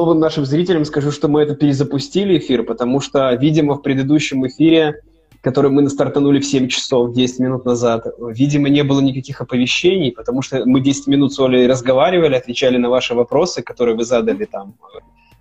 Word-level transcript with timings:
новым 0.00 0.18
нашим 0.18 0.46
зрителям 0.46 0.86
скажу, 0.86 1.12
что 1.12 1.28
мы 1.28 1.42
это 1.42 1.54
перезапустили 1.54 2.38
эфир, 2.38 2.62
потому 2.62 3.00
что, 3.00 3.32
видимо, 3.34 3.74
в 3.74 3.82
предыдущем 3.82 4.46
эфире, 4.46 5.02
который 5.42 5.70
мы 5.70 5.88
стартанули 5.90 6.40
в 6.40 6.46
7 6.46 6.68
часов 6.68 7.12
10 7.12 7.38
минут 7.40 7.66
назад, 7.66 8.06
видимо, 8.18 8.70
не 8.70 8.82
было 8.82 9.00
никаких 9.00 9.42
оповещений, 9.42 10.10
потому 10.10 10.40
что 10.40 10.64
мы 10.64 10.80
10 10.80 11.06
минут 11.06 11.34
с 11.34 11.38
Олей 11.38 11.66
разговаривали, 11.66 12.34
отвечали 12.34 12.78
на 12.78 12.88
ваши 12.88 13.14
вопросы, 13.14 13.62
которые 13.62 13.94
вы 13.94 14.04
задали 14.04 14.46
там 14.46 14.74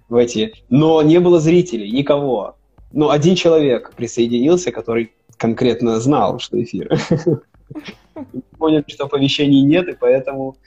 в 0.09 0.15
эти, 0.17 0.54
но 0.70 1.02
не 1.04 1.20
было 1.20 1.39
зрителей, 1.39 1.91
никого. 1.91 2.55
Но 2.91 3.12
один 3.12 3.36
человек 3.36 3.94
присоединился, 3.96 4.71
который 4.71 5.12
конкретно 5.38 6.00
знал, 6.02 6.39
что 6.39 6.62
эфир. 6.62 7.00
Поняли, 8.57 8.84
что 8.88 9.05
оповещений 9.05 9.62
нет, 9.62 9.88
и 9.88 9.96
поэтому 9.98 10.57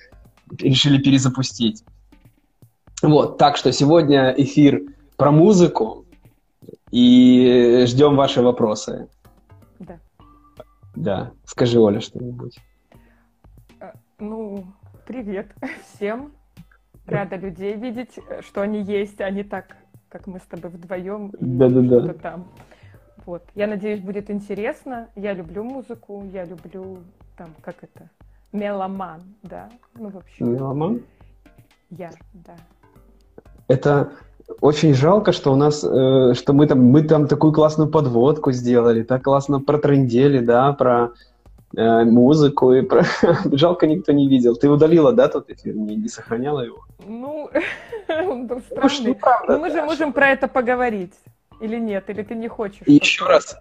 решили 0.58 0.96
перезапустить. 0.96 1.84
Вот, 3.02 3.36
так 3.36 3.56
что 3.56 3.72
сегодня 3.72 4.32
эфир 4.36 4.82
про 5.16 5.32
музыку, 5.32 6.02
и 6.92 7.84
ждем 7.86 8.16
ваши 8.16 8.42
вопросы. 8.42 9.08
Да. 9.80 9.98
Да. 10.94 11.32
Скажи, 11.44 11.80
Оля, 11.80 12.00
что-нибудь. 12.00 12.58
Э, 13.80 13.92
ну, 14.18 14.66
привет 15.06 15.48
всем. 15.94 16.32
Рада 17.06 17.36
людей 17.36 17.74
видеть, 17.74 18.18
что 18.40 18.60
они 18.60 18.82
есть, 18.82 19.20
а 19.20 19.30
не 19.30 19.42
так, 19.42 19.76
как 20.08 20.26
мы 20.26 20.38
с 20.38 20.42
тобой 20.42 20.70
вдвоем 20.70 21.30
и 21.30 21.36
Да-да-да. 21.40 22.00
что-то 22.04 22.18
там. 22.20 22.48
Вот. 23.24 23.42
Я 23.54 23.66
надеюсь, 23.66 24.00
будет 24.00 24.30
интересно. 24.30 25.08
Я 25.16 25.32
люблю 25.32 25.64
музыку, 25.64 26.24
я 26.32 26.44
люблю 26.44 26.98
там, 27.36 27.48
как 27.62 27.76
это, 27.82 28.10
меломан, 28.52 29.22
да? 29.42 29.70
Ну, 29.94 30.10
в 30.10 30.18
общем. 30.18 30.52
Меломан? 30.52 31.02
Я, 31.90 32.10
да. 32.34 32.54
Это 33.68 34.12
очень 34.60 34.94
жалко, 34.94 35.32
что 35.32 35.52
у 35.52 35.56
нас, 35.56 35.84
э, 35.84 36.34
что 36.34 36.52
мы 36.52 36.66
там, 36.66 36.80
мы 36.80 37.02
там 37.02 37.26
такую 37.26 37.52
классную 37.52 37.90
подводку 37.90 38.52
сделали, 38.52 39.02
так 39.02 39.22
классно 39.22 39.60
протрендели, 39.60 40.38
да, 40.38 40.72
про 40.72 41.12
э, 41.76 42.04
музыку 42.04 42.72
и 42.72 42.82
про... 42.82 43.04
Жалко, 43.52 43.86
никто 43.86 44.12
не 44.12 44.28
видел. 44.28 44.56
Ты 44.56 44.68
удалила, 44.68 45.12
да, 45.12 45.28
тот 45.28 45.50
эфир? 45.50 45.74
Не, 45.74 45.96
не 45.96 46.08
сохраняла 46.08 46.60
его? 46.60 46.84
Ну, 47.06 47.50
он 48.08 48.46
был 48.46 48.60
странный. 48.60 49.16
Ну, 49.48 49.58
мы 49.58 49.70
же 49.70 49.82
можем 49.82 50.12
про 50.12 50.30
это 50.30 50.48
поговорить. 50.48 51.14
Или 51.60 51.78
нет? 51.78 52.10
Или 52.10 52.22
ты 52.22 52.34
не 52.34 52.48
хочешь? 52.48 52.82
И 52.86 52.94
еще 52.94 53.24
раз, 53.24 53.56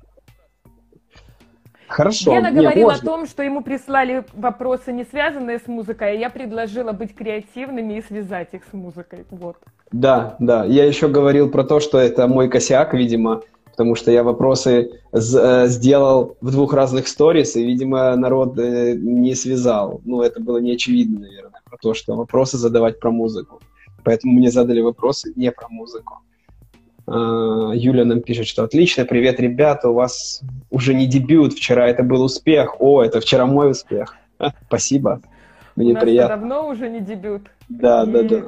Хорошо. 1.92 2.32
Гена 2.32 2.52
говорил 2.52 2.90
о 2.90 2.98
том, 2.98 3.28
что 3.28 3.44
ему 3.44 3.62
прислали 3.62 4.24
вопросы, 4.34 4.92
не 4.94 5.04
связанные 5.04 5.60
с 5.60 5.68
музыкой, 5.68 6.12
а 6.12 6.14
я 6.14 6.30
предложила 6.30 6.92
быть 6.92 7.14
креативными 7.16 7.98
и 7.98 8.02
связать 8.02 8.50
их 8.54 8.62
с 8.70 8.74
музыкой. 8.74 9.26
Вот. 9.30 9.58
Да, 9.92 10.36
да. 10.40 10.66
Я 10.66 10.86
еще 10.86 11.08
говорил 11.08 11.50
про 11.50 11.64
то, 11.64 11.80
что 11.80 11.98
это 11.98 12.28
мой 12.28 12.50
косяк, 12.50 12.94
видимо, 12.94 13.42
потому 13.66 13.96
что 13.96 14.12
я 14.12 14.24
вопросы 14.24 14.92
э, 15.12 15.68
сделал 15.68 16.38
в 16.42 16.52
двух 16.52 16.74
разных 16.74 17.08
сторис, 17.08 17.56
и, 17.56 17.64
видимо, 17.64 18.16
народ 18.16 18.58
э, 18.58 18.94
не 18.96 19.36
связал. 19.36 20.02
Ну, 20.06 20.22
это 20.22 20.40
было 20.40 20.60
не 20.60 20.74
очевидно, 20.74 21.20
наверное, 21.20 21.62
про 21.66 21.78
то, 21.78 21.94
что 21.94 22.16
вопросы 22.16 22.58
задавать 22.58 23.00
про 23.00 23.12
музыку. 23.12 23.60
Поэтому 24.04 24.34
мне 24.34 24.50
задали 24.50 24.82
вопросы 24.82 25.34
не 25.36 25.52
про 25.52 25.68
музыку. 25.70 26.20
А, 27.08 27.72
Юля 27.74 28.06
нам 28.06 28.22
пишет, 28.22 28.48
что 28.48 28.64
отлично, 28.64 29.06
привет, 29.06 29.40
ребята, 29.40 29.90
у 29.90 29.94
вас 29.94 30.42
уже 30.70 30.94
не 30.94 31.08
дебют, 31.08 31.54
вчера 31.54 31.88
это 31.88 32.04
был 32.04 32.24
успех. 32.24 32.76
О, 32.80 33.02
это 33.04 33.20
вчера 33.20 33.46
мой 33.46 33.72
успех. 33.72 34.16
Спасибо, 34.68 35.22
мне 35.76 35.92
у 35.92 35.94
нас 35.96 36.04
приятно. 36.04 36.38
давно 36.38 36.68
уже 36.68 36.90
не 36.90 37.00
дебют. 37.00 37.44
Да, 37.70 38.04
И 38.04 38.12
да, 38.12 38.24
да. 38.24 38.42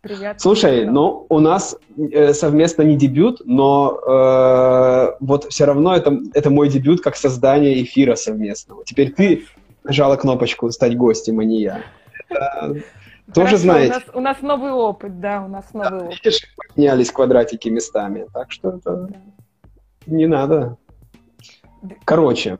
Приятно. 0.00 0.38
Слушай, 0.38 0.86
ну 0.86 1.26
у 1.28 1.40
нас 1.40 1.76
э, 1.96 2.32
совместно 2.32 2.82
не 2.82 2.96
дебют, 2.96 3.42
но 3.44 3.98
э, 4.06 5.16
вот 5.20 5.46
все 5.50 5.64
равно 5.64 5.94
это, 5.96 6.16
это 6.34 6.50
мой 6.50 6.68
дебют 6.68 7.00
как 7.00 7.16
создание 7.16 7.82
эфира 7.82 8.14
совместного. 8.14 8.84
Теперь 8.84 9.10
ты 9.10 9.44
нажала 9.82 10.16
кнопочку 10.16 10.70
«Стать 10.70 10.96
гостем», 10.96 11.40
а 11.40 11.44
не 11.44 11.62
я. 11.62 11.82
Это 12.28 12.76
тоже 13.34 13.56
Хорошо, 13.56 13.62
знаете. 13.62 13.92
У 13.92 13.94
нас, 13.94 14.04
у 14.14 14.20
нас 14.20 14.42
новый 14.42 14.72
опыт, 14.72 15.20
да, 15.20 15.44
у 15.44 15.48
нас 15.48 15.72
новый 15.74 15.90
да, 15.90 16.06
опыт. 16.06 16.24
Видишь, 16.24 16.40
поменялись 16.74 17.10
квадратики 17.10 17.68
местами, 17.68 18.26
так 18.32 18.50
что 18.50 18.70
это 18.70 19.08
не 20.06 20.26
надо. 20.26 20.76
Короче, 22.04 22.58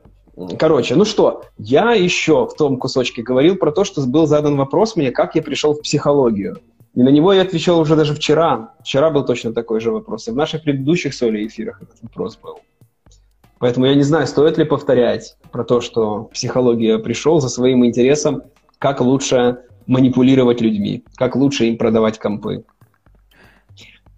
короче, 0.57 0.95
ну 0.95 1.05
что, 1.05 1.43
я 1.57 1.93
еще 1.93 2.45
в 2.45 2.53
том 2.53 2.77
кусочке 2.77 3.23
говорил 3.23 3.55
про 3.55 3.71
то, 3.71 3.83
что 3.83 4.05
был 4.05 4.27
задан 4.27 4.57
вопрос 4.57 4.95
мне, 4.95 5.11
как 5.11 5.35
я 5.35 5.41
пришел 5.41 5.73
в 5.73 5.81
психологию. 5.81 6.59
И 6.95 7.03
на 7.03 7.09
него 7.09 7.33
я 7.33 7.43
отвечал 7.43 7.79
уже 7.79 7.95
даже 7.95 8.15
вчера. 8.15 8.73
Вчера 8.81 9.09
был 9.09 9.25
точно 9.25 9.53
такой 9.53 9.79
же 9.79 9.91
вопрос. 9.91 10.27
И 10.27 10.31
в 10.31 10.35
наших 10.35 10.63
предыдущих 10.63 11.13
соли 11.13 11.45
эфирах 11.45 11.81
этот 11.81 12.01
вопрос 12.01 12.37
был. 12.37 12.59
Поэтому 13.59 13.85
я 13.85 13.95
не 13.95 14.03
знаю, 14.03 14.25
стоит 14.25 14.57
ли 14.57 14.65
повторять 14.65 15.37
про 15.51 15.63
то, 15.63 15.81
что 15.81 16.23
в 16.23 16.29
психологию 16.29 17.01
пришел 17.01 17.41
за 17.41 17.49
своим 17.49 17.85
интересом, 17.85 18.43
как 18.79 19.01
лучше 19.01 19.59
манипулировать 19.89 20.61
людьми, 20.61 21.03
как 21.15 21.35
лучше 21.35 21.65
им 21.65 21.77
продавать 21.77 22.19
компы. 22.19 22.63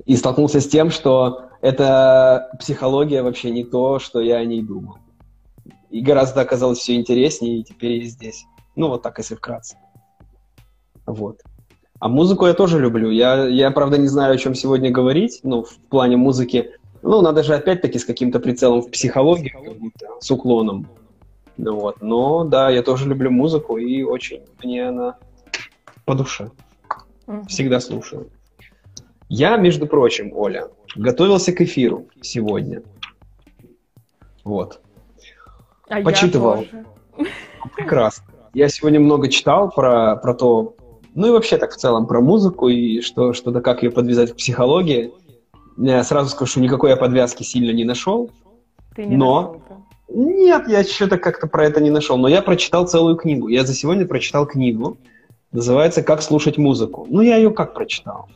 И 0.06 0.18
столкнулся 0.18 0.60
с 0.60 0.68
тем, 0.68 0.92
что 0.92 1.46
эта 1.62 2.50
психология 2.60 3.24
вообще 3.24 3.52
не 3.52 3.64
то, 3.64 3.98
что 3.98 4.20
я 4.20 4.38
о 4.38 4.46
ней 4.46 4.62
думал. 4.62 4.98
И 5.90 6.02
гораздо 6.02 6.42
оказалось 6.42 6.80
все 6.80 6.96
интереснее, 6.96 7.60
и 7.60 7.64
теперь 7.64 8.04
я 8.04 8.10
здесь. 8.10 8.46
Ну, 8.76 8.90
вот 8.90 9.02
так, 9.02 9.18
если 9.18 9.36
вкратце. 9.36 9.78
Вот. 11.06 11.40
А 12.00 12.10
музыку 12.10 12.48
я 12.48 12.54
тоже 12.54 12.78
люблю. 12.78 13.10
Я, 13.10 13.48
я, 13.48 13.72
правда, 13.72 13.98
не 13.98 14.08
знаю, 14.08 14.34
о 14.34 14.38
чем 14.38 14.56
сегодня 14.56 14.92
говорить, 14.92 15.40
ну, 15.44 15.64
в 15.64 15.78
плане 15.90 16.18
музыки. 16.18 16.72
Ну, 17.02 17.22
надо 17.22 17.44
же 17.44 17.56
опять-таки 17.56 17.98
с 17.98 18.04
каким-то 18.04 18.42
прицелом 18.42 18.82
в 18.82 18.88
будто, 18.88 20.08
с 20.20 20.32
уклоном. 20.32 20.88
Ну, 21.56 21.80
вот. 21.80 22.02
Но, 22.02 22.44
да, 22.44 22.70
я 22.70 22.84
тоже 22.84 23.08
люблю 23.08 23.32
музыку, 23.32 23.78
и 23.78 24.04
очень 24.04 24.42
мне 24.62 24.90
она 24.90 25.18
по 26.12 26.16
душе. 26.16 26.52
Всегда 27.48 27.80
слушаю. 27.80 28.30
Я, 29.30 29.56
между 29.56 29.88
прочим, 29.88 30.34
Оля, 30.34 30.68
готовился 30.94 31.54
к 31.54 31.62
эфиру 31.62 32.08
сегодня. 32.22 32.84
Вот. 34.44 34.82
А 35.88 36.02
Почитывал. 36.02 36.66
Прекрасно. 37.78 38.26
Я 38.54 38.68
сегодня 38.68 39.00
много 39.00 39.30
читал 39.30 39.72
про, 39.72 40.18
про 40.18 40.34
то, 40.34 40.76
ну 41.16 41.28
и 41.28 41.32
вообще 41.32 41.58
так 41.58 41.72
в 41.72 41.78
целом 41.78 42.08
про 42.08 42.20
музыку 42.20 42.68
и 42.68 43.00
что, 43.00 43.32
что 43.32 43.52
да 43.52 43.62
как 43.62 43.82
ее 43.82 43.90
подвязать 43.92 44.34
к 44.34 44.36
психологии. 44.36 45.14
Я 45.78 46.04
сразу 46.04 46.32
скажу, 46.32 46.52
что 46.52 46.60
никакой 46.60 46.90
я 46.90 46.98
подвязки 46.98 47.44
сильно 47.44 47.72
не 47.72 47.86
нашел. 47.86 48.30
Ты 48.98 49.06
не 49.06 49.16
но... 49.16 49.44
нашел, 49.44 49.86
Нет, 50.10 50.68
я 50.68 50.84
что-то 50.84 51.18
как-то 51.18 51.48
про 51.48 51.68
это 51.68 51.80
не 51.80 51.90
нашел. 51.90 52.18
Но 52.18 52.28
я 52.28 52.42
прочитал 52.42 52.86
целую 52.86 53.16
книгу. 53.16 53.48
Я 53.48 53.64
за 53.64 53.74
сегодня 53.74 54.06
прочитал 54.06 54.46
книгу 54.46 54.98
Называется 55.52 56.02
«Как 56.02 56.22
слушать 56.22 56.58
музыку». 56.58 57.06
Ну, 57.10 57.22
я 57.22 57.36
ее 57.36 57.52
как 57.52 57.74
прочитал? 57.74 58.30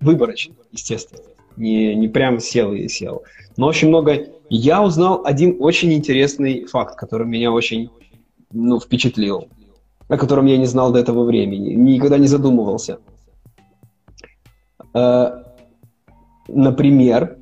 Выборочно, 0.00 0.54
естественно. 0.70 1.22
Не, 1.56 1.94
не 1.94 2.08
прям 2.08 2.40
сел 2.40 2.72
и 2.72 2.88
сел. 2.88 3.24
Но 3.56 3.66
очень 3.66 3.88
много... 3.88 4.26
Я 4.48 4.82
узнал 4.82 5.22
один 5.24 5.56
очень 5.60 5.92
интересный 5.92 6.64
факт, 6.64 6.96
который 6.96 7.26
меня 7.26 7.52
очень 7.52 7.90
ну, 8.52 8.80
впечатлил, 8.80 9.48
о 10.08 10.16
котором 10.16 10.46
я 10.46 10.56
не 10.56 10.66
знал 10.66 10.92
до 10.92 10.98
этого 10.98 11.24
времени, 11.24 11.72
никогда 11.74 12.18
не 12.18 12.26
задумывался. 12.26 12.98
Э, 14.94 15.42
например, 16.48 17.38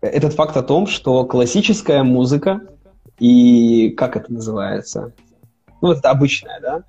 этот 0.00 0.34
факт 0.34 0.56
о 0.56 0.62
том, 0.62 0.86
что 0.86 1.24
классическая 1.24 2.02
музыка 2.02 2.60
и 3.18 3.90
как 3.90 4.16
это 4.16 4.32
называется? 4.32 5.12
Ну, 5.80 5.92
это 5.92 6.10
обычная, 6.10 6.60
да? 6.60 6.84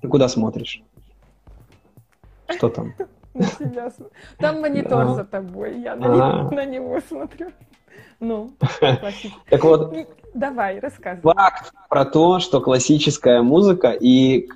Ты 0.00 0.08
куда 0.08 0.28
смотришь? 0.28 0.82
Что 2.48 2.68
там? 2.68 2.94
Там 4.38 4.60
монитор 4.60 5.14
за 5.14 5.24
тобой, 5.24 5.80
я 5.80 5.94
на 5.96 6.64
него 6.66 7.00
смотрю. 7.06 7.50
Ну, 8.18 8.52
Так 9.50 9.64
вот, 9.64 9.94
давай, 10.32 10.78
рассказывай. 10.80 11.34
Факт 11.34 11.72
про 11.88 12.04
то, 12.06 12.38
что 12.38 12.60
классическая 12.60 13.42
музыка 13.42 13.90
и 13.90 14.48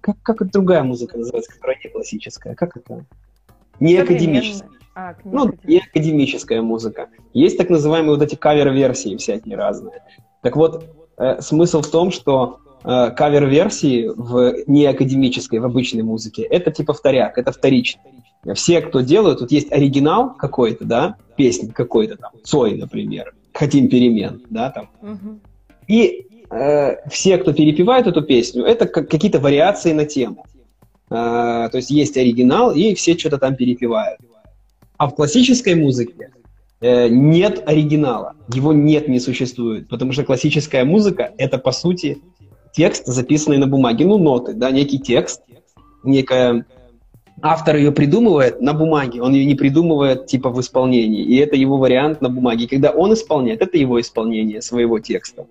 как, 0.00 0.16
как 0.22 0.50
другая 0.50 0.82
музыка 0.82 1.18
называется, 1.18 1.52
которая 1.52 1.78
не 1.84 1.90
классическая? 1.90 2.54
Как 2.54 2.76
это? 2.76 3.04
Не 3.80 3.96
академическая. 3.96 4.70
А, 4.94 5.14
ну, 5.24 5.52
не 5.64 5.80
академическая 5.80 6.62
музыка. 6.62 7.08
Есть 7.32 7.58
так 7.58 7.68
называемые 7.68 8.16
вот 8.16 8.22
эти 8.22 8.36
кавер-версии 8.36 9.16
всякие 9.16 9.56
разные. 9.56 10.02
Так 10.40 10.56
вот, 10.56 10.84
э, 11.18 11.40
смысл 11.40 11.82
в 11.82 11.90
том, 11.90 12.10
что 12.10 12.60
кавер-версии 12.84 14.10
в 14.14 14.54
неакадемической, 14.66 15.58
в 15.58 15.64
обычной 15.64 16.02
музыке, 16.02 16.42
это 16.42 16.70
типа 16.70 16.92
вторяк, 16.92 17.38
это 17.38 17.50
вторично. 17.50 18.02
Все, 18.54 18.82
кто 18.82 19.00
делают, 19.00 19.38
тут 19.38 19.50
есть 19.52 19.72
оригинал 19.72 20.34
какой-то, 20.34 20.84
да, 20.84 21.16
песни 21.36 21.68
какой-то 21.68 22.16
там, 22.16 22.32
Цой, 22.44 22.76
например, 22.76 23.34
«Хотим 23.54 23.88
перемен», 23.88 24.42
да, 24.50 24.70
там. 24.70 24.90
Угу. 25.00 25.40
И 25.88 26.26
э, 26.50 27.08
все, 27.08 27.38
кто 27.38 27.52
перепевает 27.52 28.06
эту 28.06 28.22
песню, 28.22 28.64
это 28.64 28.86
как, 28.86 29.08
какие-то 29.08 29.40
вариации 29.40 29.92
на 29.92 30.04
тему. 30.04 30.44
Э, 31.08 31.68
то 31.70 31.76
есть 31.76 31.90
есть 31.90 32.16
оригинал, 32.16 32.74
и 32.74 32.94
все 32.94 33.16
что-то 33.16 33.38
там 33.38 33.56
перепевают. 33.56 34.20
А 34.98 35.08
в 35.08 35.14
классической 35.14 35.74
музыке 35.74 36.30
э, 36.80 37.08
нет 37.08 37.62
оригинала, 37.66 38.34
его 38.52 38.72
нет, 38.72 39.08
не 39.08 39.20
существует, 39.20 39.88
потому 39.88 40.12
что 40.12 40.24
классическая 40.24 40.84
музыка— 40.84 41.32
это, 41.38 41.58
по 41.58 41.72
сути, 41.72 42.18
текст, 42.74 43.06
записанный 43.06 43.58
на 43.58 43.66
бумаге, 43.66 44.04
ну, 44.04 44.18
ноты, 44.18 44.52
да, 44.52 44.70
некий 44.70 44.98
текст, 44.98 45.42
некая... 46.02 46.66
Автор 47.42 47.76
ее 47.76 47.92
придумывает 47.92 48.60
на 48.60 48.72
бумаге, 48.72 49.20
он 49.20 49.34
ее 49.34 49.44
не 49.44 49.54
придумывает 49.54 50.26
типа 50.26 50.50
в 50.50 50.60
исполнении, 50.60 51.22
и 51.22 51.36
это 51.36 51.56
его 51.56 51.76
вариант 51.78 52.22
на 52.22 52.30
бумаге. 52.30 52.68
Когда 52.68 52.90
он 52.90 53.12
исполняет, 53.12 53.60
это 53.60 53.76
его 53.76 54.00
исполнение 54.00 54.62
своего 54.62 54.98
текста. 54.98 55.46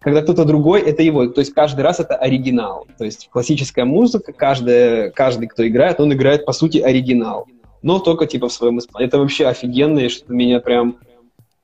Когда 0.00 0.22
кто-то 0.22 0.46
другой, 0.46 0.80
это 0.80 1.02
его. 1.02 1.26
То 1.26 1.40
есть 1.40 1.52
каждый 1.52 1.82
раз 1.82 2.00
это 2.00 2.16
оригинал. 2.16 2.86
То 2.96 3.04
есть 3.04 3.28
классическая 3.30 3.84
музыка, 3.84 4.32
каждый, 4.32 5.12
каждый, 5.12 5.46
кто 5.46 5.68
играет, 5.68 6.00
он 6.00 6.12
играет, 6.12 6.46
по 6.46 6.52
сути, 6.52 6.78
оригинал. 6.78 7.46
Но 7.82 7.98
только 7.98 8.26
типа 8.26 8.48
в 8.48 8.52
своем 8.52 8.78
исполнении. 8.78 9.08
Это 9.08 9.18
вообще 9.18 9.46
офигенно, 9.46 9.98
и 9.98 10.08
что 10.08 10.32
меня 10.32 10.58
прям 10.58 10.96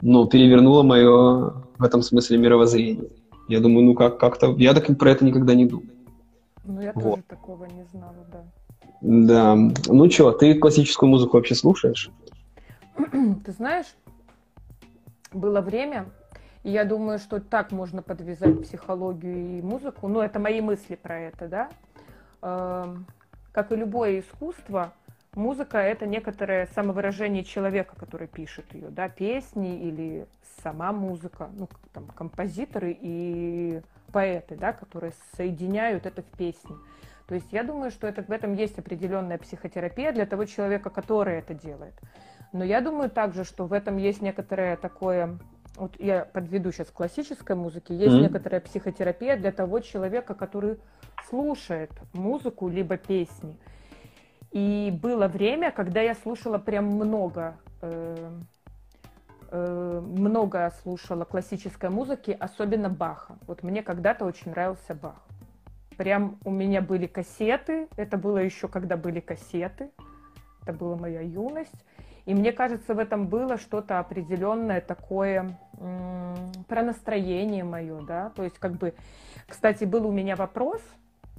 ну, 0.02 0.26
перевернуло 0.26 0.82
мое 0.82 1.54
в 1.78 1.82
этом 1.82 2.02
смысле 2.02 2.36
мировоззрение. 2.36 3.08
Я 3.48 3.60
думаю, 3.60 3.86
ну 3.86 3.94
как, 3.94 4.18
как-то... 4.18 4.54
Я 4.58 4.74
так 4.74 4.96
про 4.98 5.10
это 5.10 5.24
никогда 5.24 5.54
не 5.54 5.66
думал. 5.66 5.84
Ну, 6.64 6.80
я 6.80 6.92
вот. 6.92 7.02
тоже 7.02 7.22
такого 7.28 7.64
не 7.66 7.84
знала, 7.92 8.26
да. 8.32 8.44
Да. 9.00 9.56
Ну 9.86 10.10
что, 10.10 10.32
ты 10.32 10.54
классическую 10.54 11.08
музыку 11.08 11.36
вообще 11.36 11.54
слушаешь? 11.54 12.10
Ты 13.44 13.52
знаешь, 13.52 13.86
было 15.32 15.60
время, 15.60 16.06
и 16.64 16.70
я 16.70 16.84
думаю, 16.84 17.18
что 17.18 17.40
так 17.40 17.70
можно 17.70 18.02
подвязать 18.02 18.62
психологию 18.62 19.58
и 19.58 19.62
музыку. 19.62 20.08
Ну, 20.08 20.20
это 20.20 20.40
мои 20.40 20.60
мысли 20.60 20.96
про 20.96 21.20
это, 21.20 21.46
да. 21.46 21.68
Эм, 22.42 23.06
как 23.52 23.70
и 23.70 23.76
любое 23.76 24.20
искусство, 24.20 24.92
музыка— 25.36 25.78
это 25.78 26.06
некоторое 26.06 26.66
самовыражение 26.74 27.44
человека, 27.44 27.94
который 27.96 28.26
пишет 28.26 28.74
ее, 28.74 28.88
да, 28.88 29.08
песни 29.08 29.80
или 29.88 30.26
сама 30.62 30.92
музыка, 30.92 31.50
ну, 31.54 31.68
там, 31.92 32.06
композиторы 32.08 32.96
и 33.00 33.80
поэты, 34.12 34.56
да, 34.56 34.72
которые 34.72 35.12
соединяют 35.36 36.06
это 36.06 36.22
в 36.22 36.36
песне. 36.36 36.76
То 37.28 37.34
есть 37.34 37.52
я 37.52 37.62
думаю, 37.62 37.90
что 37.90 38.06
это, 38.06 38.22
в 38.22 38.30
этом 38.30 38.54
есть 38.54 38.78
определенная 38.78 39.38
психотерапия 39.38 40.12
для 40.12 40.26
того 40.26 40.44
человека, 40.44 40.90
который 40.90 41.38
это 41.38 41.54
делает. 41.54 41.94
Но 42.52 42.64
я 42.64 42.80
думаю 42.80 43.10
также, 43.10 43.44
что 43.44 43.66
в 43.66 43.72
этом 43.72 43.96
есть 43.96 44.22
некоторое 44.22 44.76
такое 44.76 45.38
вот 45.76 45.94
я 45.98 46.24
подведу 46.24 46.72
сейчас 46.72 46.88
к 46.88 46.94
классической 46.94 47.54
музыке, 47.54 47.94
есть 47.94 48.14
mm-hmm. 48.14 48.22
некоторая 48.22 48.60
психотерапия 48.60 49.36
для 49.36 49.52
того 49.52 49.80
человека, 49.80 50.34
который 50.34 50.78
слушает 51.28 51.90
музыку 52.12 52.68
либо 52.68 52.96
песни. 52.96 53.58
И 54.56 54.90
было 55.02 55.28
время, 55.28 55.70
когда 55.70 56.00
я 56.00 56.14
слушала 56.14 56.56
прям 56.56 56.86
много, 56.86 57.58
э, 57.82 58.30
э, 59.50 60.00
много 60.00 60.72
слушала 60.82 61.26
классической 61.26 61.90
музыки, 61.90 62.34
особенно 62.40 62.88
Баха. 62.88 63.36
Вот 63.46 63.62
мне 63.62 63.82
когда-то 63.82 64.24
очень 64.24 64.52
нравился 64.52 64.94
Бах. 64.94 65.22
Прям 65.98 66.38
у 66.46 66.50
меня 66.50 66.80
были 66.80 67.06
кассеты, 67.06 67.88
это 67.96 68.16
было 68.16 68.38
еще 68.38 68.66
когда 68.66 68.96
были 68.96 69.20
кассеты, 69.20 69.90
это 70.62 70.72
была 70.72 70.96
моя 70.96 71.20
юность. 71.20 71.84
И 72.24 72.32
мне 72.32 72.50
кажется, 72.50 72.94
в 72.94 72.98
этом 72.98 73.28
было 73.28 73.58
что-то 73.58 73.98
определенное 73.98 74.80
такое 74.80 75.58
про 76.66 76.82
настроение 76.82 77.62
мое, 77.62 78.00
да, 78.06 78.30
то 78.30 78.42
есть 78.42 78.58
как 78.58 78.72
бы, 78.72 78.94
кстати, 79.46 79.84
был 79.84 80.06
у 80.06 80.12
меня 80.12 80.34
вопрос, 80.34 80.80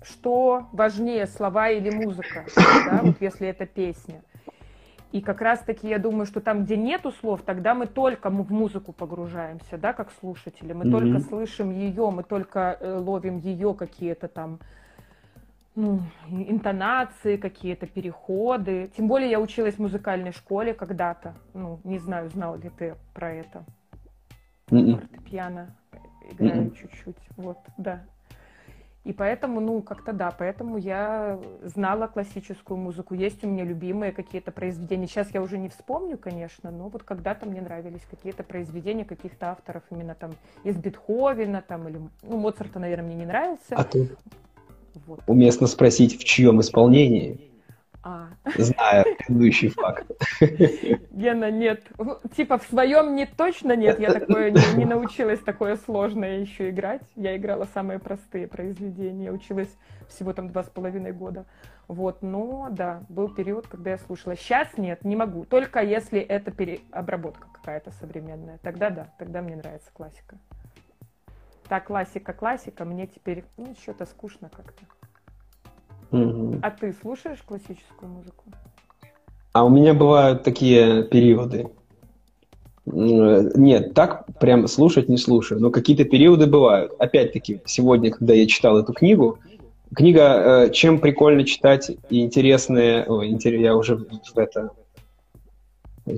что 0.03 0.67
важнее, 0.71 1.27
слова 1.27 1.69
или 1.69 1.89
музыка, 1.89 2.45
да, 2.55 3.01
вот 3.03 3.17
если 3.19 3.47
это 3.47 3.65
песня. 3.65 4.21
И 5.11 5.21
как 5.21 5.41
раз-таки 5.41 5.88
я 5.88 5.99
думаю, 5.99 6.25
что 6.25 6.41
там, 6.41 6.65
где 6.65 6.75
нету 6.75 7.11
слов, 7.11 7.41
тогда 7.41 7.73
мы 7.73 7.88
только 7.88 8.29
в 8.29 8.51
музыку 8.51 8.91
погружаемся, 8.91 9.77
да, 9.77 9.94
как 9.94 10.11
слушатели. 10.19 10.73
Мы 10.73 10.85
mm-hmm. 10.85 10.91
только 10.91 11.19
слышим 11.19 11.71
ее, 11.71 12.09
мы 12.11 12.23
только 12.23 12.77
э, 12.79 12.97
ловим 12.97 13.38
ее 13.38 13.73
какие-то 13.73 14.27
там 14.27 14.59
ну, 15.75 16.01
интонации, 16.27 17.38
какие-то 17.38 17.88
переходы. 17.88 18.91
Тем 18.97 19.07
более 19.07 19.29
я 19.29 19.39
училась 19.39 19.75
в 19.75 19.79
музыкальной 19.79 20.33
школе 20.33 20.73
когда-то. 20.73 21.35
Ну, 21.53 21.79
не 21.83 21.99
знаю, 21.99 22.29
знал 22.29 22.57
ли 22.57 22.69
ты 22.69 22.95
про 23.13 23.31
это. 23.31 23.63
Mm-mm. 24.69 24.99
Фортепиано 24.99 25.75
играю 26.31 26.63
Mm-mm. 26.63 26.75
чуть-чуть. 26.75 27.29
Вот, 27.38 27.59
да. 27.77 28.01
И 29.07 29.13
поэтому, 29.13 29.62
ну, 29.62 29.81
как-то 29.81 30.12
да, 30.12 30.36
поэтому 30.38 30.77
я 30.77 31.39
знала 31.63 32.07
классическую 32.07 32.77
музыку. 32.77 33.13
Есть 33.13 33.42
у 33.42 33.48
меня 33.48 33.63
любимые 33.63 34.12
какие-то 34.12 34.51
произведения. 34.51 35.07
Сейчас 35.07 35.33
я 35.33 35.42
уже 35.42 35.57
не 35.57 35.69
вспомню, 35.69 36.18
конечно, 36.18 36.71
но 36.71 36.89
вот 36.89 37.04
когда-то 37.04 37.45
мне 37.45 37.62
нравились 37.62 38.01
какие-то 38.12 38.44
произведения 38.44 39.06
каких-то 39.06 39.51
авторов 39.51 39.83
именно 39.92 40.13
там 40.13 40.31
из 40.65 40.75
Бетховена, 40.75 41.62
там, 41.62 41.88
или, 41.88 42.01
ну, 42.21 42.38
Моцарта, 42.38 42.80
наверное, 42.80 43.06
мне 43.06 43.15
не 43.15 43.25
нравился. 43.25 43.75
А 43.77 43.86
ты, 43.86 44.09
вот. 45.06 45.21
Уместно 45.25 45.68
спросить, 45.68 46.19
в 46.19 46.25
чьем 46.25 46.59
исполнении? 46.59 47.46
А. 48.07 48.30
Зная 48.56 49.04
предыдущий 49.04 49.68
факт. 49.68 50.09
Гена, 51.12 51.51
нет. 51.51 51.83
Типа 52.38 52.57
в 52.57 52.63
своем 52.63 53.15
не 53.15 53.25
точно 53.25 53.75
нет. 53.75 54.00
Я 54.00 54.13
такое 54.13 54.51
не, 54.51 54.77
не 54.77 54.86
научилась 54.86 55.42
такое 55.42 55.75
сложное 55.75 56.39
еще 56.39 56.69
играть. 56.69 57.01
Я 57.15 57.36
играла 57.36 57.68
самые 57.74 58.00
простые 58.00 58.48
произведения. 58.48 59.30
Училась 59.30 59.75
всего 60.07 60.31
там 60.31 60.48
два 60.48 60.63
с 60.63 60.69
половиной 60.69 61.12
года. 61.12 61.45
Вот, 61.89 62.21
но 62.21 62.69
да, 62.71 63.04
был 63.09 63.27
период, 63.27 63.68
когда 63.68 63.89
я 63.92 63.98
слушала. 63.98 64.38
Сейчас 64.38 64.77
нет, 64.77 65.04
не 65.04 65.18
могу. 65.18 65.44
Только 65.44 65.81
если 65.81 66.21
это 66.21 66.51
переобработка 66.51 67.50
какая-то 67.51 67.92
современная. 67.92 68.57
Тогда 68.59 68.89
да, 68.89 69.13
тогда 69.19 69.42
мне 69.42 69.57
нравится 69.57 69.89
классика. 69.92 70.38
Так, 71.68 71.88
классика, 71.88 72.31
классика, 72.31 72.86
мне 72.86 73.07
теперь 73.07 73.44
ну, 73.57 73.75
что-то 73.81 74.06
скучно 74.06 74.50
как-то. 74.50 74.86
Угу. 76.12 76.59
А 76.62 76.71
ты 76.71 76.94
слушаешь 77.01 77.42
классическую 77.42 78.12
музыку? 78.12 78.45
А 79.54 79.65
у 79.65 79.69
меня 79.69 79.94
бывают 79.94 80.44
такие 80.44 81.04
периоды. 81.04 81.69
Нет, 82.86 83.94
так 83.94 84.25
прям 84.39 84.68
слушать 84.68 85.09
не 85.09 85.18
слушаю, 85.18 85.59
но 85.59 85.71
какие-то 85.71 86.06
периоды 86.06 86.48
бывают. 86.48 86.94
Опять-таки, 87.00 87.62
сегодня, 87.65 88.12
когда 88.12 88.33
я 88.33 88.48
читал 88.48 88.77
эту 88.77 88.94
книгу, 88.94 89.39
книга, 89.94 90.65
э, 90.68 90.69
чем 90.71 91.00
прикольно 91.00 91.44
читать 91.44 91.92
и 92.09 92.21
интересные, 92.21 93.04
ой, 93.06 93.38
я 93.44 93.75
уже 93.75 93.98
в 93.98 94.38
это 94.38 94.71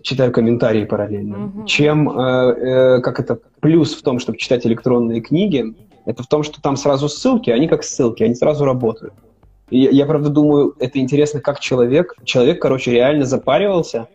читаю 0.03 0.31
комментарии 0.31 0.85
параллельно. 0.85 1.45
Угу. 1.45 1.65
Чем, 1.65 2.09
э, 2.09 2.21
э, 2.21 3.01
как 3.01 3.19
это, 3.19 3.39
плюс 3.59 3.95
в 3.95 4.03
том, 4.03 4.19
чтобы 4.19 4.37
читать 4.37 4.65
электронные 4.67 5.21
книги, 5.21 5.75
это 6.05 6.21
в 6.21 6.27
том, 6.27 6.43
что 6.43 6.61
там 6.61 6.75
сразу 6.75 7.09
ссылки, 7.09 7.49
они 7.49 7.67
как 7.67 7.83
ссылки, 7.83 8.21
они 8.21 8.35
сразу 8.35 8.65
работают. 8.65 9.13
Я, 9.71 10.05
правда, 10.05 10.29
думаю, 10.29 10.75
это 10.79 10.99
интересно, 10.99 11.41
как 11.41 11.59
человек, 11.59 12.15
человек, 12.23 12.61
короче, 12.61 12.91
реально 12.91 13.25
запаривался. 13.25 14.07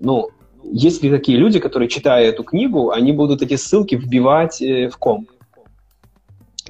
Ну, 0.00 0.30
есть 0.64 1.02
ли 1.02 1.10
такие 1.10 1.38
люди, 1.38 1.58
которые, 1.58 1.88
читая 1.88 2.26
эту 2.26 2.44
книгу, 2.44 2.90
они 2.90 3.12
будут 3.12 3.42
эти 3.42 3.56
ссылки 3.56 3.94
вбивать 3.94 4.62
э, 4.62 4.88
в 4.88 4.96
комп? 4.96 5.30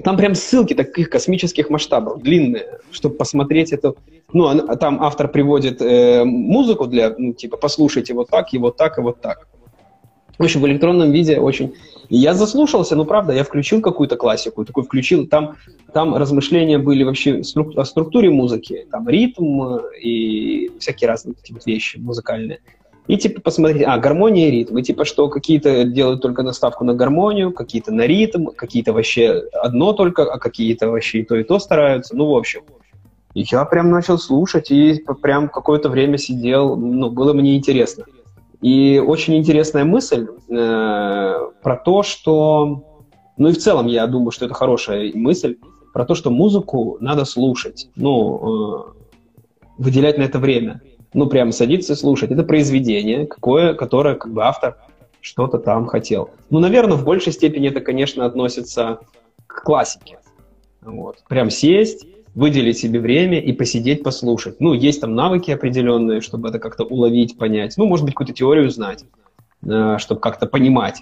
Там 0.03 0.17
прям 0.17 0.33
ссылки 0.33 0.73
таких 0.73 1.09
космических 1.09 1.69
масштабов, 1.69 2.21
длинные, 2.21 2.79
чтобы 2.91 3.15
посмотреть 3.15 3.71
это. 3.71 3.93
Ну, 4.31 4.47
а 4.47 4.75
там 4.75 5.03
автор 5.03 5.27
приводит 5.27 5.81
э, 5.81 6.23
музыку 6.23 6.87
для, 6.87 7.13
ну, 7.15 7.33
типа, 7.33 7.57
послушайте 7.57 8.13
вот 8.13 8.29
так, 8.29 8.53
и 8.53 8.57
вот 8.57 8.75
так, 8.75 8.97
и 8.97 9.01
вот 9.01 9.21
так. 9.21 9.47
В 10.37 10.43
общем, 10.43 10.61
в 10.61 10.67
электронном 10.67 11.11
виде 11.11 11.39
очень... 11.39 11.73
И 12.09 12.17
я 12.17 12.33
заслушался, 12.33 12.95
ну, 12.95 13.05
правда, 13.05 13.33
я 13.33 13.43
включил 13.43 13.81
какую-то 13.81 14.17
классику, 14.17 14.65
такой 14.65 14.83
включил, 14.83 15.25
там, 15.25 15.55
там 15.93 16.15
размышления 16.15 16.77
были 16.77 17.03
вообще 17.03 17.41
о 17.75 17.85
структуре 17.85 18.29
музыки, 18.29 18.85
там 18.91 19.07
ритм 19.07 19.77
и 19.99 20.71
всякие 20.79 21.07
разные 21.07 21.35
такие 21.35 21.59
вещи 21.65 21.97
музыкальные. 21.97 22.59
И 23.07 23.17
типа 23.17 23.41
посмотреть, 23.41 23.83
а, 23.85 23.97
гармония 23.97 24.47
и 24.47 24.51
ритм. 24.51 24.77
И 24.77 24.83
типа 24.83 25.03
что 25.05 25.27
какие-то 25.27 25.83
делают 25.83 26.21
только 26.21 26.41
наставку 26.41 26.85
на 26.85 26.93
гармонию, 26.93 27.51
какие-то 27.51 27.91
на 27.91 28.07
ритм, 28.07 28.47
какие-то 28.47 28.93
вообще 28.93 29.43
одно 29.53 29.93
только, 29.93 30.23
а 30.23 30.39
какие-то 30.39 30.89
вообще 30.89 31.19
и 31.19 31.23
то, 31.23 31.35
и 31.35 31.43
то 31.43 31.59
стараются. 31.59 32.15
Ну, 32.15 32.27
в 32.27 32.35
общем. 32.35 32.61
И 33.33 33.43
я 33.51 33.65
прям 33.65 33.89
начал 33.89 34.17
слушать, 34.17 34.71
и 34.71 35.03
прям 35.21 35.49
какое-то 35.49 35.89
время 35.89 36.17
сидел, 36.17 36.77
ну, 36.77 37.09
было 37.09 37.33
мне 37.33 37.57
интересно. 37.57 38.05
И 38.63 38.97
очень 39.05 39.35
интересная 39.35 39.83
мысль 39.83 40.27
э, 40.49 41.33
про 41.61 41.75
то, 41.77 42.01
что... 42.01 42.83
Ну 43.37 43.49
и 43.49 43.51
в 43.53 43.57
целом 43.57 43.87
я 43.87 44.07
думаю, 44.07 44.31
что 44.31 44.45
это 44.45 44.53
хорошая 44.55 45.11
мысль, 45.13 45.57
про 45.93 46.05
то, 46.05 46.15
что 46.15 46.31
музыку 46.31 46.97
надо 46.99 47.25
слушать, 47.25 47.89
ну, 47.95 48.87
э, 48.87 48.93
выделять 49.77 50.17
на 50.17 50.23
это 50.23 50.39
время 50.39 50.81
ну, 51.13 51.27
прям 51.27 51.51
садиться 51.51 51.93
и 51.93 51.95
слушать. 51.95 52.31
Это 52.31 52.43
произведение, 52.43 53.27
какое, 53.27 53.73
которое 53.73 54.15
как 54.15 54.33
бы 54.33 54.43
автор 54.43 54.77
что-то 55.21 55.57
там 55.59 55.85
хотел. 55.85 56.31
Ну, 56.49 56.59
наверное, 56.59 56.97
в 56.97 57.05
большей 57.05 57.31
степени 57.31 57.69
это, 57.69 57.81
конечно, 57.81 58.25
относится 58.25 58.99
к 59.47 59.63
классике. 59.63 60.19
Вот. 60.81 61.23
Прям 61.29 61.49
сесть, 61.49 62.05
выделить 62.35 62.79
себе 62.79 62.99
время 62.99 63.39
и 63.39 63.53
посидеть, 63.53 64.03
послушать. 64.03 64.59
Ну, 64.59 64.73
есть 64.73 65.01
там 65.01 65.15
навыки 65.15 65.51
определенные, 65.51 66.21
чтобы 66.21 66.49
это 66.49 66.59
как-то 66.59 66.83
уловить, 66.83 67.37
понять. 67.37 67.75
Ну, 67.77 67.85
может 67.85 68.05
быть, 68.05 68.13
какую-то 68.13 68.33
теорию 68.33 68.69
знать, 68.69 69.05
э, 69.65 69.97
чтобы 69.99 70.19
как-то 70.19 70.47
понимать. 70.47 71.01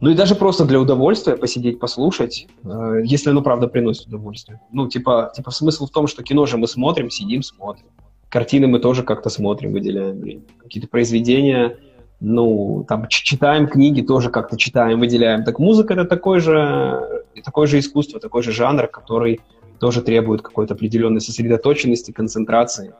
Ну 0.00 0.10
и 0.10 0.14
даже 0.14 0.34
просто 0.34 0.66
для 0.66 0.78
удовольствия 0.78 1.36
посидеть, 1.36 1.80
послушать, 1.80 2.46
э, 2.64 3.00
если 3.04 3.30
оно 3.30 3.40
правда 3.40 3.66
приносит 3.66 4.08
удовольствие. 4.08 4.60
Ну, 4.70 4.88
типа, 4.88 5.32
типа 5.34 5.50
смысл 5.50 5.86
в 5.86 5.90
том, 5.90 6.06
что 6.06 6.22
кино 6.22 6.44
же 6.44 6.58
мы 6.58 6.68
смотрим, 6.68 7.08
сидим, 7.08 7.42
смотрим. 7.42 7.86
Картины 8.28 8.66
мы 8.66 8.78
тоже 8.78 9.02
как-то 9.02 9.30
смотрим, 9.30 9.72
выделяем 9.72 10.20
время. 10.20 10.42
Какие-то 10.58 10.88
произведения, 10.88 11.78
ну, 12.20 12.84
там, 12.86 13.08
читаем 13.08 13.68
книги, 13.68 14.02
тоже 14.02 14.28
как-то 14.28 14.58
читаем, 14.58 15.00
выделяем. 15.00 15.44
Так 15.44 15.58
музыка— 15.58 15.94
это 15.94 16.04
такое 16.04 16.40
же, 16.40 17.24
такое 17.42 17.66
же 17.66 17.78
искусство, 17.78 18.20
такой 18.20 18.42
же 18.42 18.52
жанр, 18.52 18.88
который 18.88 19.40
тоже 19.78 20.02
требует 20.02 20.42
какой-то 20.42 20.74
определенной 20.74 21.20
сосредоточенности, 21.20 22.10
концентрации. 22.12 22.94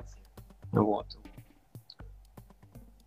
Вот. 0.72 1.06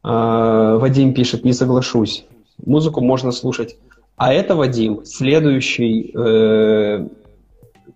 А, 0.03 0.77
Вадим 0.77 1.13
пишет, 1.13 1.43
не 1.45 1.53
соглашусь. 1.53 2.25
Музыку 2.65 3.01
можно 3.01 3.31
слушать. 3.31 3.77
А 4.15 4.33
это, 4.33 4.55
Вадим, 4.55 5.05
следующий 5.05 6.11
э, 6.13 7.07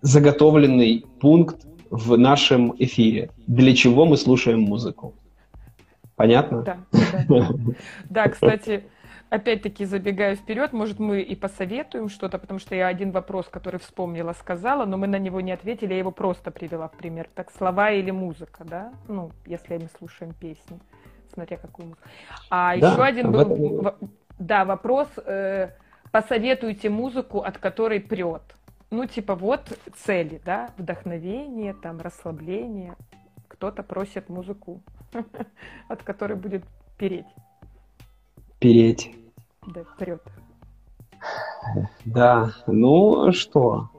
заготовленный 0.02 1.06
пункт 1.20 1.66
в 1.90 2.18
нашем 2.18 2.74
эфире. 2.80 3.30
Для 3.46 3.76
чего 3.76 4.06
мы 4.06 4.16
слушаем 4.18 4.62
музыку? 4.62 5.14
Понятно? 6.16 6.62
Да, 6.62 6.78
да. 7.28 7.50
Да, 8.10 8.30
кстати, 8.30 8.84
опять-таки 9.34 9.86
забегая 9.86 10.36
вперед, 10.36 10.74
может, 10.74 11.00
мы 11.00 11.22
и 11.22 11.36
посоветуем 11.36 12.08
что-то, 12.10 12.38
потому 12.38 12.60
что 12.60 12.76
я 12.76 12.88
один 12.88 13.12
вопрос, 13.12 13.48
который 13.48 13.80
вспомнила, 13.80 14.34
сказала, 14.34 14.86
но 14.86 14.96
мы 14.98 15.08
на 15.08 15.18
него 15.18 15.42
не 15.42 15.52
ответили, 15.52 15.94
я 15.94 16.00
его 16.00 16.12
просто 16.12 16.52
привела 16.52 16.88
в 16.88 16.92
пример. 16.92 17.28
Так, 17.34 17.52
слова 17.52 17.90
или 17.90 18.12
музыка, 18.12 18.64
да? 18.64 18.94
Ну, 19.08 19.32
если 19.48 19.78
мы 19.78 19.90
слушаем 19.98 20.34
песни, 20.34 20.80
смотря 21.34 21.58
какую 21.58 21.88
музыку. 21.88 22.08
А 22.52 22.78
да, 22.78 22.92
еще 22.92 23.04
один 23.04 23.32
был, 23.32 23.40
этом... 23.42 23.96
да, 24.38 24.66
вопрос, 24.66 25.08
э, 25.26 25.72
посоветуйте 26.12 26.90
музыку, 26.90 27.40
от 27.40 27.58
которой 27.58 28.02
прет. 28.02 28.44
Ну, 28.92 29.08
типа, 29.08 29.34
вот 29.34 29.80
цели, 30.06 30.40
да, 30.46 30.70
вдохновение, 30.78 31.74
там, 31.74 32.00
расслабление. 32.00 32.94
Кто-то 33.48 33.82
просит 33.82 34.30
музыку, 34.30 34.84
от 35.88 36.04
которой 36.04 36.38
будет 36.38 36.64
переть. 37.00 37.26
Переть. 38.60 39.23
Да, 39.68 39.82
вперед. 39.84 40.22
Да, 42.06 42.52
ну 42.68 43.32
что? 43.32 43.90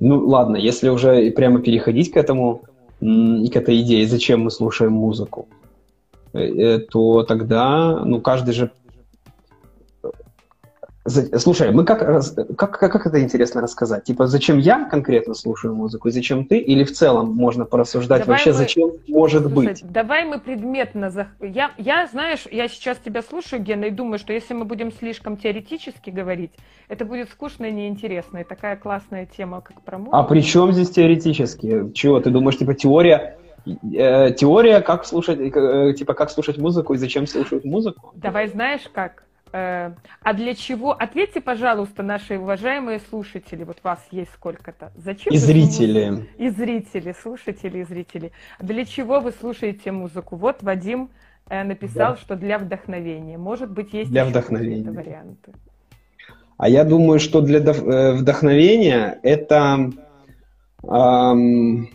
Ну 0.00 0.26
ладно, 0.28 0.56
если 0.56 0.88
уже 0.88 1.30
прямо 1.32 1.60
переходить 1.60 2.10
к 2.10 2.16
этому, 2.16 2.62
и 3.00 3.48
к 3.48 3.56
этой 3.56 3.80
идее, 3.80 4.06
зачем 4.06 4.42
мы 4.42 4.50
слушаем 4.50 4.92
музыку, 4.92 5.48
э, 6.32 6.40
э, 6.40 6.78
то 6.78 7.22
тогда, 7.22 8.04
ну, 8.04 8.20
каждый 8.20 8.54
же 8.54 8.70
Слушай, 11.08 11.72
мы 11.72 11.84
как, 11.84 11.98
как, 12.56 12.78
как, 12.78 12.92
как 12.92 13.06
это 13.06 13.22
интересно 13.22 13.60
рассказать? 13.60 14.04
Типа, 14.04 14.26
зачем 14.26 14.58
я 14.58 14.84
конкретно 14.84 15.34
слушаю 15.34 15.74
музыку, 15.74 16.08
и 16.08 16.10
зачем 16.10 16.44
ты? 16.44 16.58
Или 16.58 16.84
в 16.84 16.92
целом 16.92 17.34
можно 17.34 17.64
порассуждать 17.64 18.20
давай 18.20 18.34
вообще, 18.34 18.50
мы... 18.50 18.56
зачем 18.56 18.92
может 19.08 19.42
Слушай, 19.42 19.54
быть? 19.54 19.84
Давай 19.90 20.24
мы 20.24 20.38
предметно... 20.38 21.10
За... 21.10 21.28
Я, 21.40 21.72
я, 21.78 22.06
знаешь, 22.06 22.46
я 22.50 22.68
сейчас 22.68 22.98
тебя 22.98 23.22
слушаю, 23.22 23.62
Гена, 23.62 23.86
и 23.86 23.90
думаю, 23.90 24.18
что 24.18 24.32
если 24.32 24.54
мы 24.54 24.64
будем 24.64 24.92
слишком 24.92 25.36
теоретически 25.36 26.10
говорить, 26.10 26.52
это 26.88 27.04
будет 27.04 27.30
скучно 27.30 27.66
и 27.66 27.72
неинтересно. 27.72 28.38
И 28.38 28.44
такая 28.44 28.76
классная 28.76 29.26
тема, 29.26 29.60
как 29.60 29.82
про 29.82 29.98
музыку. 29.98 30.16
А 30.16 30.22
при 30.24 30.40
чем 30.40 30.72
здесь 30.72 30.90
теоретически? 30.90 31.92
Чего, 31.92 32.20
ты 32.20 32.30
думаешь, 32.30 32.58
типа, 32.58 32.74
теория 32.74 33.38
э, 33.66 34.32
теория, 34.32 34.80
как 34.80 35.04
слушать, 35.04 35.38
э, 35.40 35.94
типа, 35.94 36.14
как 36.14 36.30
слушать 36.30 36.58
музыку 36.58 36.94
и 36.94 36.96
зачем 36.96 37.26
слушать 37.26 37.64
музыку? 37.64 38.12
Давай 38.14 38.48
знаешь 38.48 38.82
как? 38.92 39.27
Э, 39.52 39.92
а 40.22 40.34
для 40.34 40.54
чего? 40.54 40.92
Ответьте, 40.92 41.40
пожалуйста, 41.40 42.02
наши 42.02 42.38
уважаемые 42.38 43.00
слушатели, 43.00 43.64
вот 43.64 43.78
вас 43.82 44.00
есть 44.10 44.30
сколько-то. 44.34 44.92
Зачем? 44.96 45.32
И 45.32 45.36
зрители. 45.36 46.10
Музыку? 46.10 46.28
И 46.38 46.48
зрители, 46.50 47.14
слушатели 47.20 47.78
и 47.78 47.84
зрители. 47.84 48.32
Для 48.60 48.84
чего 48.84 49.20
вы 49.20 49.32
слушаете 49.32 49.92
музыку? 49.92 50.36
Вот 50.36 50.62
Вадим 50.62 51.10
э, 51.48 51.64
написал, 51.64 52.14
да. 52.14 52.16
что 52.16 52.36
для 52.36 52.58
вдохновения. 52.58 53.38
Может 53.38 53.70
быть, 53.70 53.92
есть 53.92 54.10
для 54.10 54.24
вдохновения. 54.24 54.90
варианты. 54.90 55.52
А 56.58 56.68
я 56.68 56.84
думаю, 56.84 57.20
что 57.20 57.40
для 57.40 57.60
э, 57.60 58.12
вдохновения 58.12 59.18
это 59.22 59.90
эм, 60.82 61.88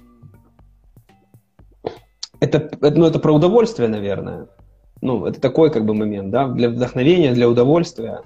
это, 2.39 2.69
ну, 2.81 3.05
это 3.05 3.19
про 3.19 3.33
удовольствие, 3.33 3.89
наверное 3.89 4.47
ну, 5.03 5.25
это 5.25 5.41
такой 5.41 5.69
как 5.69 5.85
бы 5.85 5.93
момент, 5.93 6.31
да, 6.31 6.47
для 6.47 6.69
вдохновения, 6.69 7.33
для 7.33 7.49
удовольствия, 7.49 8.21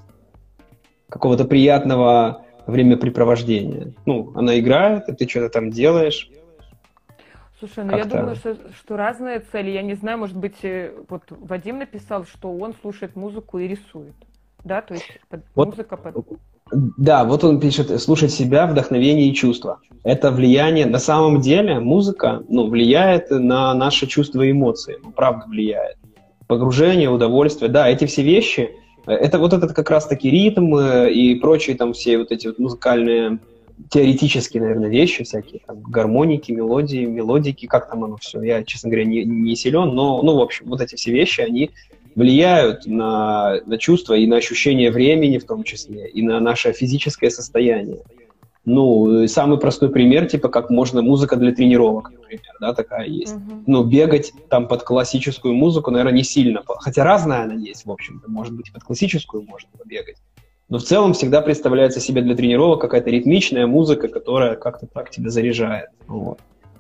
какого-то 1.10 1.46
приятного 1.46 2.46
времяпрепровождения. 2.68 3.94
Ну, 4.06 4.32
она 4.36 4.60
играет, 4.60 5.10
и 5.10 5.14
ты 5.14 5.28
что-то 5.28 5.50
там 5.50 5.72
делаешь. 5.72 6.30
Слушай, 7.58 7.86
ну 7.86 7.98
я 7.98 8.06
думаю, 8.06 8.36
что, 8.36 8.56
что 8.78 8.96
разные 8.96 9.40
цели. 9.52 9.72
Я 9.72 9.82
не 9.82 9.96
знаю, 9.96 10.20
может 10.20 10.38
быть, 10.38 10.64
э, 10.64 10.92
вот 11.10 11.24
Вадим 11.30 11.80
написал, 11.80 12.26
что 12.26 12.56
он 12.56 12.76
слушает 12.82 13.16
музыку 13.16 13.58
и 13.58 13.68
рисует. 13.68 14.14
Да, 14.64 14.82
то 14.82 14.94
есть 14.94 15.20
под, 15.30 15.42
вот, 15.56 15.70
музыка 15.70 15.98
под... 15.98 16.16
Да, 16.98 17.24
вот 17.24 17.44
он 17.44 17.60
пишет, 17.60 18.00
слушать 18.00 18.32
себя, 18.32 18.68
вдохновение 18.68 19.30
и 19.30 19.34
чувства. 19.34 19.80
Это 20.04 20.30
влияние, 20.30 20.86
на 20.86 21.00
самом 21.00 21.42
деле 21.42 21.80
музыка 21.80 22.44
ну, 22.48 22.68
влияет 22.68 23.32
на 23.32 23.74
наши 23.74 24.06
чувства 24.06 24.44
и 24.44 24.52
эмоции, 24.52 24.98
ну, 25.02 25.12
правда 25.12 25.46
влияет 25.48 25.98
погружение, 26.48 27.10
удовольствие. 27.10 27.70
Да, 27.70 27.88
эти 27.90 28.06
все 28.06 28.24
вещи, 28.24 28.72
э, 29.06 29.12
это 29.12 29.38
вот 29.40 29.54
этот 29.54 29.74
как 29.74 29.90
раз-таки 29.90 30.30
ритм 30.30 30.76
э, 30.76 31.12
и 31.12 31.36
прочие 31.36 31.76
там 31.76 31.94
все 31.94 32.18
вот 32.18 32.32
эти 32.32 32.48
вот 32.48 32.60
музыкальные 32.60 33.40
теоретические, 33.90 34.64
наверное, 34.64 34.90
вещи 34.90 35.24
всякие, 35.24 35.62
там, 35.66 35.82
гармоники, 35.82 36.52
мелодии, 36.52 37.06
мелодики, 37.06 37.68
как 37.68 37.90
там 37.90 38.04
оно 38.04 38.18
все, 38.18 38.42
я, 38.42 38.64
честно 38.64 38.90
говоря, 38.90 39.06
не, 39.06 39.24
не 39.24 39.56
силен, 39.56 39.94
но, 39.94 40.22
ну, 40.24 40.36
в 40.36 40.42
общем, 40.42 40.66
вот 40.68 40.82
эти 40.82 40.96
все 40.96 41.12
вещи, 41.12 41.42
они 41.42 41.70
влияют 42.16 42.88
на, 42.88 43.62
на 43.68 43.78
чувства 43.78 44.16
и 44.16 44.26
на 44.26 44.38
ощущение 44.38 44.90
времени 44.90 45.38
в 45.38 45.46
том 45.46 45.64
числе, 45.64 46.10
и 46.10 46.24
на 46.24 46.40
наше 46.40 46.74
физическое 46.74 47.30
состояние. 47.30 48.00
Ну, 48.70 49.26
самый 49.30 49.58
простой 49.58 49.88
пример, 49.88 50.26
типа, 50.26 50.50
как 50.50 50.70
можно 50.70 51.02
музыка 51.02 51.38
для 51.38 51.54
тренировок, 51.54 52.12
например, 52.12 52.54
да, 52.60 52.74
такая 52.74 53.06
есть. 53.08 53.34
Uh-huh. 53.34 53.64
Ну, 53.66 53.86
бегать 53.86 54.34
там 54.50 54.68
под 54.68 54.84
классическую 54.84 55.54
музыку, 55.54 55.90
наверное, 55.90 56.12
не 56.12 56.24
сильно. 56.24 56.62
Хотя 56.66 57.06
разная 57.06 57.44
она 57.44 57.54
есть, 57.54 57.86
в 57.86 57.92
общем-то. 57.92 58.30
Может 58.30 58.54
быть, 58.54 58.74
под 58.74 58.84
классическую 58.84 59.44
можно 59.44 59.70
побегать. 59.78 60.18
Но 60.68 60.80
в 60.80 60.84
целом 60.84 61.14
всегда 61.14 61.40
представляется 61.40 62.02
себе 62.02 62.22
для 62.22 62.36
тренировок 62.36 62.82
какая-то 62.82 63.10
ритмичная 63.10 63.68
музыка, 63.68 64.10
которая 64.10 64.56
как-то 64.56 64.86
так 64.86 65.12
тебя 65.12 65.30
заряжает. 65.30 65.88
Вот. 66.06 66.40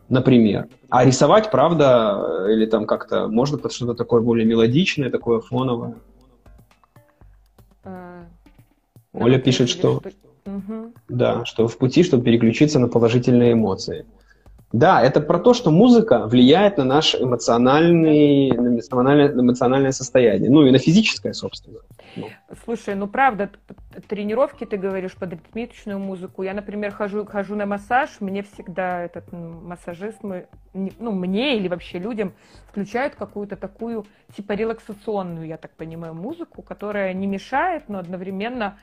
Например. 0.10 0.68
А 0.90 1.06
рисовать, 1.06 1.50
правда, 1.52 2.48
или 2.50 2.66
там 2.66 2.86
как-то 2.86 3.30
можно 3.30 3.58
под 3.58 3.72
что-то 3.72 3.94
такое 3.94 4.20
более 4.20 4.46
мелодичное, 4.46 5.10
такое 5.10 5.40
фоновое. 5.40 5.96
Uh, 7.86 8.26
Оля 9.14 9.40
пишет, 9.40 9.70
что... 9.70 10.02
Угу. 10.48 10.94
Да, 11.10 11.46
что 11.46 11.68
в 11.68 11.78
пути, 11.78 12.04
чтобы 12.04 12.24
переключиться 12.24 12.80
на 12.80 12.88
положительные 12.88 13.54
эмоции. 13.54 14.06
Да, 14.74 15.02
это 15.02 15.22
про 15.22 15.40
то, 15.40 15.54
что 15.54 15.72
музыка 15.72 16.28
влияет 16.28 16.78
на 16.78 16.84
наш 16.84 17.16
эмоциональный, 17.16 18.52
на 18.52 18.68
эмоциональное, 18.68 19.34
на 19.34 19.42
эмоциональное 19.42 19.92
состояние, 19.92 20.50
ну 20.50 20.66
и 20.66 20.72
на 20.72 20.78
физическое, 20.78 21.32
собственно. 21.34 21.80
Ну. 22.18 22.28
Слушай, 22.66 22.96
ну 22.96 23.08
правда, 23.08 23.50
тренировки 24.10 24.66
ты 24.66 24.76
говоришь 24.76 25.14
под 25.14 25.32
ритмичную 25.32 26.00
музыку. 26.00 26.44
Я, 26.44 26.54
например, 26.54 26.92
хожу, 26.92 27.26
хожу 27.26 27.56
на 27.56 27.66
массаж, 27.66 28.10
мне 28.20 28.44
всегда 28.44 29.04
этот 29.04 29.32
массажист, 29.32 30.22
мы, 30.22 30.48
ну 30.74 31.12
мне 31.12 31.58
или 31.58 31.70
вообще 31.70 32.00
людям 32.00 32.34
включают 32.70 33.16
какую-то 33.16 33.56
такую 33.56 34.06
типа 34.36 34.52
релаксационную, 34.52 35.48
я 35.48 35.58
так 35.58 35.72
понимаю, 35.72 36.14
музыку, 36.14 36.62
которая 36.62 37.14
не 37.14 37.26
мешает, 37.26 37.88
но 37.88 38.00
одновременно 38.00 38.78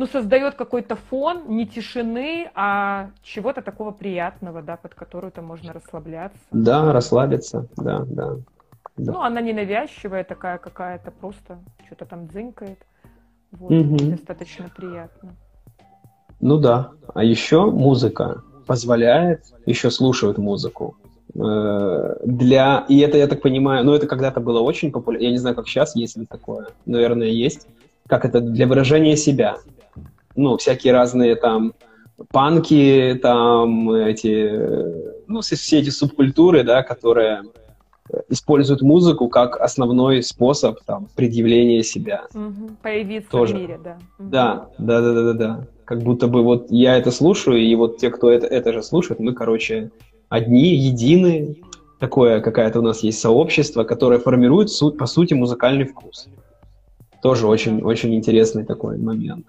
ну, 0.00 0.06
создает 0.06 0.54
какой-то 0.54 0.96
фон 0.96 1.42
не 1.48 1.66
тишины, 1.66 2.50
а 2.54 3.10
чего-то 3.22 3.60
такого 3.60 3.90
приятного, 3.90 4.62
да, 4.62 4.78
под 4.78 4.94
которую-то 4.94 5.42
можно 5.42 5.74
расслабляться. 5.74 6.38
Да, 6.52 6.90
расслабиться, 6.90 7.66
да, 7.76 8.06
да. 8.06 8.36
да. 8.96 9.12
Ну, 9.12 9.20
она 9.20 9.42
не 9.42 9.52
навязчивая 9.52 10.24
такая 10.24 10.56
какая-то, 10.56 11.10
просто 11.10 11.58
что-то 11.84 12.06
там 12.06 12.28
дзынькает. 12.28 12.78
Вот, 13.52 13.72
угу. 13.72 13.98
достаточно 13.98 14.70
приятно. 14.74 15.34
Ну 16.40 16.56
да. 16.56 16.92
А 17.12 17.22
еще 17.22 17.66
музыка 17.66 18.42
позволяет, 18.66 19.42
еще 19.66 19.90
слушают 19.90 20.38
музыку. 20.38 20.96
Э, 21.34 22.16
для, 22.24 22.86
и 22.88 23.00
это, 23.00 23.18
я 23.18 23.26
так 23.26 23.42
понимаю, 23.42 23.84
ну 23.84 23.92
это 23.92 24.06
когда-то 24.06 24.40
было 24.40 24.60
очень 24.60 24.92
популярно, 24.92 25.24
я 25.24 25.30
не 25.30 25.38
знаю, 25.38 25.56
как 25.56 25.68
сейчас, 25.68 25.94
есть 25.94 26.16
ли 26.16 26.24
такое, 26.24 26.68
наверное, 26.86 27.28
есть, 27.28 27.66
как 28.06 28.24
это 28.24 28.40
для 28.40 28.66
выражения 28.66 29.16
себя 29.16 29.58
ну, 30.40 30.56
всякие 30.56 30.92
разные 30.92 31.36
там 31.36 31.74
панки, 32.30 33.18
там 33.22 33.90
эти, 33.92 34.50
ну, 35.26 35.40
все 35.40 35.78
эти 35.78 35.90
субкультуры, 35.90 36.64
да, 36.64 36.82
которые 36.82 37.42
используют 38.28 38.82
музыку 38.82 39.28
как 39.28 39.60
основной 39.60 40.22
способ 40.22 40.80
там, 40.84 41.08
предъявления 41.14 41.82
себя. 41.82 42.26
Угу. 42.34 42.70
Появиться 42.82 43.30
Тоже. 43.30 43.54
в 43.54 43.58
мире, 43.58 43.80
да. 43.82 43.98
Угу. 44.18 44.28
Да, 44.28 44.68
да, 44.78 45.00
да, 45.00 45.12
да, 45.12 45.22
да, 45.22 45.32
да. 45.32 45.66
Как 45.84 46.02
будто 46.02 46.26
бы 46.28 46.42
вот 46.42 46.66
я 46.70 46.96
это 46.96 47.10
слушаю, 47.10 47.58
и 47.58 47.74
вот 47.74 47.98
те, 47.98 48.10
кто 48.10 48.30
это, 48.30 48.46
это 48.46 48.72
же 48.72 48.82
слушает, 48.82 49.20
мы, 49.20 49.32
короче, 49.32 49.90
одни, 50.28 50.74
едины. 50.74 51.56
Такое 51.98 52.40
какая-то 52.40 52.78
у 52.78 52.82
нас 52.82 53.02
есть 53.02 53.20
сообщество, 53.20 53.84
которое 53.84 54.18
формирует, 54.18 54.70
суть, 54.70 54.96
по 54.96 55.06
сути, 55.06 55.34
музыкальный 55.34 55.84
вкус. 55.84 56.28
Тоже 57.22 57.46
очень, 57.46 57.82
очень 57.82 58.14
интересный 58.14 58.64
такой 58.64 58.96
момент. 58.96 59.46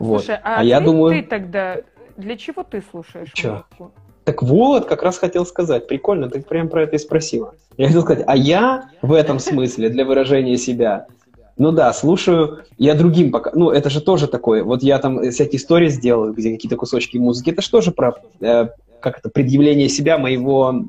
Вот. 0.00 0.28
а, 0.28 0.40
а 0.42 0.64
я 0.64 0.80
думаю... 0.80 1.14
ты 1.14 1.28
тогда 1.28 1.76
для 2.16 2.36
чего 2.36 2.64
ты 2.64 2.82
слушаешь 2.90 3.30
Чё? 3.32 3.52
музыку? 3.52 3.92
Так 4.24 4.42
вот, 4.42 4.86
как 4.86 5.02
раз 5.02 5.18
хотел 5.18 5.46
сказать. 5.46 5.86
Прикольно, 5.88 6.28
ты 6.28 6.42
прям 6.42 6.68
про 6.68 6.82
это 6.82 6.96
и 6.96 6.98
спросила. 6.98 7.54
Я 7.76 7.86
хотел 7.86 8.02
сказать, 8.02 8.24
а 8.26 8.36
я 8.36 8.90
в 9.00 9.12
этом 9.12 9.38
смысле 9.38 9.88
для 9.88 10.04
выражения 10.04 10.56
себя 10.56 11.06
ну 11.60 11.72
да, 11.72 11.92
слушаю, 11.92 12.64
я 12.78 12.94
другим 12.94 13.30
пока, 13.30 13.50
ну 13.54 13.68
это 13.68 13.90
же 13.90 14.00
тоже 14.00 14.28
такое, 14.28 14.64
вот 14.64 14.82
я 14.82 14.98
там 14.98 15.30
всякие 15.30 15.58
истории 15.58 15.88
сделаю, 15.88 16.32
где 16.32 16.52
какие-то 16.52 16.76
кусочки 16.76 17.18
музыки, 17.18 17.50
это 17.50 17.60
же 17.60 17.70
тоже 17.70 17.92
про, 17.92 18.14
э, 18.40 18.68
как 18.98 19.18
это, 19.18 19.28
предъявление 19.28 19.90
себя, 19.90 20.16
моего, 20.16 20.86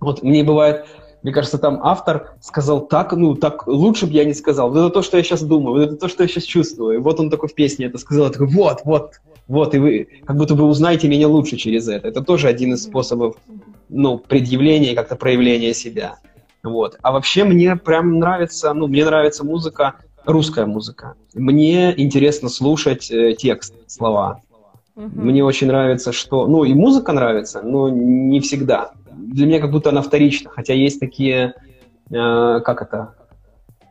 вот 0.00 0.22
мне 0.22 0.44
бывает, 0.44 0.86
мне 1.22 1.32
кажется, 1.32 1.58
там 1.58 1.80
автор 1.82 2.34
сказал 2.40 2.86
так, 2.86 3.12
ну 3.12 3.34
так 3.34 3.66
лучше 3.66 4.06
бы 4.06 4.12
я 4.12 4.24
не 4.24 4.34
сказал, 4.34 4.70
вот 4.70 4.78
это 4.78 4.90
то, 4.90 5.02
что 5.02 5.16
я 5.16 5.22
сейчас 5.22 5.42
думаю, 5.42 5.74
вот 5.74 5.82
это 5.82 5.96
то, 5.96 6.08
что 6.08 6.22
я 6.22 6.28
сейчас 6.28 6.44
чувствую, 6.44 6.96
и 6.96 6.98
вот 6.98 7.20
он 7.20 7.30
такой 7.30 7.48
в 7.48 7.54
песне 7.54 7.86
это 7.86 7.98
сказал, 7.98 8.30
такой, 8.30 8.48
вот, 8.48 8.80
вот, 8.84 9.12
вот, 9.48 9.74
и 9.74 9.78
вы 9.78 10.08
как 10.24 10.36
будто 10.36 10.54
вы 10.54 10.64
узнаете 10.64 11.08
меня 11.08 11.28
лучше 11.28 11.56
через 11.56 11.88
это. 11.88 12.08
Это 12.08 12.22
тоже 12.22 12.48
один 12.48 12.74
из 12.74 12.84
способов, 12.84 13.36
ну, 13.88 14.18
предъявления, 14.18 14.94
как-то 14.94 15.16
проявления 15.16 15.74
себя. 15.74 16.18
Вот. 16.62 16.98
А 17.02 17.12
вообще 17.12 17.44
мне 17.44 17.76
прям 17.76 18.18
нравится, 18.18 18.72
ну, 18.72 18.86
мне 18.86 19.04
нравится 19.04 19.44
музыка, 19.44 19.96
русская 20.24 20.66
музыка. 20.66 21.14
Мне 21.34 21.92
интересно 22.00 22.48
слушать 22.48 23.10
э, 23.10 23.34
текст, 23.36 23.74
слова. 23.88 24.40
Угу. 24.94 25.10
Мне 25.14 25.44
очень 25.44 25.66
нравится, 25.66 26.12
что... 26.12 26.46
Ну, 26.46 26.64
и 26.64 26.74
музыка 26.74 27.12
нравится, 27.12 27.62
но 27.62 27.88
не 27.88 28.40
всегда. 28.40 28.92
Для 29.16 29.46
меня 29.46 29.60
как 29.60 29.70
будто 29.70 29.90
она 29.90 30.02
вторична, 30.02 30.50
хотя 30.50 30.74
есть 30.74 31.00
такие, 31.00 31.54
э, 32.10 32.60
как 32.64 32.82
это, 32.82 33.14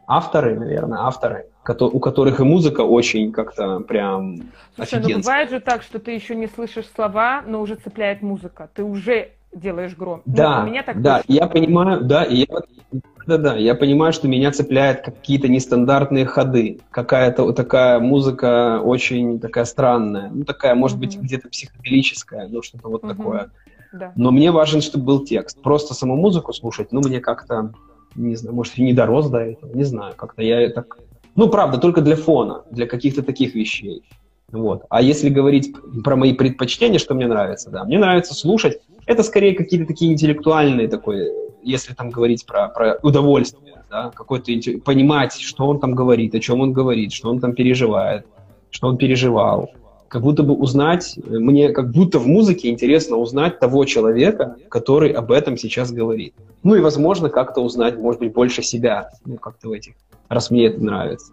авторы, 0.08 0.60
наверное, 0.60 1.00
авторы, 1.00 1.48
у 1.68 2.00
которых 2.00 2.40
и 2.40 2.44
музыка 2.44 2.82
очень 2.82 3.32
как-то 3.32 3.80
прям 3.82 4.38
Слушай, 4.76 5.00
офигенская. 5.00 5.16
ну 5.16 5.22
бывает 5.22 5.50
же 5.52 5.60
так, 5.60 5.84
что 5.84 6.00
ты 6.00 6.12
еще 6.12 6.36
не 6.36 6.48
слышишь 6.48 6.86
слова, 6.94 7.44
но 7.46 7.62
уже 7.62 7.76
цепляет 7.76 8.22
музыка. 8.22 8.70
Ты 8.74 8.84
уже 8.84 9.32
делаешь 9.54 9.96
гром. 9.96 10.22
Ну, 10.26 10.36
да, 10.36 10.62
ну, 10.62 10.70
меня 10.70 10.84
так 10.84 11.02
да, 11.02 11.18
точно. 11.18 11.34
я 11.34 11.48
понимаю, 11.48 12.02
да, 12.02 12.24
и 12.24 12.48
я, 12.50 13.02
да, 13.28 13.38
да, 13.38 13.56
я 13.56 13.76
понимаю, 13.76 14.14
что 14.14 14.28
меня 14.28 14.52
цепляют 14.52 15.02
какие-то 15.02 15.48
нестандартные 15.48 16.26
ходы, 16.26 16.80
какая-то 16.90 17.52
такая 17.52 18.00
музыка 18.00 18.82
очень 18.82 19.40
такая 19.40 19.66
странная, 19.66 20.30
ну 20.34 20.46
такая, 20.46 20.74
может 20.74 20.98
mm-hmm. 20.98 21.02
быть, 21.02 21.18
где-то 21.18 21.50
психоделическая, 21.50 22.48
ну 22.48 22.62
что-то 22.62 22.88
вот 22.88 23.04
mm-hmm. 23.04 23.16
такое. 23.16 23.50
Да. 23.94 24.14
Но 24.16 24.32
мне 24.32 24.52
важен, 24.52 24.82
чтобы 24.82 25.06
был 25.06 25.26
текст. 25.26 25.62
Просто 25.62 25.94
саму 25.94 26.16
музыку 26.16 26.54
слушать, 26.54 26.92
ну 26.92 27.02
мне 27.02 27.20
как-то, 27.20 27.74
не 28.16 28.36
знаю, 28.36 28.56
может, 28.56 28.78
и 28.78 28.84
не 28.84 28.94
дорос 28.94 29.30
до 29.30 29.40
этого, 29.40 29.74
не 29.74 29.84
знаю, 29.84 30.14
как-то 30.16 30.42
я 30.42 30.70
так... 30.70 30.98
Ну, 31.36 31.50
правда, 31.50 31.78
только 31.78 32.02
для 32.02 32.16
фона, 32.16 32.64
для 32.72 32.88
каких-то 32.88 33.24
таких 33.24 33.56
вещей. 33.56 34.04
Вот. 34.52 34.84
А 34.90 35.02
если 35.02 35.30
говорить 35.30 35.74
про 36.04 36.18
мои 36.18 36.34
предпочтения, 36.34 37.00
что 37.00 37.14
мне 37.14 37.28
нравится, 37.28 37.70
да, 37.70 37.86
мне 37.86 38.00
нравится 38.00 38.34
слушать 38.34 38.82
это 39.06 39.24
скорее 39.24 39.56
какие-то 39.56 39.88
такие 39.88 40.12
интеллектуальные, 40.12 40.88
такой, 40.88 41.30
если 41.64 41.94
там 41.94 42.10
говорить 42.10 42.46
про, 42.46 42.70
про 42.70 42.98
удовольствие, 43.02 43.84
да, 43.90 44.12
какой-то 44.12 44.52
понимать, 44.84 45.34
что 45.34 45.68
он 45.68 45.80
там 45.80 45.96
говорит, 45.96 46.34
о 46.36 46.40
чем 46.40 46.62
он 46.62 46.74
говорит, 46.74 47.12
что 47.12 47.30
он 47.30 47.40
там 47.40 47.54
переживает, 47.54 48.26
что 48.70 48.88
он 48.88 48.98
переживал. 48.98 49.72
Как 50.12 50.24
будто 50.24 50.44
бы 50.44 50.54
узнать, 50.54 51.18
мне 51.26 51.70
как 51.70 51.90
будто 51.92 52.20
в 52.20 52.28
музыке 52.28 52.70
интересно 52.70 53.16
узнать 53.16 53.60
того 53.60 53.86
человека, 53.86 54.58
который 54.68 55.10
об 55.14 55.32
этом 55.32 55.56
сейчас 55.56 55.94
говорит. 55.94 56.36
Ну 56.64 56.76
и, 56.76 56.82
возможно, 56.82 57.30
как-то 57.30 57.62
узнать, 57.62 57.98
может 57.98 58.20
быть, 58.20 58.34
больше 58.34 58.62
себя, 58.62 59.12
ну, 59.24 59.38
как-то 59.38 59.70
в 59.70 59.72
этих, 59.72 59.94
раз 60.28 60.52
мне 60.52 60.66
это 60.66 60.84
нравится. 60.84 61.32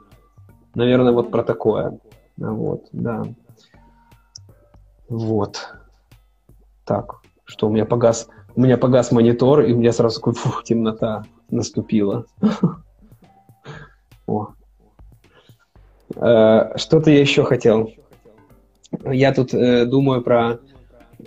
Наверное, 0.76 1.12
вот 1.12 1.32
про 1.32 1.42
такое. 1.42 1.98
Вот, 2.36 2.84
да. 2.92 3.24
Вот. 5.08 5.74
Так 6.84 7.16
что 7.46 7.66
у 7.66 7.72
меня 7.72 7.84
погас, 7.84 8.28
у 8.54 8.60
меня 8.60 8.78
погас 8.78 9.10
монитор, 9.10 9.62
и 9.62 9.72
у 9.72 9.76
меня 9.76 9.90
сразу 9.90 10.20
такой, 10.20 10.34
фух, 10.34 10.62
темнота 10.62 11.24
наступила. 11.50 12.26
О. 14.28 14.50
Э, 16.14 16.78
что-то 16.78 17.10
я 17.10 17.20
еще 17.20 17.42
хотел. 17.42 17.90
Я 19.04 19.32
тут 19.32 19.54
э, 19.54 19.84
думаю 19.84 20.22
про 20.22 20.58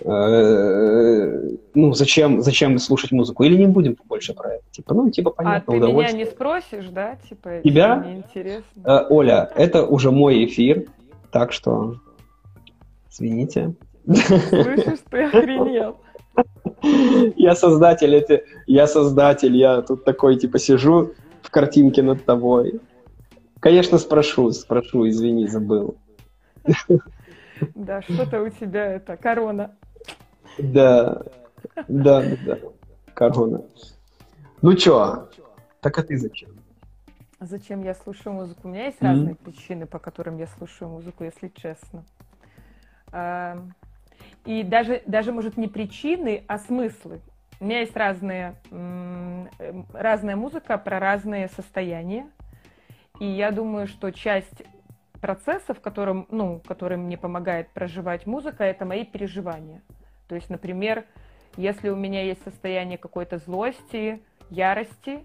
э, 0.04 1.48
ну, 1.74 1.92
зачем, 1.92 2.42
зачем 2.42 2.78
слушать 2.78 3.12
музыку? 3.12 3.44
Или 3.44 3.56
не 3.56 3.66
будем 3.66 3.96
больше 4.08 4.34
про 4.34 4.54
это? 4.54 4.64
Типа, 4.70 4.94
ну, 4.94 5.10
типа, 5.10 5.30
понятно, 5.30 5.74
а 5.74 5.80
ты 5.80 5.92
меня 5.92 6.12
не 6.12 6.24
спросишь, 6.26 6.86
да? 6.90 7.16
Типа, 7.28 7.60
Тебя? 7.64 7.96
Мне 7.96 8.16
интересно. 8.16 9.06
Оля, 9.08 9.50
это 9.54 9.84
уже 9.86 10.10
мой 10.10 10.44
эфир, 10.44 10.86
так 11.30 11.52
что 11.52 11.96
извините. 13.10 13.74
Слышишь, 14.04 15.00
ты 15.10 15.24
охренел. 15.24 15.98
Я 17.36 17.54
создатель, 17.54 18.14
это, 18.14 18.42
я 18.66 18.86
создатель, 18.86 19.56
я 19.56 19.82
тут 19.82 20.04
такой, 20.04 20.36
типа, 20.36 20.58
сижу 20.58 21.12
в 21.42 21.50
картинке 21.50 22.02
над 22.02 22.24
тобой. 22.24 22.80
Конечно, 23.60 23.98
спрошу, 23.98 24.50
спрошу, 24.50 25.08
извини, 25.08 25.46
забыл. 25.46 25.96
Да, 27.74 28.02
что-то 28.02 28.42
у 28.42 28.48
тебя 28.48 28.86
это, 28.86 29.16
корона. 29.16 29.74
Да, 30.58 31.22
да, 31.88 32.36
да, 32.44 32.58
корона. 33.14 33.62
Ну 34.60 34.74
чё, 34.74 35.28
так 35.80 35.98
а 35.98 36.02
ты 36.02 36.16
зачем? 36.16 36.50
Зачем 37.40 37.82
я 37.82 37.94
слушаю 37.94 38.34
музыку? 38.34 38.60
У 38.64 38.68
меня 38.68 38.86
есть 38.86 39.02
разные 39.02 39.34
причины, 39.34 39.86
по 39.86 39.98
которым 39.98 40.38
я 40.38 40.46
слушаю 40.46 40.88
музыку, 40.88 41.24
если 41.24 41.48
честно. 41.48 42.04
Эм, 43.12 43.74
и 44.44 44.62
даже, 44.62 45.02
даже, 45.06 45.32
может, 45.32 45.56
не 45.56 45.66
причины, 45.66 46.44
а 46.46 46.58
смыслы. 46.58 47.20
У 47.58 47.64
меня 47.64 47.80
есть 47.80 47.96
разные, 47.96 48.56
разная 49.92 50.36
музыка 50.36 50.78
про 50.78 50.98
разные 50.98 51.48
состояния. 51.48 52.28
И 53.20 53.26
я 53.26 53.50
думаю, 53.50 53.86
что 53.86 54.10
часть 54.10 54.62
процессов, 55.22 55.80
которым, 55.80 56.26
ну, 56.30 56.60
который 56.66 56.98
мне 56.98 57.16
помогает 57.16 57.68
проживать 57.70 58.26
музыка, 58.26 58.64
это 58.64 58.84
мои 58.84 59.04
переживания. 59.04 59.80
То 60.28 60.34
есть, 60.34 60.50
например, 60.50 61.04
если 61.56 61.88
у 61.90 61.96
меня 61.96 62.22
есть 62.24 62.42
состояние 62.42 62.98
какой-то 62.98 63.38
злости, 63.38 64.20
ярости, 64.50 65.20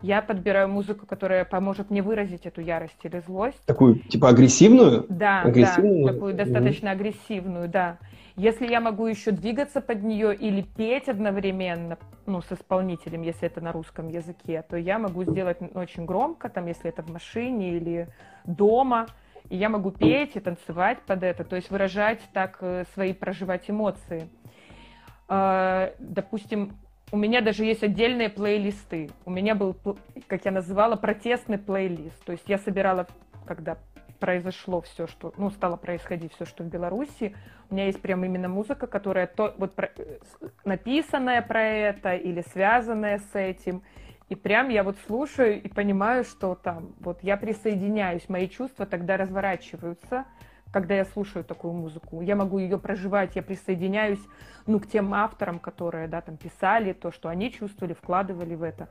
я 0.00 0.22
подбираю 0.22 0.68
музыку, 0.68 1.06
которая 1.06 1.44
поможет 1.44 1.90
мне 1.90 2.02
выразить 2.02 2.46
эту 2.46 2.62
ярость 2.62 2.98
или 3.04 3.20
злость. 3.20 3.64
Такую, 3.66 3.96
типа, 3.96 4.30
агрессивную? 4.30 5.06
Да, 5.08 5.42
агрессивную? 5.42 6.06
да 6.06 6.12
такую 6.12 6.34
достаточно 6.34 6.88
mm-hmm. 6.88 6.92
агрессивную, 6.92 7.68
да. 7.68 7.98
Если 8.36 8.66
я 8.66 8.80
могу 8.80 9.06
еще 9.06 9.30
двигаться 9.30 9.80
под 9.80 10.02
нее 10.02 10.34
или 10.34 10.62
петь 10.62 11.08
одновременно, 11.08 11.98
ну, 12.26 12.40
с 12.40 12.50
исполнителем, 12.50 13.22
если 13.22 13.46
это 13.46 13.60
на 13.60 13.72
русском 13.72 14.08
языке, 14.08 14.64
то 14.68 14.76
я 14.76 14.98
могу 14.98 15.22
сделать 15.24 15.58
очень 15.74 16.06
громко, 16.06 16.48
там, 16.48 16.66
если 16.66 16.88
это 16.88 17.02
в 17.02 17.10
машине 17.10 17.76
или 17.76 18.08
дома, 18.44 19.06
и 19.50 19.56
я 19.56 19.68
могу 19.68 19.90
петь 19.90 20.36
и 20.36 20.40
танцевать 20.40 21.00
под 21.02 21.22
это, 21.22 21.44
то 21.44 21.56
есть 21.56 21.70
выражать 21.70 22.20
так 22.32 22.58
э, 22.60 22.84
свои, 22.94 23.12
проживать 23.12 23.68
эмоции. 23.68 24.28
А, 25.28 25.92
допустим, 25.98 26.76
у 27.12 27.16
меня 27.16 27.40
даже 27.40 27.64
есть 27.64 27.82
отдельные 27.82 28.28
плейлисты. 28.28 29.10
У 29.24 29.30
меня 29.30 29.54
был, 29.54 29.76
как 30.26 30.44
я 30.44 30.50
называла, 30.50 30.96
протестный 30.96 31.58
плейлист. 31.58 32.24
То 32.24 32.32
есть 32.32 32.44
я 32.48 32.58
собирала, 32.58 33.06
когда 33.46 33.78
произошло 34.18 34.80
все, 34.80 35.06
что, 35.06 35.34
ну, 35.36 35.50
стало 35.50 35.76
происходить 35.76 36.32
все, 36.34 36.44
что 36.44 36.64
в 36.64 36.66
Беларуси. 36.66 37.36
У 37.70 37.74
меня 37.74 37.86
есть 37.86 38.00
прям 38.00 38.24
именно 38.24 38.48
музыка, 38.48 38.86
которая 38.86 39.26
то, 39.26 39.54
вот 39.58 39.74
про, 39.74 39.90
написанная 40.64 41.42
про 41.42 41.62
это 41.62 42.14
или 42.14 42.40
связанная 42.40 43.18
с 43.18 43.34
этим. 43.34 43.82
И 44.28 44.34
прям 44.34 44.70
я 44.70 44.82
вот 44.82 44.96
слушаю 45.06 45.62
и 45.62 45.68
понимаю, 45.68 46.24
что 46.24 46.54
там, 46.54 46.94
вот 47.00 47.22
я 47.22 47.36
присоединяюсь, 47.36 48.28
мои 48.28 48.48
чувства 48.48 48.86
тогда 48.86 49.16
разворачиваются, 49.16 50.24
когда 50.72 50.94
я 50.94 51.04
слушаю 51.04 51.44
такую 51.44 51.74
музыку. 51.74 52.20
Я 52.22 52.34
могу 52.34 52.58
ее 52.58 52.78
проживать, 52.78 53.36
я 53.36 53.42
присоединяюсь, 53.42 54.20
ну, 54.66 54.80
к 54.80 54.86
тем 54.86 55.12
авторам, 55.12 55.58
которые, 55.58 56.08
да, 56.08 56.20
там 56.20 56.36
писали 56.36 56.92
то, 56.92 57.12
что 57.12 57.28
они 57.28 57.52
чувствовали, 57.52 57.92
вкладывали 57.92 58.54
в 58.54 58.62
это. 58.62 58.88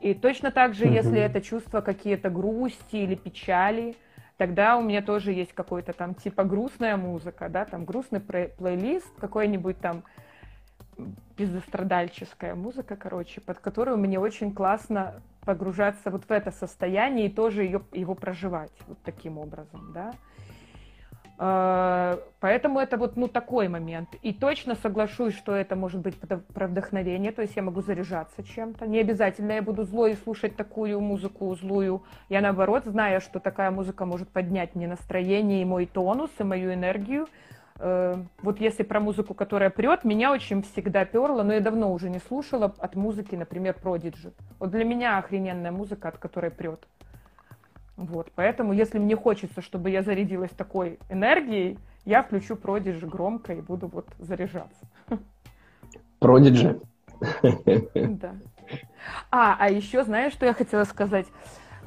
И 0.00 0.14
точно 0.14 0.50
так 0.50 0.74
же, 0.74 0.84
mm-hmm. 0.84 0.94
если 0.94 1.20
это 1.20 1.40
чувства 1.40 1.80
какие-то 1.80 2.30
грусти 2.30 2.96
или 2.96 3.14
печали, 3.14 3.96
тогда 4.36 4.76
у 4.76 4.82
меня 4.82 5.02
тоже 5.02 5.32
есть 5.32 5.52
какой-то 5.52 5.92
там 5.92 6.14
типа 6.14 6.44
грустная 6.44 6.96
музыка, 6.96 7.48
да, 7.48 7.64
там 7.64 7.84
грустный 7.84 8.20
плейлист, 8.20 9.12
какой-нибудь 9.20 9.78
там 9.78 10.04
пиздострадальческая 11.42 12.54
музыка, 12.54 12.94
короче, 12.94 13.40
под 13.40 13.58
которую 13.58 13.98
мне 13.98 14.20
очень 14.20 14.54
классно 14.54 15.14
погружаться 15.44 16.08
вот 16.08 16.22
в 16.24 16.30
это 16.30 16.52
состояние 16.52 17.26
и 17.26 17.30
тоже 17.30 17.64
ее, 17.64 17.82
его 17.92 18.14
проживать 18.14 18.70
вот 18.86 18.98
таким 19.02 19.38
образом, 19.38 19.92
да. 19.92 20.12
А, 21.38 22.20
поэтому 22.38 22.78
это 22.78 22.96
вот 22.96 23.16
ну, 23.16 23.26
такой 23.26 23.66
момент. 23.66 24.10
И 24.22 24.32
точно 24.32 24.76
соглашусь, 24.76 25.34
что 25.34 25.56
это 25.56 25.74
может 25.74 26.00
быть 26.00 26.14
про 26.54 26.68
вдохновение, 26.68 27.32
то 27.32 27.42
есть 27.42 27.56
я 27.56 27.62
могу 27.62 27.82
заряжаться 27.82 28.44
чем-то. 28.44 28.86
Не 28.86 29.00
обязательно 29.00 29.50
я 29.50 29.62
буду 29.62 29.82
злой 29.82 30.12
и 30.12 30.16
слушать 30.22 30.54
такую 30.54 31.00
музыку 31.00 31.52
злую. 31.56 32.04
Я 32.28 32.40
наоборот, 32.40 32.84
зная, 32.84 33.18
что 33.18 33.40
такая 33.40 33.72
музыка 33.72 34.06
может 34.06 34.28
поднять 34.28 34.76
мне 34.76 34.86
настроение 34.86 35.62
и 35.62 35.64
мой 35.64 35.86
тонус, 35.86 36.30
и 36.38 36.44
мою 36.44 36.72
энергию, 36.72 37.26
вот 37.82 38.60
если 38.60 38.84
про 38.84 39.00
музыку, 39.00 39.34
которая 39.34 39.70
прет, 39.70 40.04
меня 40.04 40.32
очень 40.32 40.62
всегда 40.62 41.04
перло, 41.04 41.42
но 41.42 41.54
я 41.54 41.60
давно 41.60 41.92
уже 41.92 42.10
не 42.10 42.20
слушала 42.20 42.72
от 42.78 42.94
музыки, 42.94 43.34
например, 43.34 43.76
Prodigy. 43.82 44.32
Вот 44.60 44.70
для 44.70 44.84
меня 44.84 45.18
охрененная 45.18 45.72
музыка, 45.72 46.08
от 46.08 46.18
которой 46.18 46.50
прет. 46.50 46.86
Вот, 47.96 48.30
поэтому, 48.34 48.72
если 48.72 48.98
мне 48.98 49.16
хочется, 49.16 49.62
чтобы 49.62 49.90
я 49.90 50.02
зарядилась 50.02 50.50
такой 50.52 50.98
энергией, 51.10 51.78
я 52.04 52.22
включу 52.22 52.56
Продиджи 52.56 53.06
громко 53.06 53.52
и 53.52 53.60
буду 53.60 53.88
вот 53.88 54.06
заряжаться. 54.18 54.86
Продиджи. 56.20 56.80
Да. 57.42 58.34
А, 59.30 59.56
а 59.58 59.70
еще, 59.70 60.04
знаешь, 60.04 60.32
что 60.32 60.46
я 60.46 60.54
хотела 60.54 60.84
сказать? 60.84 61.26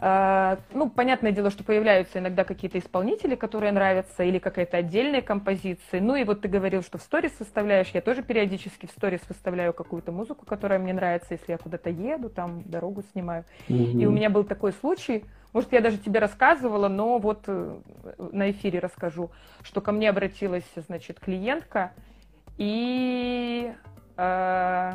А, 0.08 0.60
ну, 0.72 0.88
понятное 0.88 1.32
дело, 1.32 1.50
что 1.50 1.64
появляются 1.64 2.20
иногда 2.20 2.44
какие-то 2.44 2.78
исполнители, 2.78 3.34
которые 3.34 3.72
нравятся, 3.72 4.22
или 4.22 4.38
какая-то 4.38 4.78
отдельная 4.78 5.24
композиция. 5.24 6.00
Ну, 6.00 6.16
и 6.16 6.24
вот 6.24 6.42
ты 6.42 6.48
говорил, 6.48 6.84
что 6.84 7.00
в 7.00 7.02
сторис 7.02 7.32
выставляешь. 7.40 7.90
Я 7.92 8.02
тоже 8.02 8.22
периодически 8.22 8.86
в 8.86 8.92
сторис 8.92 9.22
выставляю 9.28 9.74
какую-то 9.74 10.12
музыку, 10.12 10.46
которая 10.46 10.78
мне 10.78 10.94
нравится, 10.94 11.30
если 11.32 11.54
я 11.54 11.58
куда-то 11.58 11.90
еду, 11.90 12.30
там 12.30 12.62
дорогу 12.66 13.04
снимаю. 13.14 13.46
Mm-hmm. 13.68 14.00
И 14.00 14.06
у 14.06 14.12
меня 14.12 14.30
был 14.30 14.44
такой 14.44 14.74
случай, 14.74 15.26
может, 15.54 15.74
я 15.74 15.82
даже 15.82 15.98
тебе 15.98 16.20
рассказывала, 16.20 16.88
но 16.88 17.18
вот 17.18 17.46
э, 17.48 17.76
на 18.32 18.52
эфире 18.52 18.78
расскажу, 18.78 19.32
что 19.64 19.82
ко 19.82 19.92
мне 19.92 20.12
обратилась, 20.12 20.70
значит, 20.76 21.20
клиентка, 21.20 21.94
и, 22.60 23.74
э, 24.18 24.92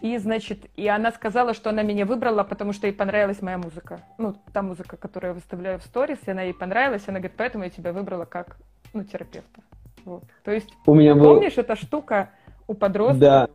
и, 0.00 0.16
значит, 0.18 0.66
и 0.76 0.86
она 0.88 1.12
сказала, 1.12 1.54
что 1.54 1.70
она 1.70 1.82
меня 1.82 2.06
выбрала, 2.06 2.44
потому 2.44 2.72
что 2.72 2.86
ей 2.86 2.92
понравилась 2.92 3.42
моя 3.42 3.58
музыка. 3.58 4.00
Ну, 4.18 4.34
та 4.52 4.62
музыка, 4.62 4.96
которую 4.96 5.30
я 5.30 5.34
выставляю 5.34 5.78
в 5.78 5.82
сторис, 5.82 6.18
и 6.26 6.30
она 6.30 6.42
ей 6.42 6.54
понравилась, 6.54 7.04
она 7.06 7.18
говорит, 7.18 7.36
поэтому 7.36 7.64
я 7.64 7.70
тебя 7.70 7.92
выбрала 7.92 8.24
как, 8.24 8.56
ну, 8.92 9.04
терапевта. 9.04 9.62
Вот. 10.04 10.24
То 10.44 10.50
есть, 10.50 10.68
у 10.86 10.94
меня 10.94 11.14
помнишь, 11.14 11.56
был... 11.56 11.62
эта 11.62 11.76
штука 11.76 12.30
у 12.66 12.74
подростка? 12.74 13.20
Да. 13.20 13.48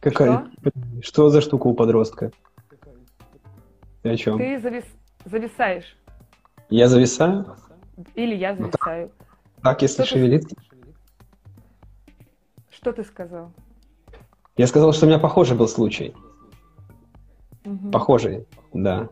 Какая? 0.00 0.46
Что? 0.60 0.72
что 1.02 1.28
за 1.28 1.40
штука 1.40 1.68
у 1.68 1.74
подростка? 1.74 2.32
Ты 4.02 4.10
о 4.10 4.16
чем? 4.16 4.38
Ты 4.38 4.58
завис... 4.58 4.84
зависаешь. 5.24 5.96
Я 6.70 6.88
зависаю? 6.88 7.56
Или 8.14 8.34
я 8.34 8.54
зависаю. 8.54 9.12
Ну, 9.18 9.24
так, 9.56 9.62
так, 9.62 9.82
если 9.82 10.02
что 10.02 10.14
шевелит. 10.14 10.48
Ты... 10.48 10.56
Что 12.70 12.92
ты 12.92 13.04
сказал? 13.04 13.52
Я 14.56 14.66
сказал, 14.66 14.92
что 14.92 15.06
у 15.06 15.08
меня 15.08 15.18
похожий 15.18 15.56
был 15.56 15.68
случай. 15.68 16.14
Угу. 17.64 17.90
Похожий, 17.90 18.46
да. 18.72 19.08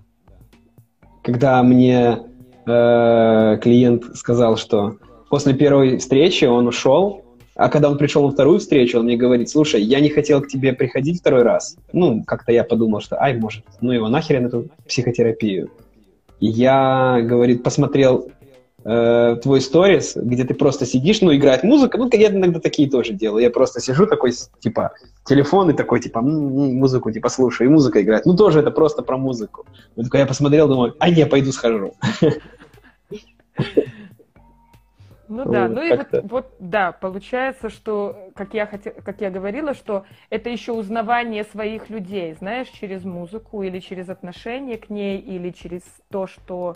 Когда 1.22 1.62
мне 1.62 2.18
э, 2.66 3.58
клиент 3.62 4.16
сказал, 4.16 4.56
что 4.56 4.96
после 5.28 5.54
первой 5.54 5.98
встречи 5.98 6.44
он 6.44 6.66
ушел, 6.66 7.24
а 7.54 7.68
когда 7.68 7.90
он 7.90 7.98
пришел 7.98 8.24
на 8.24 8.32
вторую 8.32 8.58
встречу, 8.58 8.98
он 8.98 9.04
мне 9.04 9.16
говорит, 9.16 9.50
слушай, 9.50 9.82
я 9.82 10.00
не 10.00 10.08
хотел 10.08 10.40
к 10.40 10.48
тебе 10.48 10.72
приходить 10.72 11.20
второй 11.20 11.42
раз. 11.42 11.76
Ну, 11.92 12.24
как-то 12.24 12.52
я 12.52 12.64
подумал, 12.64 13.00
что, 13.00 13.20
ай, 13.20 13.36
может, 13.36 13.64
ну 13.80 13.92
его 13.92 14.08
нахрен 14.08 14.46
эту 14.46 14.68
психотерапию. 14.86 15.70
И 16.40 16.46
я, 16.46 17.20
говорит, 17.22 17.62
посмотрел 17.62 18.30
э, 18.84 19.36
твой 19.42 19.60
сторис, 19.60 20.16
где 20.16 20.44
ты 20.44 20.54
просто 20.54 20.86
сидишь, 20.86 21.20
ну, 21.20 21.34
играет 21.34 21.62
музыка, 21.62 21.98
ну, 21.98 22.08
я 22.12 22.28
иногда 22.28 22.60
такие 22.60 22.88
тоже 22.90 23.12
делаю. 23.12 23.42
Я 23.42 23.50
просто 23.50 23.80
сижу 23.80 24.06
такой, 24.06 24.32
типа, 24.60 24.92
телефон 25.24 25.70
и 25.70 25.74
такой, 25.74 26.00
типа, 26.00 26.20
музыку, 26.20 27.10
типа, 27.10 27.28
слушаю, 27.28 27.68
и 27.68 27.72
музыка 27.72 28.02
играет. 28.02 28.26
Ну, 28.26 28.36
тоже 28.36 28.60
это 28.60 28.70
просто 28.70 29.02
про 29.02 29.16
музыку. 29.16 29.66
Вот 29.96 30.04
такой 30.04 30.20
я 30.20 30.26
посмотрел, 30.26 30.68
думаю, 30.68 30.94
а 30.98 31.10
не, 31.10 31.26
пойду 31.26 31.52
схожу. 31.52 31.94
Ну 35.30 35.44
да, 35.44 35.68
ну 35.68 35.80
и 35.80 35.96
вот, 35.96 36.08
вот, 36.24 36.54
да, 36.58 36.90
получается, 36.90 37.70
что, 37.70 38.32
как 38.34 38.52
я, 38.52 38.66
хотел, 38.66 38.92
как 39.04 39.20
я 39.20 39.30
говорила, 39.30 39.74
что 39.74 40.04
это 40.28 40.50
еще 40.50 40.72
узнавание 40.72 41.44
своих 41.44 41.88
людей, 41.88 42.34
знаешь, 42.34 42.66
через 42.66 43.04
музыку 43.04 43.62
или 43.62 43.78
через 43.78 44.08
отношение 44.08 44.76
к 44.76 44.90
ней, 44.90 45.18
или 45.20 45.50
через 45.50 45.82
то, 46.10 46.26
что... 46.26 46.74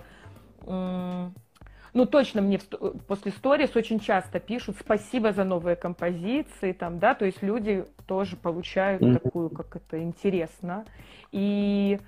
Ну, 1.94 2.07
точно 2.07 2.42
мне 2.42 2.59
после 3.07 3.30
сторис 3.30 3.76
очень 3.76 4.00
часто 4.00 4.40
пишут 4.40 4.76
спасибо 4.80 5.33
за 5.33 5.44
новые 5.44 5.76
композиции, 5.76 6.72
там, 6.72 6.98
да, 6.98 7.14
то 7.14 7.24
есть 7.24 7.40
люди 7.40 7.85
тоже 8.07 8.37
получают 8.37 9.00
mm-hmm. 9.00 9.18
такую, 9.20 9.50
как 9.50 9.76
это, 9.76 10.02
интересно. 10.02 10.85
И 11.30 12.00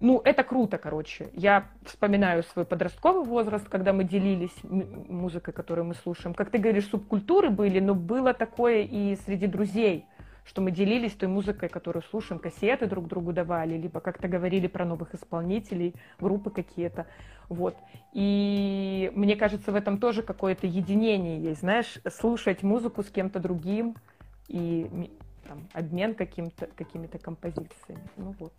ну, 0.00 0.22
это 0.24 0.42
круто, 0.42 0.78
короче. 0.78 1.28
Я 1.34 1.66
вспоминаю 1.84 2.42
свой 2.44 2.64
подростковый 2.64 3.24
возраст, 3.24 3.68
когда 3.68 3.92
мы 3.92 4.04
делились 4.04 4.56
музыкой, 4.62 5.52
которую 5.52 5.84
мы 5.84 5.94
слушаем. 5.94 6.34
Как 6.34 6.50
ты 6.50 6.56
говоришь, 6.56 6.88
субкультуры 6.88 7.50
были, 7.50 7.80
но 7.80 7.94
было 7.94 8.32
такое 8.32 8.82
и 8.82 9.16
среди 9.26 9.46
друзей, 9.46 10.06
что 10.44 10.60
мы 10.60 10.70
делились 10.70 11.12
той 11.12 11.28
музыкой, 11.28 11.68
которую 11.68 12.02
слушаем, 12.02 12.40
кассеты 12.40 12.86
друг 12.86 13.06
другу 13.06 13.32
давали, 13.32 13.76
либо 13.76 14.00
как-то 14.00 14.28
говорили 14.28 14.66
про 14.66 14.84
новых 14.84 15.14
исполнителей, 15.14 15.94
группы 16.18 16.50
какие-то. 16.50 17.06
Вот. 17.48 17.76
И 18.12 19.10
мне 19.14 19.36
кажется, 19.36 19.72
в 19.72 19.74
этом 19.74 19.98
тоже 19.98 20.22
какое-то 20.22 20.66
единение 20.66 21.42
есть, 21.42 21.60
знаешь, 21.60 21.98
слушать 22.08 22.62
музыку 22.62 23.02
с 23.02 23.10
кем-то 23.10 23.40
другим 23.40 23.96
и 24.48 25.10
там, 25.46 25.68
обмен 25.72 26.14
каким-то, 26.14 26.66
какими-то 26.68 27.18
композициями. 27.18 28.08
Ну 28.16 28.34
вот. 28.38 28.52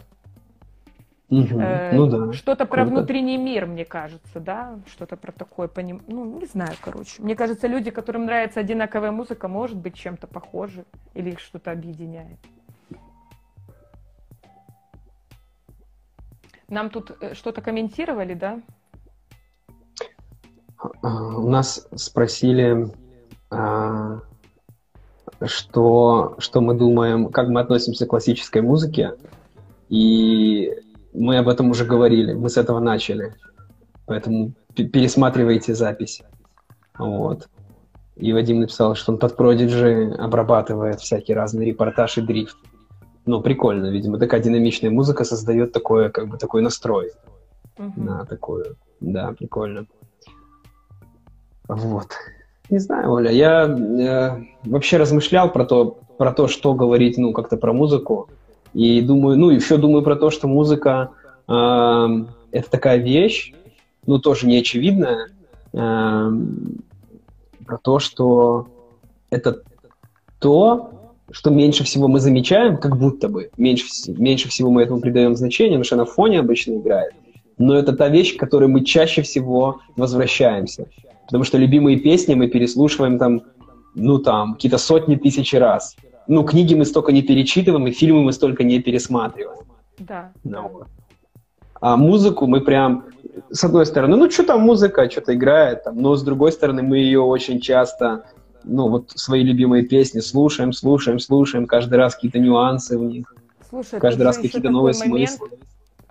Угу. 1.31 1.61
Э, 1.61 1.93
ну 1.93 2.07
да. 2.07 2.33
Что-то 2.33 2.65
про 2.65 2.83
внутренний 2.83 3.37
мир, 3.37 3.65
мне 3.65 3.85
кажется, 3.85 4.41
да, 4.41 4.77
что-то 4.85 5.15
про 5.15 5.31
такое 5.31 5.69
поним... 5.69 6.01
Ну, 6.07 6.39
не 6.39 6.45
знаю, 6.45 6.73
короче. 6.81 7.21
Мне 7.21 7.37
кажется, 7.37 7.67
люди, 7.67 7.89
которым 7.89 8.25
нравится 8.25 8.59
одинаковая 8.59 9.11
музыка, 9.11 9.47
может 9.47 9.77
быть 9.77 9.95
чем-то 9.95 10.27
похожи 10.27 10.83
или 11.13 11.31
их 11.31 11.39
что-то 11.39 11.71
объединяет. 11.71 12.37
Нам 16.67 16.89
тут 16.89 17.11
э, 17.21 17.33
что-то 17.33 17.61
комментировали, 17.61 18.33
да? 18.33 18.59
А, 21.01 21.37
у 21.37 21.47
нас 21.47 21.87
спросили, 21.95 22.87
а, 23.49 24.19
что, 25.45 26.35
что 26.39 26.59
мы 26.59 26.73
думаем, 26.73 27.29
как 27.29 27.47
мы 27.47 27.61
относимся 27.61 28.05
к 28.05 28.09
классической 28.09 28.61
музыке. 28.61 29.13
И 29.87 30.73
мы 31.13 31.37
об 31.37 31.47
этом 31.47 31.69
уже 31.69 31.85
говорили, 31.85 32.33
мы 32.33 32.49
с 32.49 32.57
этого 32.57 32.79
начали. 32.79 33.33
Поэтому 34.05 34.53
пересматривайте 34.75 35.75
запись. 35.75 36.21
Вот. 36.97 37.47
И 38.15 38.33
Вадим 38.33 38.59
написал, 38.59 38.95
что 38.95 39.13
он 39.13 39.17
под 39.17 39.37
Prodigy 39.39 40.13
обрабатывает 40.15 40.99
всякие 40.99 41.35
разные 41.35 41.67
репортаж 41.67 42.17
и 42.17 42.21
дрифт. 42.21 42.57
Ну, 43.25 43.41
прикольно, 43.41 43.87
видимо, 43.87 44.17
такая 44.17 44.41
динамичная 44.41 44.89
музыка 44.89 45.23
создает 45.23 45.71
такое, 45.71 46.09
как 46.09 46.27
бы, 46.27 46.37
такой 46.37 46.61
настрой 46.61 47.11
uh-huh. 47.77 47.91
на 47.95 48.25
такую. 48.25 48.77
Да, 48.99 49.33
прикольно. 49.37 49.85
Вот. 51.67 52.07
Не 52.69 52.79
знаю, 52.79 53.11
Оля, 53.11 53.31
я 53.31 53.65
э, 53.65 54.43
вообще 54.63 54.97
размышлял 54.97 55.51
про 55.51 55.65
то, 55.65 55.99
про 56.17 56.31
то, 56.31 56.47
что 56.47 56.73
говорить, 56.73 57.17
ну, 57.17 57.33
как-то 57.33 57.57
про 57.57 57.73
музыку. 57.73 58.29
И 58.73 59.01
думаю, 59.01 59.37
ну, 59.37 59.49
еще 59.49 59.77
думаю 59.77 60.03
про 60.03 60.15
то, 60.15 60.29
что 60.29 60.47
музыка 60.47 61.11
э, 61.47 61.53
это 62.51 62.69
такая 62.69 62.97
вещь, 62.97 63.53
ну, 64.05 64.19
тоже 64.19 64.47
не 64.47 64.57
очевидная, 64.57 65.29
э, 65.73 66.31
про 67.65 67.77
то, 67.77 67.99
что 67.99 68.67
это 69.29 69.61
то, 70.39 70.91
что 71.31 71.49
меньше 71.49 71.83
всего 71.83 72.07
мы 72.07 72.19
замечаем, 72.19 72.77
как 72.77 72.97
будто 72.97 73.29
бы, 73.29 73.49
меньше, 73.57 73.85
меньше 74.07 74.49
всего 74.49 74.69
мы 74.69 74.83
этому 74.83 75.01
придаем 75.01 75.35
значение, 75.35 75.71
потому 75.79 75.85
что 75.85 75.95
на 75.97 76.05
фоне 76.05 76.39
обычно 76.39 76.73
играет. 76.75 77.13
Но 77.57 77.75
это 77.75 77.93
та 77.93 78.09
вещь, 78.09 78.35
к 78.35 78.39
которой 78.39 78.67
мы 78.67 78.83
чаще 78.83 79.21
всего 79.21 79.81
возвращаемся. 79.95 80.87
Потому 81.25 81.43
что 81.43 81.57
любимые 81.57 81.97
песни 81.97 82.33
мы 82.33 82.47
переслушиваем 82.47 83.19
там, 83.19 83.43
ну 83.95 84.17
там, 84.17 84.53
какие-то 84.55 84.77
сотни 84.77 85.15
тысяч 85.15 85.53
раз 85.53 85.95
ну, 86.31 86.43
книги 86.43 86.75
мы 86.75 86.85
столько 86.85 87.11
не 87.11 87.21
перечитываем, 87.21 87.87
и 87.87 87.91
фильмы 87.91 88.23
мы 88.23 88.31
столько 88.31 88.63
не 88.63 88.79
пересматриваем. 88.79 89.65
Да. 89.99 90.31
Ну, 90.45 90.83
А 91.81 91.97
музыку 91.97 92.47
мы 92.47 92.61
прям 92.61 93.03
с 93.49 93.63
одной 93.63 93.85
стороны, 93.85 94.15
ну 94.15 94.29
что 94.31 94.43
там 94.43 94.61
музыка, 94.61 95.09
что-то 95.09 95.35
играет, 95.35 95.83
там, 95.83 95.97
но 95.97 96.15
с 96.15 96.23
другой 96.23 96.51
стороны 96.51 96.83
мы 96.83 96.97
ее 96.97 97.19
очень 97.19 97.59
часто, 97.59 98.25
ну 98.63 98.89
вот 98.89 99.11
свои 99.11 99.43
любимые 99.43 99.83
песни 99.83 100.21
слушаем, 100.21 100.73
слушаем, 100.73 101.19
слушаем, 101.19 101.65
каждый 101.65 101.95
раз 101.95 102.15
какие-то 102.15 102.39
нюансы 102.39 102.97
в 102.97 103.03
них, 103.03 103.35
Слушай, 103.69 103.99
каждый 103.99 104.23
раз 104.23 104.37
какие-то 104.37 104.69
новые 104.69 104.97
момент, 104.97 105.31
смыслы. 105.31 105.57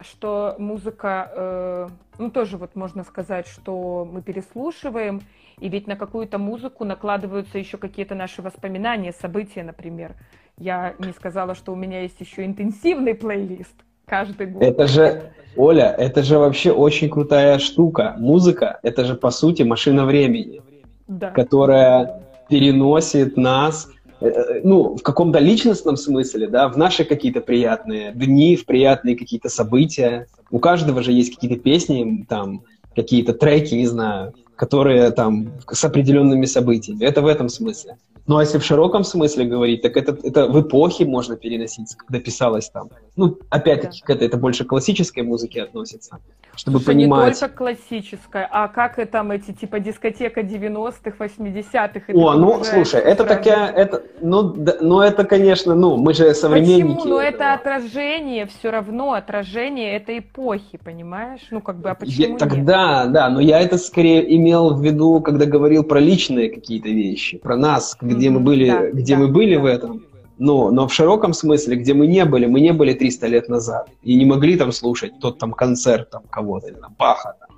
Что 0.01 0.55
музыка, 0.59 1.31
э, 1.35 1.89
ну 2.19 2.31
тоже 2.31 2.57
вот 2.57 2.75
можно 2.75 3.05
сказать, 3.05 3.47
что 3.47 4.09
мы 4.11 4.23
переслушиваем, 4.23 5.21
и 5.59 5.69
ведь 5.69 5.87
на 5.87 5.97
какую-то 5.97 6.39
музыку 6.39 6.85
накладываются 6.85 7.59
еще 7.59 7.77
какие-то 7.77 8.15
наши 8.15 8.41
воспоминания, 8.43 9.13
события, 9.13 9.63
например. 9.63 10.15
Я 10.57 10.95
не 10.99 11.13
сказала, 11.13 11.55
что 11.55 11.73
у 11.73 11.77
меня 11.77 12.03
есть 12.03 12.21
еще 12.21 12.45
интенсивный 12.45 13.15
плейлист 13.15 13.75
каждый 14.07 14.47
год. 14.47 14.63
Это 14.63 14.87
же, 14.87 15.33
Оля, 15.57 15.95
это 15.97 16.23
же 16.23 16.39
вообще 16.39 16.73
очень 16.73 17.09
крутая 17.09 17.59
штука. 17.59 18.17
Музыка— 18.19 18.81
это 18.83 19.05
же, 19.05 19.15
по 19.15 19.31
сути, 19.31 19.63
машина 19.63 20.05
времени, 20.05 20.63
да. 21.07 21.31
которая 21.31 22.23
переносит 22.49 23.37
нас, 23.37 23.89
ну, 24.21 24.97
в 24.97 25.03
каком-то 25.03 25.39
личностном 25.39 25.97
смысле, 25.97 26.49
да, 26.49 26.69
в 26.69 26.77
наши 26.77 27.05
какие-то 27.05 27.41
приятные 27.41 28.13
дни, 28.13 28.57
в 28.57 28.67
приятные 28.67 29.17
какие-то 29.17 29.49
события. 29.49 30.27
У 30.51 30.59
каждого 30.59 31.03
же 31.03 31.13
есть 31.13 31.35
какие-то 31.35 31.61
песни, 31.61 32.27
там, 32.29 32.63
какие-то 32.95 33.33
треки, 33.33 33.75
не 33.75 33.87
знаю, 33.87 34.35
которые 34.57 35.11
там 35.11 35.53
с 35.71 35.85
определенными 35.85 36.45
событиями. 36.45 37.05
Это 37.05 37.23
в 37.23 37.27
этом 37.27 37.49
смысле. 37.49 37.97
Ну, 38.27 38.37
а 38.37 38.43
если 38.43 38.59
в 38.59 38.65
широком 38.65 39.05
смысле 39.05 39.45
говорить, 39.45 39.83
так 39.83 39.97
это, 39.97 40.17
это 40.23 40.47
в 40.47 40.61
эпохе 40.61 41.05
можно 41.05 41.37
переносить, 41.37 41.95
когда 41.97 42.21
писалось 42.21 42.71
там. 42.71 42.91
Ну, 43.17 43.39
опять-таки, 43.51 44.03
к 44.03 44.11
этой 44.11 44.29
это 44.29 44.37
больше 44.37 44.65
классической 44.65 45.23
музыке 45.23 45.63
относится, 45.63 46.19
чтобы 46.55 46.79
Что 46.79 46.87
понимать. 46.87 47.35
не 47.35 47.41
только 47.41 47.57
классическая, 47.57 48.49
а 48.51 48.69
как 48.69 48.99
и 48.99 49.05
там 49.05 49.31
эти, 49.31 49.53
типа, 49.53 49.81
дискотека 49.81 50.41
90-х, 50.41 51.13
80-х. 51.19 52.13
О, 52.15 52.35
ну, 52.35 52.63
слушай, 52.65 53.01
это 53.01 53.25
такая, 53.25 53.71
это, 53.73 54.03
ну, 54.21 54.43
да, 54.43 54.77
ну, 54.81 55.01
это, 55.01 55.25
конечно, 55.25 55.75
ну, 55.75 55.97
мы 55.97 56.15
же 56.15 56.35
современники. 56.35 56.97
Почему? 56.97 57.15
Ну, 57.15 57.19
это 57.19 57.53
отражение, 57.55 58.47
все 58.47 58.71
равно 58.71 59.13
отражение 59.13 59.97
этой 59.97 60.21
эпохи, 60.21 60.79
понимаешь? 60.83 61.41
Ну, 61.51 61.61
как 61.61 61.81
бы, 61.81 61.91
а 61.91 61.95
почему 61.95 62.33
я, 62.33 62.39
Тогда, 62.39 63.07
да, 63.07 63.29
но 63.29 63.41
я 63.41 63.61
это 63.61 63.77
скорее 63.79 64.35
имел 64.37 64.75
в 64.75 64.83
виду, 64.83 65.21
когда 65.21 65.47
говорил 65.47 65.85
про 65.85 66.01
личные 66.01 66.51
какие-то 66.51 66.89
вещи, 66.89 67.39
про 67.39 67.57
нас, 67.57 67.95
где 68.11 68.29
mm-hmm, 68.29 68.31
мы 68.31 68.41
были, 68.41 68.71
да, 68.71 68.91
где 68.91 69.15
да, 69.15 69.21
мы 69.21 69.29
были 69.29 69.55
да. 69.57 69.61
в 69.61 69.67
этом. 69.67 70.05
Но, 70.39 70.71
но 70.71 70.89
в 70.89 70.93
широком 70.95 71.35
смысле, 71.35 71.77
где 71.77 71.93
мы 71.93 72.07
не 72.07 72.25
были, 72.25 72.47
мы 72.47 72.61
не 72.61 72.73
были 72.73 72.95
300 72.95 73.27
лет 73.27 73.49
назад. 73.49 73.91
И 74.03 74.15
не 74.15 74.25
могли 74.25 74.57
там 74.57 74.73
слушать 74.73 75.13
тот 75.21 75.39
там 75.39 75.53
концерт 75.53 76.11
там 76.11 76.23
кого-то, 76.31 76.69
или 76.69 76.77
там 76.77 76.95
Баха. 76.99 77.35
Там, 77.39 77.51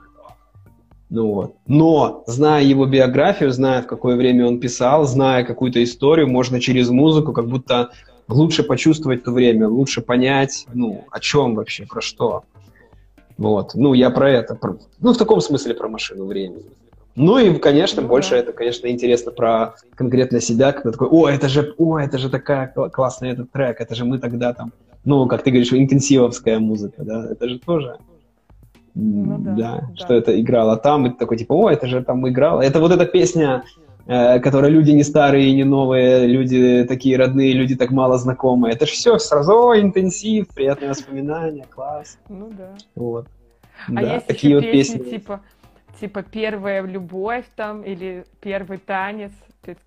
ну 1.10 1.32
вот. 1.32 1.56
Но, 1.66 2.24
зная 2.26 2.64
его 2.64 2.86
биографию, 2.86 3.52
зная, 3.52 3.82
в 3.82 3.86
какое 3.86 4.16
время 4.16 4.46
он 4.46 4.58
писал, 4.58 5.04
зная 5.04 5.44
какую-то 5.44 5.82
историю, 5.84 6.28
можно 6.28 6.60
через 6.60 6.88
музыку 6.88 7.32
как 7.32 7.46
будто 7.46 7.90
лучше 8.28 8.62
почувствовать 8.62 9.22
то 9.22 9.30
время, 9.30 9.68
лучше 9.68 10.00
понять, 10.00 10.66
ну, 10.74 11.04
о 11.10 11.20
чем 11.20 11.54
вообще, 11.54 11.86
про 11.86 12.00
что. 12.00 12.44
Вот. 13.38 13.74
Ну, 13.74 13.94
я 13.94 14.10
про 14.10 14.30
это. 14.30 14.54
Про, 14.54 14.78
ну, 15.00 15.12
в 15.12 15.18
таком 15.18 15.40
смысле 15.40 15.74
про 15.74 15.88
машину 15.88 16.26
времени. 16.26 16.70
Ну 17.14 17.38
и, 17.38 17.58
конечно, 17.58 18.02
ну, 18.02 18.08
больше 18.08 18.30
да. 18.30 18.36
это, 18.38 18.52
конечно, 18.52 18.86
интересно 18.86 19.32
про 19.32 19.74
конкретно 19.94 20.40
себя, 20.40 20.72
когда 20.72 20.92
такой, 20.92 21.08
о, 21.08 21.28
это 21.28 21.48
же, 21.48 21.74
о, 21.76 21.98
это 21.98 22.16
же 22.18 22.30
такая 22.30 22.68
классная 22.68 23.32
этот 23.32 23.52
трек, 23.52 23.80
это 23.80 23.94
же 23.94 24.04
мы 24.04 24.18
тогда 24.18 24.54
там, 24.54 24.72
ну, 25.04 25.26
как 25.26 25.42
ты 25.42 25.50
говоришь, 25.50 25.72
интенсивовская 25.72 26.58
музыка, 26.58 27.02
да, 27.04 27.28
это 27.30 27.48
же 27.48 27.58
тоже, 27.58 27.98
ну, 28.94 29.38
да, 29.38 29.52
да, 29.52 29.56
да, 29.56 29.90
что 29.96 30.14
это 30.14 30.38
играло 30.40 30.76
там, 30.76 31.06
и 31.06 31.10
ты 31.10 31.16
такой, 31.16 31.36
типа, 31.36 31.54
о, 31.54 31.70
это 31.70 31.86
же 31.86 32.02
там 32.02 32.28
играло. 32.28 32.60
Это 32.60 32.78
вот 32.78 32.92
эта 32.92 33.06
песня, 33.06 33.64
э, 34.06 34.38
которая 34.40 34.70
люди 34.70 34.90
не 34.90 35.02
старые 35.02 35.52
не 35.54 35.64
новые, 35.64 36.26
люди 36.26 36.84
такие 36.86 37.16
родные, 37.16 37.54
люди 37.54 37.74
так 37.74 37.90
мало 37.90 38.18
знакомые. 38.18 38.74
Это 38.74 38.84
же 38.86 38.92
все 38.92 39.18
сразу, 39.18 39.68
о, 39.68 39.80
интенсив, 39.80 40.48
приятные 40.48 40.90
воспоминания, 40.90 41.64
класс. 41.70 42.18
Ну 42.28 42.50
да. 42.50 42.74
Вот. 42.94 43.26
А 43.88 43.92
да, 43.92 44.14
есть 44.14 44.26
такие 44.26 44.56
еще 44.56 44.64
вот 44.64 44.72
песни, 44.72 44.98
песни, 44.98 45.10
типа 45.10 45.40
типа 46.00 46.22
первая 46.22 46.82
любовь 46.82 47.44
там 47.56 47.82
или 47.82 48.24
первый 48.40 48.78
танец, 48.78 49.32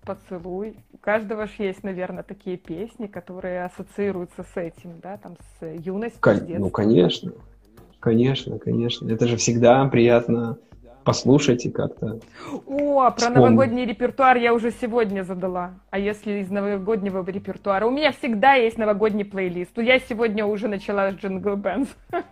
поцелуй. 0.04 0.76
У 0.92 0.98
каждого 0.98 1.46
же 1.46 1.54
есть, 1.58 1.82
наверное, 1.82 2.22
такие 2.22 2.56
песни, 2.56 3.06
которые 3.06 3.64
ассоциируются 3.64 4.42
с 4.42 4.56
этим, 4.56 5.00
да, 5.02 5.16
там 5.18 5.36
с 5.58 5.66
юностью, 5.66 6.20
Кон- 6.20 6.36
с 6.36 6.40
детством. 6.40 6.60
Ну, 6.60 6.70
конечно, 6.70 7.32
конечно, 8.00 8.58
конечно. 8.58 9.10
Это 9.10 9.26
же 9.26 9.36
всегда 9.36 9.84
приятно 9.86 10.58
послушать 11.06 11.64
и 11.64 11.70
как-то... 11.70 12.18
О, 12.66 13.10
про 13.10 13.16
вспомнить. 13.16 13.36
новогодний 13.36 13.84
репертуар 13.86 14.36
я 14.38 14.52
уже 14.52 14.72
сегодня 14.72 15.22
задала. 15.22 15.74
А 15.90 16.00
если 16.00 16.40
из 16.40 16.50
новогоднего 16.50 17.24
репертуара? 17.24 17.86
У 17.86 17.90
меня 17.92 18.10
всегда 18.10 18.54
есть 18.54 18.76
новогодний 18.76 19.24
плейлист. 19.24 19.78
Я 19.78 20.00
сегодня 20.00 20.44
уже 20.44 20.66
начала 20.66 21.12
с 21.12 21.14
Jingle 21.14 21.56
Bells 21.56 21.88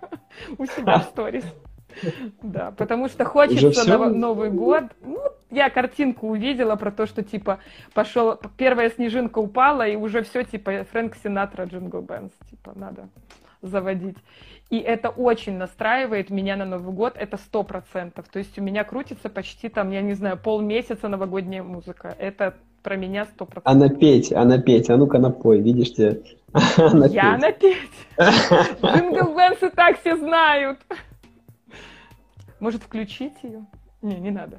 у 0.59 0.67
себя 0.67 0.99
в 0.99 1.05
сторис. 1.13 1.45
Да, 2.43 2.73
потому 2.77 3.09
что 3.09 3.25
хочется 3.25 3.99
Новый 4.09 4.51
год. 4.51 4.85
Ну, 5.03 5.19
я 5.51 5.71
картинку 5.71 6.29
увидела 6.29 6.77
про 6.77 6.91
то, 6.91 7.07
что 7.07 7.23
типа 7.23 7.59
пошел, 7.93 8.39
первая 8.57 8.91
снежинка 8.91 9.39
упала, 9.39 9.87
и 9.87 9.97
уже 9.97 10.23
все 10.23 10.43
типа 10.43 10.85
Фрэнк 10.91 11.15
Синатра, 11.23 11.65
Jingle 11.65 12.01
Bells, 12.01 12.33
типа 12.51 12.73
надо 12.75 13.09
заводить. 13.63 14.17
И 14.71 14.79
это 14.79 15.11
очень 15.11 15.57
настраивает 15.57 16.31
меня 16.31 16.57
на 16.57 16.65
Новый 16.65 16.93
год, 16.93 17.15
это 17.17 17.37
сто 17.37 17.63
процентов. 17.63 18.27
То 18.29 18.39
есть 18.39 18.59
у 18.59 18.63
меня 18.63 18.83
крутится 18.83 19.29
почти 19.29 19.69
там, 19.69 19.91
я 19.91 20.01
не 20.01 20.15
знаю, 20.15 20.39
полмесяца 20.39 21.09
новогодняя 21.09 21.63
музыка. 21.63 22.15
Это 22.19 22.55
про 22.83 22.97
меня 22.97 23.27
сто 23.27 23.45
процентов. 23.45 23.73
А 23.73 23.75
напеть, 23.75 24.33
а 24.33 24.45
напеть, 24.45 24.91
а 24.91 24.97
ну-ка 24.97 25.19
напой, 25.19 25.61
видишь 25.61 25.93
тебе. 25.93 26.23
Я 27.11 27.37
напеть? 27.39 27.77
Jingle 28.19 29.35
Bells 29.35 29.63
и 29.63 29.69
так 29.71 30.01
все 30.01 30.17
знают. 30.17 30.79
Может, 32.65 32.83
включить 32.83 33.35
ее? 33.43 33.67
Не, 34.01 34.15
не 34.15 34.31
надо. 34.31 34.59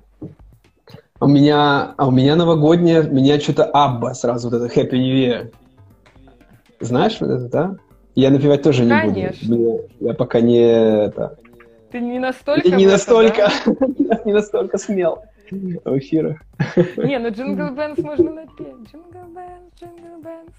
У 1.19 1.25
меня, 1.25 1.95
а 1.97 2.07
у 2.07 2.11
меня 2.11 2.35
новогодняя, 2.35 3.01
меня 3.01 3.39
что-то 3.39 3.65
ABBA 3.65 4.13
сразу, 4.13 4.51
вот 4.51 4.61
это 4.61 4.79
Happy 4.79 4.91
New 4.91 5.15
Year. 5.15 5.51
Знаешь 6.79 7.17
вот 7.19 7.31
это, 7.31 7.49
да? 7.49 7.75
Я 8.13 8.29
напевать 8.29 8.61
тоже 8.61 8.83
не 8.83 8.91
Конечно. 8.91 9.55
буду. 9.55 9.85
Я 9.99 10.13
пока 10.13 10.39
не 10.39 10.59
это. 10.59 11.39
Ты 11.91 11.99
не 11.99 12.19
настолько. 12.19 12.69
не 12.69 12.85
настолько, 12.85 13.49
да? 13.65 14.21
не 14.25 14.33
настолько 14.33 14.77
смел 14.77 15.23
в 15.49 15.97
эфирах. 15.97 16.37
Не, 16.97 17.17
ну 17.17 17.29
Jingle 17.29 17.73
Bells 17.75 17.97
можно 17.97 18.33
напеть. 18.33 18.67
Jingle 18.88 19.34
Bells, 19.34 19.73
Jingle 19.79 20.21
Bells. 20.21 20.53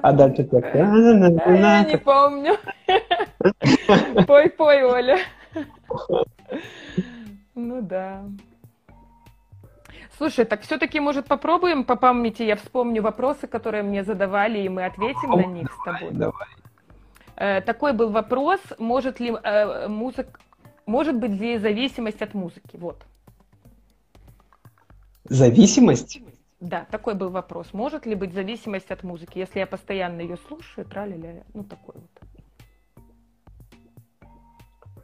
А 0.00 0.12
дальше 0.12 0.44
как? 0.44 0.72
Я 0.76 1.82
не 1.82 1.98
помню. 1.98 2.52
Пой-пой, 4.28 4.84
Оля. 4.84 5.18
Ну 7.54 7.80
да. 7.82 8.24
Слушай, 10.16 10.44
так 10.44 10.62
все-таки, 10.62 11.00
может, 11.00 11.26
попробуем 11.26 11.84
по 11.84 11.96
памяти, 11.96 12.42
я 12.42 12.56
вспомню 12.56 13.02
вопросы, 13.02 13.46
которые 13.46 13.82
мне 13.82 14.02
задавали, 14.02 14.60
и 14.60 14.68
мы 14.68 14.86
ответим 14.86 15.30
на 15.30 15.44
них 15.44 15.70
с 15.72 15.84
тобой. 15.84 16.10
Давай. 16.12 16.48
Э, 17.36 17.60
такой 17.60 17.92
был 17.92 18.10
вопрос, 18.10 18.60
может 18.78 19.20
ли 19.20 19.30
э, 19.30 19.88
музыка, 19.88 20.38
может 20.86 21.16
быть 21.16 21.32
ли 21.32 21.58
зависимость 21.58 22.22
от 22.22 22.32
музыки? 22.32 22.76
Вот. 22.76 23.04
Зависимость? 25.24 26.20
Да, 26.60 26.86
такой 26.90 27.14
был 27.14 27.28
вопрос. 27.28 27.74
Может 27.74 28.06
ли 28.06 28.14
быть 28.14 28.32
зависимость 28.32 28.90
от 28.90 29.02
музыки, 29.02 29.38
если 29.38 29.58
я 29.58 29.66
постоянно 29.66 30.22
ее 30.22 30.38
слушаю, 30.48 30.86
траля 30.86 31.44
ну 31.52 31.64
такой 31.64 31.96
вот. 31.96 32.25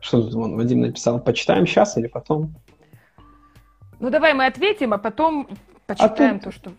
Что 0.02 0.20
тут 0.20 0.34
вон 0.34 0.56
Вадим 0.56 0.80
написал? 0.80 1.20
Почитаем 1.20 1.64
сейчас 1.66 1.96
или 1.96 2.08
потом? 2.08 2.52
Ну 4.00 4.10
давай 4.10 4.34
мы 4.34 4.46
ответим, 4.46 4.92
а 4.92 4.98
потом 4.98 5.48
почитаем 5.86 6.36
а 6.36 6.38
тут... 6.40 6.42
то, 6.42 6.52
что 6.52 6.72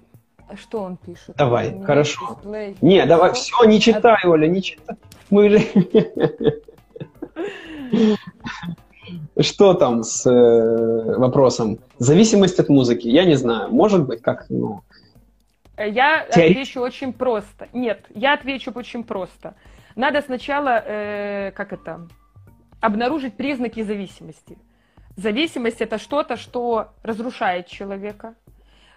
что 0.56 0.82
он 0.82 0.98
пишет. 0.98 1.36
Давай, 1.38 1.72
Нет, 1.72 1.86
хорошо. 1.86 2.36
Дисплей. 2.36 2.78
Не, 2.82 3.06
давай, 3.06 3.34
все, 3.34 3.64
не 3.64 3.80
читай, 3.80 4.18
а... 4.24 4.28
Оля, 4.28 4.48
не 4.48 4.62
читай. 4.62 4.98
Мы 5.32 5.50
же... 5.50 5.60
Что 9.40 9.74
там 9.74 10.04
с 10.04 10.30
э, 10.30 11.18
вопросом? 11.18 11.80
Зависимость 11.98 12.60
от 12.60 12.70
музыки? 12.70 13.08
Я 13.08 13.26
не 13.26 13.36
знаю. 13.36 13.72
Может 13.72 14.06
быть, 14.06 14.22
как, 14.22 14.46
ну... 14.50 14.82
Я 15.78 16.28
Теорет... 16.32 16.52
отвечу 16.52 16.82
очень 16.82 17.14
просто. 17.14 17.68
Нет, 17.74 18.06
я 18.14 18.34
отвечу 18.34 18.72
очень 18.76 19.04
просто. 19.04 19.56
Надо 19.96 20.22
сначала, 20.22 20.84
э, 20.86 21.52
как 21.56 21.74
это, 21.74 22.08
обнаружить 22.84 23.36
признаки 23.36 23.82
зависимости. 23.82 24.58
Зависимость 25.16 25.82
это 25.82 25.98
что-то, 25.98 26.38
что 26.38 26.94
разрушает 27.04 27.68
человека, 27.68 28.36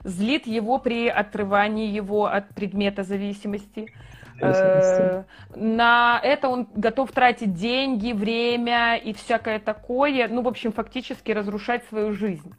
злит 0.02 0.46
его 0.46 0.78
при 0.78 1.08
отрывании 1.08 1.88
его 1.88 2.26
от 2.26 2.48
предмета 2.54 3.02
зависимости, 3.02 3.92
Э, 4.40 5.24
на 5.54 6.20
это 6.22 6.48
он 6.48 6.68
готов 6.74 7.12
тратить 7.12 7.54
деньги, 7.54 8.12
время 8.12 8.96
и 8.96 9.12
всякое 9.14 9.58
такое. 9.58 10.28
Ну, 10.28 10.42
в 10.42 10.48
общем, 10.48 10.72
фактически 10.72 11.32
разрушать 11.32 11.84
свою 11.84 12.12
жизнь. 12.12 12.54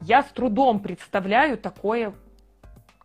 Я 0.00 0.22
с 0.22 0.26
трудом 0.26 0.80
представляю 0.80 1.56
такое 1.56 2.12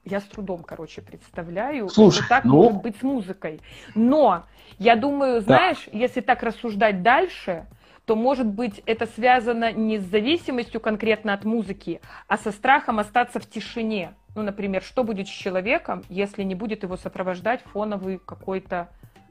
я 0.06 0.20
с 0.20 0.24
трудом, 0.24 0.64
короче, 0.64 1.02
представляю, 1.02 1.90
Слушай, 1.90 2.20
что 2.20 2.30
так 2.30 2.44
ну... 2.44 2.56
может 2.56 2.82
быть 2.82 2.98
с 2.98 3.04
музыкой. 3.04 3.62
Но 3.96 4.46
я 4.80 4.96
думаю, 4.96 5.42
знаешь, 5.42 5.88
да. 5.92 5.98
если 5.98 6.22
так 6.22 6.44
рассуждать 6.44 7.02
дальше, 7.02 7.66
то, 8.06 8.16
может 8.16 8.48
быть, 8.48 8.82
это 8.86 9.06
связано 9.06 9.72
не 9.72 9.98
с 9.98 10.04
зависимостью 10.04 10.82
конкретно 10.82 11.34
от 11.34 11.46
музыки, 11.46 12.02
а 12.28 12.38
со 12.38 12.52
страхом 12.52 13.00
остаться 13.00 13.40
в 13.40 13.50
тишине. 13.50 14.14
Ну, 14.36 14.42
например, 14.42 14.82
что 14.82 15.04
будет 15.04 15.28
с 15.28 15.32
человеком, 15.32 16.04
если 16.10 16.44
не 16.44 16.56
будет 16.56 16.84
его 16.84 16.98
сопровождать 16.98 17.62
фоновый 17.62 18.20
какой-то 18.20 18.90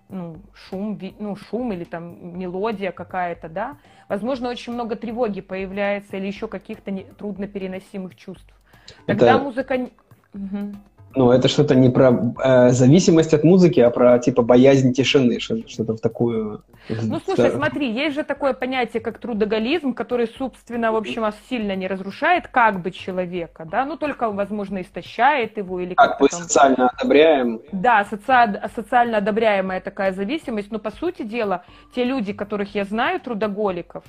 ну, 0.08 0.36
шум, 0.54 0.98
ну, 1.18 1.36
шум 1.36 1.72
или 1.72 1.84
там 1.84 2.38
мелодия 2.38 2.92
какая-то, 2.92 3.48
да? 3.48 3.78
Возможно, 4.08 4.48
очень 4.48 4.72
много 4.72 4.94
тревоги 4.94 5.40
появляется 5.40 6.18
или 6.18 6.26
еще 6.26 6.48
каких-то 6.48 6.90
не, 6.90 7.04
труднопереносимых 7.04 8.14
чувств. 8.14 8.54
Тогда 9.06 9.34
это... 9.34 9.42
музыка... 9.42 9.90
Угу. 10.34 10.74
Ну, 11.14 11.30
это 11.30 11.48
что-то 11.48 11.74
не 11.74 11.90
про 11.90 12.34
э, 12.42 12.70
зависимость 12.70 13.34
от 13.34 13.44
музыки, 13.44 13.80
а 13.80 13.90
про 13.90 14.18
типа 14.18 14.42
боязнь 14.42 14.92
тишины, 14.92 15.40
что-то 15.40 15.94
в 15.94 16.00
такую. 16.00 16.62
Ну, 16.88 17.20
слушай, 17.24 17.50
смотри, 17.50 17.92
есть 17.92 18.16
же 18.16 18.24
такое 18.24 18.54
понятие, 18.54 19.02
как 19.02 19.18
трудоголизм, 19.18 19.92
который, 19.92 20.26
собственно, 20.26 20.90
в 20.90 20.96
общем, 20.96 21.24
сильно 21.48 21.76
не 21.76 21.86
разрушает 21.86 22.48
как 22.48 22.80
бы 22.80 22.90
человека, 22.90 23.66
да, 23.70 23.84
ну, 23.84 23.96
только, 23.96 24.30
возможно, 24.30 24.80
истощает 24.80 25.58
его 25.58 25.80
или 25.80 25.94
как 25.94 26.18
мы 26.20 26.28
там... 26.28 26.40
социально 26.40 26.88
одобряем. 26.88 27.60
Да, 27.72 28.04
соци... 28.04 28.60
социально 28.74 29.18
одобряемая 29.18 29.80
такая 29.80 30.12
зависимость, 30.12 30.70
но, 30.70 30.78
по 30.78 30.90
сути 30.90 31.22
дела, 31.22 31.64
те 31.94 32.04
люди, 32.04 32.32
которых 32.32 32.74
я 32.74 32.84
знаю, 32.84 33.20
трудоголиков, 33.20 34.04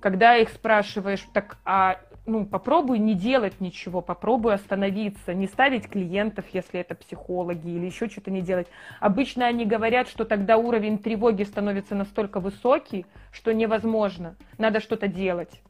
когда 0.00 0.36
их 0.36 0.48
спрашиваешь, 0.50 1.24
так, 1.32 1.56
а 1.64 1.98
ну, 2.28 2.46
попробуй 2.46 2.98
не 2.98 3.14
делать 3.14 3.60
ничего, 3.60 4.02
попробуй 4.02 4.54
остановиться, 4.54 5.34
не 5.34 5.46
ставить 5.46 5.88
клиентов, 5.88 6.44
если 6.52 6.80
это 6.80 6.94
психологи, 6.94 7.68
или 7.68 7.86
еще 7.86 8.08
что-то 8.08 8.30
не 8.30 8.42
делать. 8.42 8.68
Обычно 9.00 9.46
они 9.46 9.64
говорят, 9.64 10.08
что 10.08 10.24
тогда 10.24 10.58
уровень 10.58 10.98
тревоги 10.98 11.42
становится 11.42 11.94
настолько 11.94 12.38
высокий, 12.38 13.06
что 13.32 13.52
невозможно. 13.52 14.36
Надо 14.58 14.80
что-то 14.80 15.08
делать. 15.08 15.62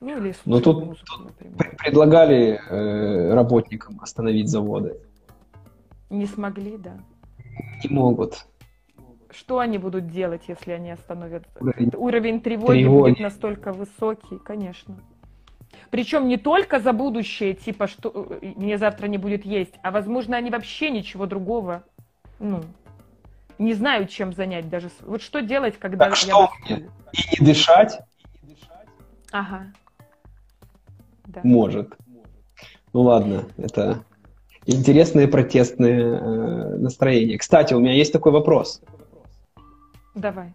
Ну, 0.00 0.18
или 0.18 0.34
Но 0.44 0.56
ну, 0.56 0.60
тут, 0.60 0.84
музыку, 0.84 1.22
например. 1.24 1.76
предлагали 1.78 2.60
э, 2.68 3.32
работникам 3.32 3.98
остановить 4.02 4.48
заводы. 4.48 5.00
Не 6.10 6.26
смогли, 6.26 6.76
да. 6.76 6.98
Не 7.82 7.90
могут. 7.90 8.46
Что 9.30 9.58
они 9.58 9.78
будут 9.78 10.08
делать, 10.08 10.42
если 10.48 10.72
они 10.72 10.90
остановят? 10.90 11.44
Уровень, 11.58 11.90
Уровень 11.96 12.40
тревоги, 12.40 12.80
тревоги 12.80 13.10
будет 13.12 13.20
настолько 13.20 13.72
высокий, 13.72 14.38
конечно. 14.38 14.96
Причем 15.90 16.28
не 16.28 16.36
только 16.36 16.80
за 16.80 16.92
будущее, 16.92 17.54
типа, 17.54 17.86
что 17.86 18.38
э, 18.40 18.52
мне 18.56 18.78
завтра 18.78 19.06
не 19.06 19.18
будет 19.18 19.44
есть, 19.44 19.74
а, 19.82 19.90
возможно, 19.90 20.36
они 20.36 20.50
вообще 20.50 20.90
ничего 20.90 21.26
другого, 21.26 21.84
ну, 22.38 22.62
не 23.58 23.74
знают, 23.74 24.10
чем 24.10 24.32
занять 24.32 24.68
даже. 24.68 24.90
Вот 25.02 25.22
что 25.22 25.40
делать, 25.40 25.78
когда 25.78 26.06
так 26.06 26.10
я... 26.10 26.16
Что 26.16 26.50
мне? 26.64 26.88
И 27.12 27.40
не 27.40 27.46
дышать? 27.46 28.00
Ага. 29.30 29.66
Да. 31.26 31.40
Может. 31.42 31.94
Ну 32.92 33.02
ладно, 33.02 33.44
это 33.56 34.04
интересные 34.66 35.28
протестные 35.28 36.00
э, 36.00 36.76
настроения. 36.76 37.38
Кстати, 37.38 37.74
у 37.74 37.80
меня 37.80 37.92
есть 37.92 38.12
такой 38.12 38.32
вопрос. 38.32 38.80
Давай. 40.14 40.52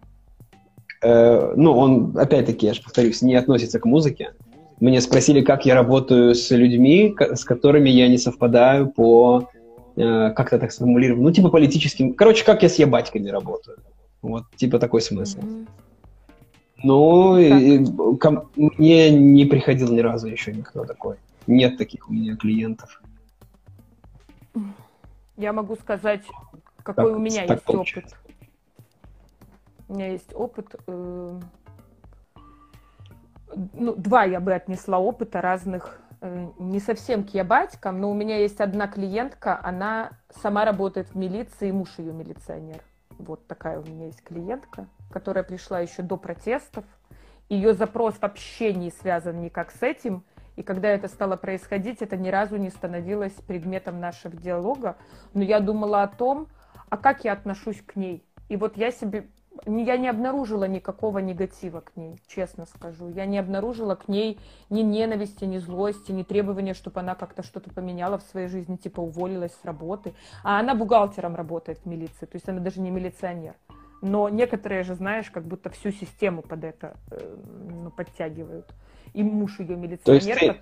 Э, 1.02 1.52
ну, 1.56 1.76
он, 1.76 2.16
опять-таки, 2.18 2.66
я 2.66 2.74
же 2.74 2.82
повторюсь, 2.82 3.22
не 3.22 3.34
относится 3.34 3.78
к 3.78 3.84
музыке. 3.84 4.32
Мне 4.80 5.00
спросили, 5.02 5.42
как 5.42 5.66
я 5.66 5.74
работаю 5.74 6.34
с 6.34 6.50
людьми, 6.50 7.14
с 7.18 7.44
которыми 7.44 7.90
я 7.90 8.08
не 8.08 8.16
совпадаю 8.16 8.88
по, 8.90 9.50
э, 9.96 10.30
как-то 10.30 10.58
так 10.58 10.72
сформулировать, 10.72 11.22
ну, 11.22 11.30
типа 11.30 11.50
политическим... 11.50 12.14
Короче, 12.14 12.44
как 12.44 12.62
я 12.62 12.70
с 12.70 12.76
ебатьками 12.76 13.28
работаю. 13.28 13.76
Вот, 14.22 14.44
типа 14.56 14.78
такой 14.78 15.02
смысл. 15.02 15.38
Mm-hmm. 15.38 15.68
Ну, 16.82 17.38
и, 17.38 17.84
ко 18.16 18.46
мне 18.56 19.10
не 19.10 19.44
приходил 19.44 19.92
ни 19.92 20.00
разу 20.00 20.28
еще 20.28 20.52
никто 20.52 20.84
такой. 20.84 21.16
Нет 21.46 21.76
таких 21.76 22.08
у 22.08 22.12
меня 22.12 22.36
клиентов. 22.36 23.02
Я 25.36 25.52
могу 25.52 25.76
сказать, 25.76 26.22
какой 26.82 27.06
так, 27.06 27.16
у 27.16 27.18
меня 27.18 27.44
есть 27.44 27.62
получается. 27.64 28.16
опыт. 28.16 28.34
У 29.88 29.94
меня 29.94 30.08
есть 30.12 30.34
опыт 30.34 30.74
э, 30.86 31.40
ну, 33.72 33.94
два 33.94 34.24
я 34.24 34.40
бы 34.40 34.52
отнесла 34.52 34.98
опыта 34.98 35.40
разных, 35.40 36.00
э, 36.20 36.48
не 36.58 36.80
совсем 36.80 37.24
к 37.24 37.30
ябатькам, 37.30 38.00
но 38.00 38.10
у 38.10 38.14
меня 38.14 38.38
есть 38.38 38.60
одна 38.60 38.86
клиентка, 38.88 39.58
она 39.62 40.12
сама 40.42 40.64
работает 40.64 41.08
в 41.08 41.14
милиции, 41.16 41.70
муж 41.70 41.90
ее 41.98 42.12
милиционер. 42.12 42.82
Вот 43.18 43.46
такая 43.46 43.80
у 43.80 43.84
меня 43.84 44.06
есть 44.06 44.22
клиентка, 44.22 44.86
которая 45.12 45.44
пришла 45.44 45.80
еще 45.80 46.02
до 46.02 46.16
протестов. 46.16 46.84
Ее 47.48 47.74
запрос 47.74 48.14
вообще 48.20 48.72
не 48.72 48.90
связан 48.90 49.40
никак 49.40 49.72
с 49.72 49.82
этим. 49.82 50.24
И 50.56 50.62
когда 50.62 50.88
это 50.88 51.08
стало 51.08 51.36
происходить, 51.36 52.02
это 52.02 52.16
ни 52.16 52.28
разу 52.28 52.56
не 52.56 52.70
становилось 52.70 53.32
предметом 53.32 54.00
нашего 54.00 54.36
диалога. 54.36 54.96
Но 55.34 55.42
я 55.42 55.60
думала 55.60 56.02
о 56.02 56.08
том, 56.08 56.48
а 56.88 56.96
как 56.96 57.24
я 57.24 57.32
отношусь 57.32 57.82
к 57.82 57.96
ней. 57.96 58.24
И 58.48 58.56
вот 58.56 58.76
я 58.76 58.90
себе 58.90 59.28
я 59.66 59.96
не 59.96 60.08
обнаружила 60.08 60.64
никакого 60.64 61.18
негатива 61.18 61.80
к 61.80 61.96
ней, 61.96 62.18
честно 62.26 62.66
скажу. 62.66 63.08
Я 63.08 63.26
не 63.26 63.38
обнаружила 63.38 63.94
к 63.94 64.08
ней 64.08 64.38
ни 64.70 64.82
ненависти, 64.82 65.44
ни 65.44 65.58
злости, 65.58 66.12
ни 66.12 66.22
требования, 66.22 66.74
чтобы 66.74 67.00
она 67.00 67.14
как-то 67.14 67.42
что-то 67.42 67.70
поменяла 67.70 68.18
в 68.18 68.22
своей 68.22 68.48
жизни, 68.48 68.76
типа 68.76 69.00
уволилась 69.00 69.52
с 69.52 69.64
работы. 69.64 70.14
А 70.44 70.60
она 70.60 70.74
бухгалтером 70.74 71.34
работает 71.36 71.78
в 71.80 71.86
милиции, 71.86 72.26
то 72.26 72.36
есть 72.36 72.48
она 72.48 72.60
даже 72.60 72.80
не 72.80 72.90
милиционер. 72.90 73.54
Но 74.02 74.28
некоторые 74.28 74.82
же, 74.82 74.94
знаешь, 74.94 75.30
как 75.30 75.44
будто 75.44 75.68
всю 75.70 75.90
систему 75.90 76.42
под 76.42 76.64
это 76.64 76.96
э, 77.10 77.36
ну, 77.70 77.90
подтягивают. 77.90 78.66
И 79.12 79.22
муж 79.22 79.60
ее 79.60 79.76
милиционер. 79.76 80.38
То 80.38 80.44
есть 80.46 80.60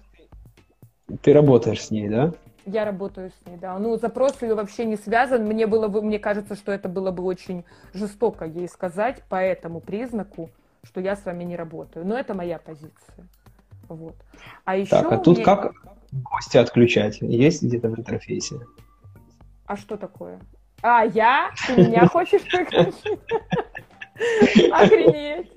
ты, 1.06 1.16
ты 1.22 1.32
работаешь 1.32 1.84
с 1.84 1.90
ней, 1.90 2.08
да? 2.08 2.32
Я 2.70 2.84
работаю 2.84 3.30
с 3.30 3.46
ней, 3.46 3.56
да. 3.56 3.78
Ну, 3.78 3.96
запрос 3.96 4.42
ее 4.42 4.54
вообще 4.54 4.84
не 4.84 4.96
связан. 4.96 5.44
Мне 5.44 5.66
было 5.66 5.88
бы, 5.88 6.02
мне 6.02 6.18
кажется, 6.18 6.54
что 6.54 6.70
это 6.70 6.88
было 6.88 7.10
бы 7.10 7.22
очень 7.22 7.64
жестоко 7.94 8.44
ей 8.44 8.68
сказать 8.68 9.22
по 9.28 9.36
этому 9.36 9.80
признаку, 9.80 10.50
что 10.82 11.00
я 11.00 11.16
с 11.16 11.24
вами 11.24 11.44
не 11.44 11.56
работаю. 11.56 12.06
Но 12.06 12.18
это 12.18 12.34
моя 12.34 12.58
позиция. 12.58 13.26
Вот. 13.88 14.16
А 14.66 14.76
еще 14.76 14.90
так, 14.90 15.12
а 15.12 15.16
тут 15.16 15.36
мне... 15.36 15.44
как 15.46 15.72
гости 16.12 16.58
отключать? 16.58 17.22
Есть 17.22 17.62
где-то 17.62 17.88
в 17.88 17.98
интерфейсе? 17.98 18.60
А 19.64 19.76
что 19.76 19.96
такое? 19.96 20.38
А, 20.82 21.04
я? 21.06 21.50
Ты 21.66 21.74
меня 21.74 22.06
хочешь 22.06 22.42
выключить? 22.52 23.18
Охренеть! 24.72 25.50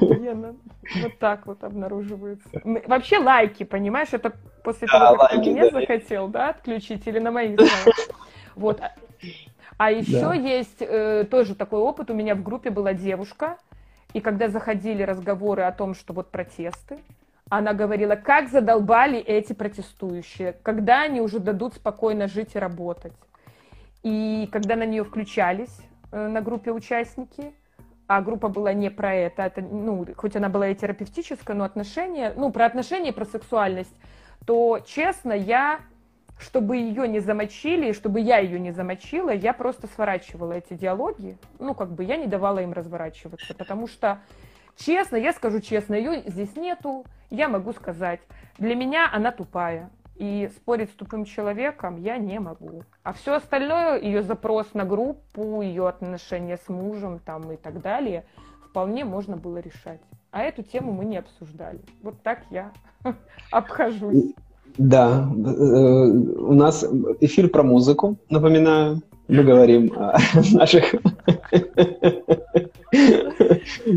Гена. 0.00 0.54
Вот 1.02 1.18
так 1.18 1.46
вот 1.46 1.64
обнаруживается. 1.64 2.48
Вообще 2.86 3.18
лайки, 3.18 3.64
понимаешь, 3.64 4.08
это 4.12 4.32
после 4.64 4.88
того, 4.88 5.16
как 5.16 5.30
ты 5.30 5.38
меня 5.38 5.70
захотел, 5.70 6.28
да, 6.28 6.50
отключить 6.50 7.06
или 7.06 7.18
на 7.18 7.30
моих 7.30 7.58
Вот. 8.54 8.80
А 9.76 9.92
еще 9.92 10.32
есть 10.36 10.80
э, 10.80 11.24
тоже 11.30 11.54
такой 11.54 11.80
опыт. 11.80 12.10
У 12.10 12.14
меня 12.14 12.34
в 12.34 12.42
группе 12.42 12.70
была 12.70 12.94
девушка, 12.94 13.58
и 14.12 14.20
когда 14.20 14.48
заходили 14.48 15.02
разговоры 15.02 15.62
о 15.62 15.72
том, 15.72 15.94
что 15.94 16.12
вот 16.12 16.30
протесты, 16.30 16.98
она 17.48 17.72
говорила, 17.72 18.16
как 18.16 18.48
задолбали 18.48 19.18
эти 19.18 19.52
протестующие, 19.52 20.54
когда 20.62 21.02
они 21.02 21.20
уже 21.20 21.38
дадут 21.38 21.74
спокойно 21.74 22.26
жить 22.26 22.54
и 22.54 22.58
работать. 22.58 23.12
И 24.02 24.48
когда 24.52 24.76
на 24.76 24.84
нее 24.84 25.04
включались 25.04 25.80
э, 26.10 26.26
на 26.28 26.40
группе 26.40 26.72
участники, 26.72 27.52
а 28.08 28.22
группа 28.22 28.48
была 28.48 28.72
не 28.72 28.90
про 28.90 29.14
это, 29.14 29.42
это, 29.42 29.60
ну, 29.60 30.06
хоть 30.16 30.34
она 30.34 30.48
была 30.48 30.68
и 30.68 30.74
терапевтическая, 30.74 31.54
но 31.54 31.64
отношения, 31.64 32.32
ну, 32.34 32.50
про 32.50 32.64
отношения 32.64 33.10
и 33.10 33.12
про 33.12 33.26
сексуальность, 33.26 33.94
то, 34.46 34.80
честно, 34.80 35.32
я, 35.32 35.80
чтобы 36.38 36.78
ее 36.78 37.06
не 37.06 37.20
замочили, 37.20 37.92
чтобы 37.92 38.20
я 38.20 38.38
ее 38.38 38.58
не 38.58 38.72
замочила, 38.72 39.28
я 39.28 39.52
просто 39.52 39.88
сворачивала 39.88 40.54
эти 40.54 40.72
диалоги, 40.72 41.36
ну, 41.58 41.74
как 41.74 41.92
бы 41.92 42.02
я 42.02 42.16
не 42.16 42.26
давала 42.26 42.60
им 42.60 42.72
разворачиваться, 42.72 43.54
потому 43.54 43.86
что, 43.86 44.20
честно, 44.76 45.16
я 45.16 45.34
скажу 45.34 45.60
честно, 45.60 45.94
ее 45.94 46.22
здесь 46.24 46.56
нету, 46.56 47.04
я 47.28 47.50
могу 47.50 47.74
сказать, 47.74 48.20
для 48.56 48.74
меня 48.74 49.10
она 49.12 49.32
тупая, 49.32 49.90
и 50.18 50.50
спорить 50.56 50.90
с 50.90 50.94
тупым 50.94 51.24
человеком 51.24 51.96
я 51.96 52.18
не 52.18 52.40
могу. 52.40 52.82
А 53.02 53.12
все 53.12 53.34
остальное, 53.34 54.00
ее 54.00 54.22
запрос 54.22 54.74
на 54.74 54.84
группу, 54.84 55.62
ее 55.62 55.88
отношения 55.88 56.56
с 56.56 56.68
мужем 56.68 57.20
там 57.24 57.50
и 57.52 57.56
так 57.56 57.80
далее, 57.80 58.24
вполне 58.68 59.04
можно 59.04 59.36
было 59.36 59.58
решать. 59.58 60.00
А 60.30 60.42
эту 60.42 60.62
тему 60.62 60.92
мы 60.92 61.04
не 61.04 61.16
обсуждали. 61.16 61.80
Вот 62.02 62.20
так 62.22 62.40
я 62.50 62.72
обхожусь. 63.50 64.34
Да, 64.76 65.28
э, 65.32 65.50
у 65.50 66.52
нас 66.52 66.84
эфир 67.20 67.48
про 67.48 67.62
музыку, 67.62 68.16
напоминаю. 68.28 69.02
Мы 69.28 69.44
говорим 69.44 69.92
о 69.96 70.18
наших 70.52 70.94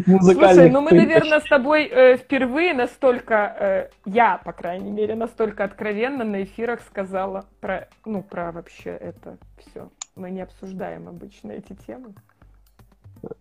музыкальных... 0.07 0.53
Слушай, 0.53 0.69
ну 0.69 0.81
мы, 0.81 0.91
наверное, 0.91 1.39
с 1.39 1.47
тобой 1.47 1.85
э, 1.85 2.17
впервые 2.17 2.73
настолько, 2.73 3.55
э, 3.59 3.89
я, 4.05 4.41
по 4.43 4.51
крайней 4.51 4.91
мере, 4.91 5.15
настолько 5.15 5.63
откровенно 5.63 6.23
на 6.23 6.43
эфирах 6.43 6.81
сказала 6.81 7.45
про, 7.59 7.87
ну, 8.05 8.21
про 8.21 8.51
вообще 8.51 8.89
это 8.89 9.37
все. 9.57 9.89
Мы 10.15 10.31
не 10.31 10.41
обсуждаем 10.41 11.07
обычно 11.07 11.51
эти 11.51 11.73
темы. 11.87 12.13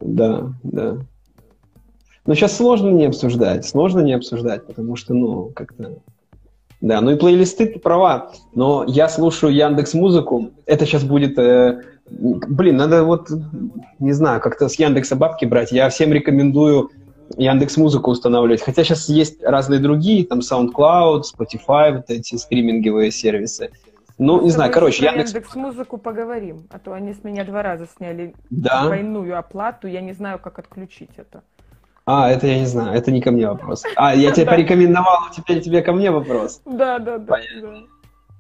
Да, 0.00 0.52
да. 0.62 0.98
Но 2.26 2.34
сейчас 2.34 2.56
сложно 2.56 2.90
не 2.90 3.06
обсуждать, 3.06 3.66
сложно 3.66 4.00
не 4.00 4.12
обсуждать, 4.12 4.66
потому 4.66 4.96
что, 4.96 5.14
ну, 5.14 5.50
как-то... 5.50 5.98
Да, 6.80 7.00
ну 7.00 7.10
и 7.10 7.16
плейлисты, 7.16 7.66
ты 7.66 7.78
права, 7.78 8.32
но 8.54 8.84
я 8.86 9.08
слушаю 9.08 9.54
Яндекс 9.54 9.92
Музыку, 9.92 10.50
это 10.64 10.86
сейчас 10.86 11.04
будет 11.04 11.38
э, 11.38 11.82
Блин, 12.10 12.76
надо 12.76 13.04
вот, 13.04 13.28
не 13.98 14.12
знаю, 14.12 14.40
как-то 14.40 14.68
с 14.68 14.74
Яндекса 14.74 15.14
бабки 15.14 15.44
брать. 15.44 15.70
Я 15.70 15.88
всем 15.90 16.12
рекомендую 16.12 16.90
Яндекс 17.36 17.76
Музыку 17.76 18.10
устанавливать. 18.10 18.62
Хотя 18.62 18.82
сейчас 18.82 19.08
есть 19.08 19.42
разные 19.42 19.80
другие, 19.80 20.26
там 20.26 20.40
SoundCloud, 20.40 21.22
Spotify, 21.22 21.96
вот 21.96 22.10
эти 22.10 22.34
стриминговые 22.34 23.12
сервисы. 23.12 23.70
Ну, 24.18 24.42
не 24.42 24.50
знаю, 24.50 24.72
короче, 24.72 25.04
Яндекс... 25.04 25.32
Яндекс 25.32 25.54
Музыку 25.54 25.98
поговорим, 25.98 26.66
а 26.70 26.78
то 26.78 26.92
они 26.92 27.14
с 27.14 27.24
меня 27.24 27.44
два 27.44 27.62
раза 27.62 27.86
сняли 27.96 28.34
да. 28.50 28.84
двойную 28.84 29.38
оплату, 29.38 29.86
я 29.86 30.00
не 30.00 30.12
знаю, 30.12 30.38
как 30.38 30.58
отключить 30.58 31.10
это. 31.16 31.42
А, 32.12 32.28
это 32.28 32.48
я 32.48 32.58
не 32.58 32.66
знаю, 32.66 32.98
это 32.98 33.12
не 33.12 33.20
ко 33.20 33.30
мне 33.30 33.46
вопрос. 33.46 33.84
А, 33.94 34.16
я 34.16 34.32
тебе 34.32 34.44
порекомендовал, 34.46 35.30
теперь 35.34 35.60
тебе 35.60 35.80
ко 35.80 35.92
мне 35.92 36.10
вопрос. 36.10 36.60
Да, 36.64 36.98
да, 36.98 37.18
да. 37.18 37.36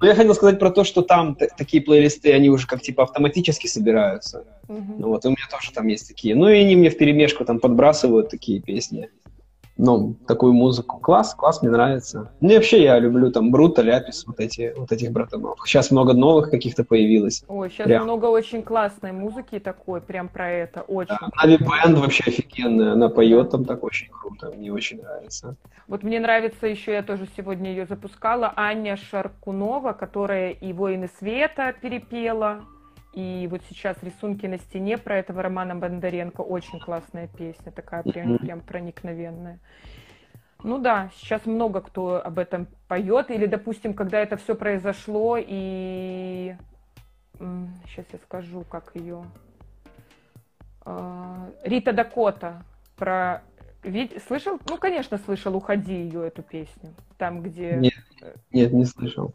Ну, 0.00 0.06
я 0.06 0.14
хотел 0.14 0.34
сказать 0.34 0.58
про 0.58 0.70
то, 0.70 0.82
что 0.82 1.02
там 1.02 1.36
такие 1.56 1.80
плейлисты, 1.80 2.32
они 2.32 2.48
уже 2.48 2.66
как 2.66 2.80
типа 2.80 3.04
автоматически 3.04 3.68
собираются. 3.68 4.44
Ну 4.68 5.08
вот, 5.08 5.24
у 5.24 5.28
меня 5.28 5.46
тоже 5.48 5.72
там 5.72 5.86
есть 5.86 6.08
такие. 6.08 6.34
Ну 6.34 6.48
и 6.48 6.58
они 6.58 6.74
мне 6.74 6.90
в 6.90 6.98
перемешку 6.98 7.44
там 7.44 7.60
подбрасывают 7.60 8.28
такие 8.28 8.60
песни 8.60 9.08
ну, 9.82 10.14
такую 10.26 10.52
музыку. 10.52 10.98
Класс, 10.98 11.34
класс, 11.34 11.62
мне 11.62 11.70
нравится. 11.70 12.30
Ну 12.40 12.50
и 12.50 12.54
вообще 12.54 12.82
я 12.82 12.98
люблю 12.98 13.30
там 13.32 13.50
Брута, 13.50 13.82
Ляпис, 13.82 14.26
вот, 14.26 14.38
эти, 14.38 14.74
вот 14.76 14.92
этих 14.92 15.10
братанов. 15.10 15.58
Сейчас 15.64 15.90
много 15.90 16.12
новых 16.12 16.50
каких-то 16.50 16.84
появилось. 16.84 17.44
Ой, 17.48 17.70
сейчас 17.70 17.86
прям. 17.86 18.04
много 18.04 18.26
очень 18.26 18.62
классной 18.62 19.12
музыки 19.12 19.58
такой, 19.58 20.00
прям 20.00 20.28
про 20.28 20.50
это, 20.50 20.82
очень. 20.82 21.16
Да, 21.20 21.28
Нави 21.42 21.56
Бенд 21.56 21.98
вообще 21.98 22.24
офигенная, 22.26 22.92
она 22.92 23.08
поет 23.08 23.50
там 23.50 23.64
так 23.64 23.82
очень 23.82 24.08
круто, 24.10 24.52
мне 24.54 24.70
очень 24.70 25.00
нравится. 25.00 25.56
Вот 25.88 26.02
мне 26.02 26.20
нравится 26.20 26.66
еще, 26.66 26.92
я 26.92 27.02
тоже 27.02 27.26
сегодня 27.36 27.70
ее 27.70 27.86
запускала, 27.86 28.52
Аня 28.56 28.96
Шаркунова, 28.96 29.92
которая 29.92 30.50
и 30.50 30.72
«Воины 30.72 31.08
света» 31.18 31.74
перепела, 31.80 32.60
и 33.12 33.48
вот 33.50 33.62
сейчас 33.68 34.02
рисунки 34.02 34.46
на 34.46 34.58
стене 34.58 34.96
про 34.96 35.18
этого 35.18 35.42
Романа 35.42 35.74
Бондаренко. 35.74 36.42
Очень 36.42 36.78
классная 36.80 37.28
песня, 37.28 37.72
такая 37.72 38.02
прям, 38.02 38.38
прям 38.38 38.60
проникновенная. 38.60 39.58
Ну 40.62 40.78
да, 40.78 41.10
сейчас 41.16 41.46
много 41.46 41.80
кто 41.80 42.24
об 42.24 42.38
этом 42.38 42.68
поет. 42.86 43.30
Или, 43.30 43.46
допустим, 43.46 43.94
когда 43.94 44.18
это 44.18 44.36
все 44.36 44.54
произошло, 44.54 45.36
и 45.38 46.54
сейчас 47.38 48.06
я 48.12 48.18
скажу, 48.18 48.62
как 48.62 48.92
ее. 48.94 49.24
А, 50.82 51.50
Рита 51.64 51.92
Дакота 51.92 52.62
про 52.96 53.42
Вид... 53.82 54.22
Слышал? 54.26 54.58
Ну, 54.68 54.76
конечно, 54.76 55.16
слышал 55.18 55.56
«Уходи» 55.56 55.94
ее, 55.94 56.26
эту 56.26 56.42
песню. 56.42 56.94
Там, 57.16 57.42
где... 57.42 57.76
Нет, 57.76 57.94
нет, 58.52 58.72
не 58.72 58.84
слышал. 58.84 59.32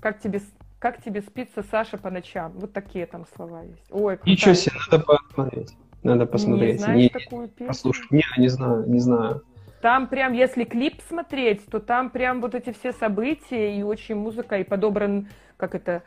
Как 0.00 0.18
тебе 0.18 0.40
как 0.80 1.02
тебе 1.02 1.20
спится, 1.20 1.62
Саша, 1.62 1.98
по 1.98 2.10
ночам? 2.10 2.52
Вот 2.54 2.72
такие 2.72 3.06
там 3.06 3.26
слова 3.36 3.62
есть. 3.62 3.84
Ой, 3.90 4.18
Ничего 4.24 4.54
себе, 4.54 4.76
надо 4.90 5.04
посмотреть. 5.04 5.76
Надо 6.02 6.26
посмотреть. 6.26 6.72
Не 6.72 6.78
знаешь 6.78 7.02
не, 7.02 7.08
такую 7.10 7.48
песню? 7.48 7.66
Послушай, 7.66 8.06
не, 8.10 8.24
не 8.38 8.48
знаю, 8.48 8.88
не 8.88 8.98
знаю. 8.98 9.44
Там 9.82 10.08
прям, 10.08 10.32
если 10.32 10.64
клип 10.64 11.00
смотреть, 11.06 11.66
то 11.66 11.80
там 11.80 12.08
прям 12.08 12.40
вот 12.40 12.54
эти 12.54 12.72
все 12.72 12.92
события 12.92 13.78
и 13.78 13.82
очень 13.82 14.14
музыка, 14.14 14.58
и 14.58 14.64
подобран, 14.64 15.28
как 15.58 15.74
это, 15.74 16.02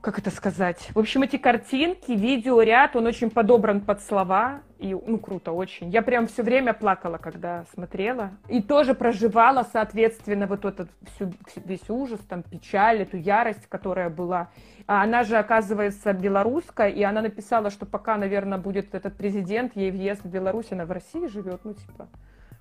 как 0.00 0.18
это 0.18 0.30
сказать? 0.30 0.90
В 0.94 0.98
общем, 0.98 1.22
эти 1.22 1.36
картинки, 1.36 2.12
видеоряд, 2.12 2.96
он 2.96 3.06
очень 3.06 3.30
подобран 3.30 3.80
под 3.80 4.00
слова. 4.00 4.60
И, 4.78 4.94
ну, 4.94 5.18
круто 5.18 5.50
очень. 5.52 5.90
Я 5.90 6.02
прям 6.02 6.28
все 6.28 6.42
время 6.44 6.72
плакала, 6.72 7.18
когда 7.18 7.64
смотрела. 7.74 8.30
И 8.48 8.62
тоже 8.62 8.94
проживала, 8.94 9.66
соответственно, 9.72 10.46
вот 10.46 10.64
этот 10.64 10.88
всю, 11.14 11.32
весь 11.64 11.90
ужас, 11.90 12.20
там, 12.28 12.44
печаль, 12.44 13.02
эту 13.02 13.16
ярость, 13.16 13.66
которая 13.66 14.08
была. 14.08 14.50
А 14.86 15.02
она 15.02 15.24
же, 15.24 15.36
оказывается, 15.36 16.12
белорусская, 16.12 16.88
и 16.88 17.02
она 17.02 17.20
написала, 17.20 17.70
что 17.70 17.86
пока, 17.86 18.16
наверное, 18.16 18.58
будет 18.58 18.94
этот 18.94 19.16
президент, 19.16 19.74
ей 19.74 19.90
въезд 19.90 20.22
в 20.22 20.30
Беларусь, 20.30 20.70
она 20.70 20.86
в 20.86 20.92
России 20.92 21.26
живет, 21.26 21.60
ну, 21.64 21.74
типа, 21.74 22.08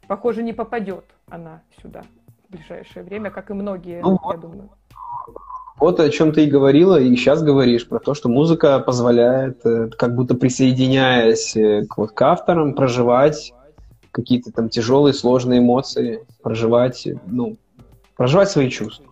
похоже, 0.07 0.41
не 0.41 0.53
попадет 0.53 1.05
она 1.29 1.61
сюда 1.81 2.03
в 2.47 2.51
ближайшее 2.51 3.03
время, 3.03 3.29
как 3.29 3.49
и 3.49 3.53
многие, 3.53 4.01
ну, 4.01 4.19
я 4.31 4.37
думаю. 4.37 4.69
Вот 5.79 5.99
о 5.99 6.09
чем 6.09 6.31
ты 6.31 6.45
и 6.45 6.49
говорила, 6.49 6.99
и 6.99 7.15
сейчас 7.15 7.43
говоришь, 7.43 7.87
про 7.87 7.99
то, 7.99 8.15
что 8.15 8.29
музыка 8.29 8.79
позволяет, 8.79 9.63
э, 9.63 9.89
как 9.95 10.15
будто 10.15 10.33
присоединяясь 10.33 11.55
э, 11.55 11.85
к, 11.85 11.97
вот, 11.97 12.11
к 12.13 12.21
авторам, 12.23 12.73
проживать 12.73 13.53
какие-то 14.11 14.51
там 14.51 14.69
тяжелые, 14.69 15.13
сложные 15.13 15.59
эмоции, 15.59 16.25
проживать, 16.41 17.07
ну, 17.27 17.57
проживать 18.15 18.49
свои 18.49 18.69
чувства. 18.69 19.05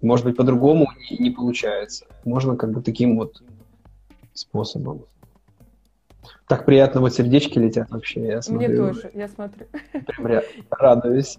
Может 0.00 0.24
быть, 0.24 0.36
по-другому 0.36 0.88
не, 1.10 1.18
не 1.18 1.30
получается. 1.30 2.06
Можно 2.24 2.56
как 2.56 2.70
бы 2.70 2.80
таким 2.80 3.18
вот 3.18 3.42
способом. 4.32 5.04
Так 6.46 6.64
приятно, 6.64 7.02
вот 7.02 7.12
сердечки 7.12 7.58
летят 7.58 7.90
вообще, 7.90 8.26
я 8.26 8.42
смотрю. 8.42 8.68
Мне 8.68 8.76
тоже, 8.76 9.10
я 9.12 9.28
смотрю. 9.28 9.66
Прям 10.16 10.42
радуюсь. 10.70 11.38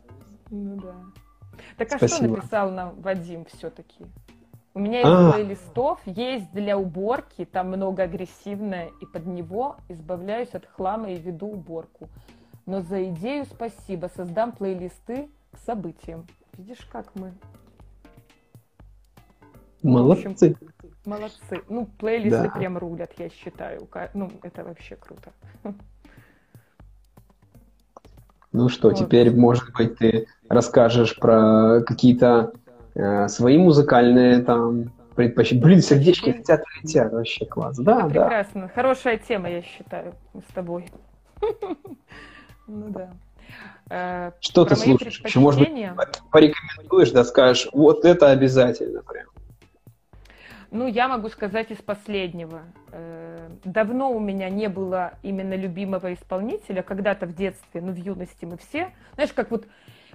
Ну 0.51 0.76
да. 0.76 0.95
Так 1.78 1.91
а 1.93 1.97
Спасибо. 1.97 2.28
что 2.28 2.36
написал 2.36 2.72
нам 2.72 3.01
Вадим 3.01 3.45
все-таки? 3.45 4.05
У 4.74 4.80
меня 4.80 5.01
из 5.01 5.34
плейлистов 5.34 5.99
есть 6.05 6.51
для 6.51 6.78
уборки, 6.78 7.45
там 7.45 7.70
много 7.70 8.03
агрессивное, 8.03 8.91
и 9.01 9.05
под 9.05 9.26
него 9.26 9.78
избавляюсь 9.89 10.53
от 10.53 10.65
хлама 10.67 11.11
и 11.11 11.17
веду 11.17 11.47
уборку. 11.47 12.07
Но 12.65 12.82
за 12.82 13.03
идею 13.05 13.45
спасибо, 13.45 14.11
создам 14.15 14.51
плейлисты 14.51 15.30
к 15.51 15.57
событиям. 15.57 16.28
Видишь, 16.55 16.88
как 16.91 17.07
мы? 17.15 17.34
Молодцы. 19.82 20.28
общем, 20.28 20.55
молодцы. 21.05 21.61
Ну, 21.67 21.88
плейлисты 21.97 22.43
да. 22.43 22.49
прям 22.49 22.78
рулят, 22.78 23.11
я 23.17 23.30
считаю. 23.30 23.88
Ну, 24.13 24.30
это 24.43 24.63
вообще 24.63 24.95
круто. 24.97 25.32
Ну 28.51 28.67
что, 28.67 28.89
вот. 28.89 28.97
теперь, 28.97 29.36
может 29.36 29.72
быть, 29.74 29.97
ты 29.97 30.28
расскажешь 30.47 31.15
про 31.17 31.82
какие-то 31.86 32.51
Э, 33.00 33.30
свои 33.30 33.58
музыкальные 33.58 34.41
там 34.41 34.91
предпочтения. 35.16 35.64
Блин, 35.64 35.82
сердечки 35.82 36.32
летят, 36.32 36.64
летят, 36.82 37.14
вообще 37.14 37.45
класс. 37.45 37.78
Да, 37.78 38.02
да. 38.02 38.08
Прекрасно. 38.08 38.70
Хорошая 38.76 39.18
тема, 39.18 39.50
я 39.50 39.62
считаю, 39.62 40.16
с 40.50 40.54
тобой. 40.54 40.86
Ну 42.72 42.89
да. 42.89 43.10
Э, 43.89 44.32
Что 44.41 44.64
ты 44.64 44.76
слушаешь? 44.76 45.22
Еще, 45.26 45.39
может 45.39 45.60
быть, 45.60 45.74
порекомендуешь, 46.30 47.10
да, 47.10 47.24
скажешь, 47.24 47.68
вот 47.74 48.06
это 48.06 48.30
обязательно 48.30 49.02
прям. 49.02 49.26
Ну, 50.70 50.86
я 50.86 51.08
могу 51.08 51.30
сказать 51.30 51.72
из 51.72 51.78
последнего. 51.78 52.62
Э, 52.91 53.50
давно 53.64 54.12
у 54.12 54.20
меня 54.20 54.52
не 54.52 54.70
было 54.70 55.14
именно 55.24 55.56
любимого 55.56 56.14
исполнителя. 56.14 56.84
Когда-то 56.84 57.26
в 57.26 57.34
детстве, 57.34 57.82
ну, 57.82 57.91
в 57.91 57.95
юности 57.95 58.45
мы 58.45 58.58
все, 58.58 58.91
знаешь, 59.16 59.34
как 59.34 59.50
вот, 59.50 59.66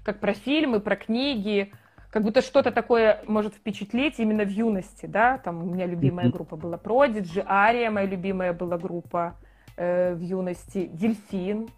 как 0.05 0.21
про 0.21 0.33
фильмы, 0.33 0.79
про 0.79 0.95
книги, 0.95 1.73
как 2.15 2.23
будто 2.23 2.43
что-то 2.43 2.71
такое 2.71 3.21
может 3.27 3.55
впечатлить 3.55 4.21
именно 4.21 4.45
в 4.45 4.49
юности, 4.49 5.07
да, 5.07 5.39
там 5.39 5.65
у 5.65 5.75
меня 5.75 5.85
любимая 5.85 6.31
группа 6.31 6.55
была 6.55 6.77
Prodigy, 6.77 7.45
Ария 7.45 7.91
моя 7.91 8.07
любимая 8.07 8.53
была 8.53 8.79
группа 8.79 9.35
э, 9.77 10.15
в 10.15 10.21
юности, 10.21 10.89
Дельфин, 10.93 11.69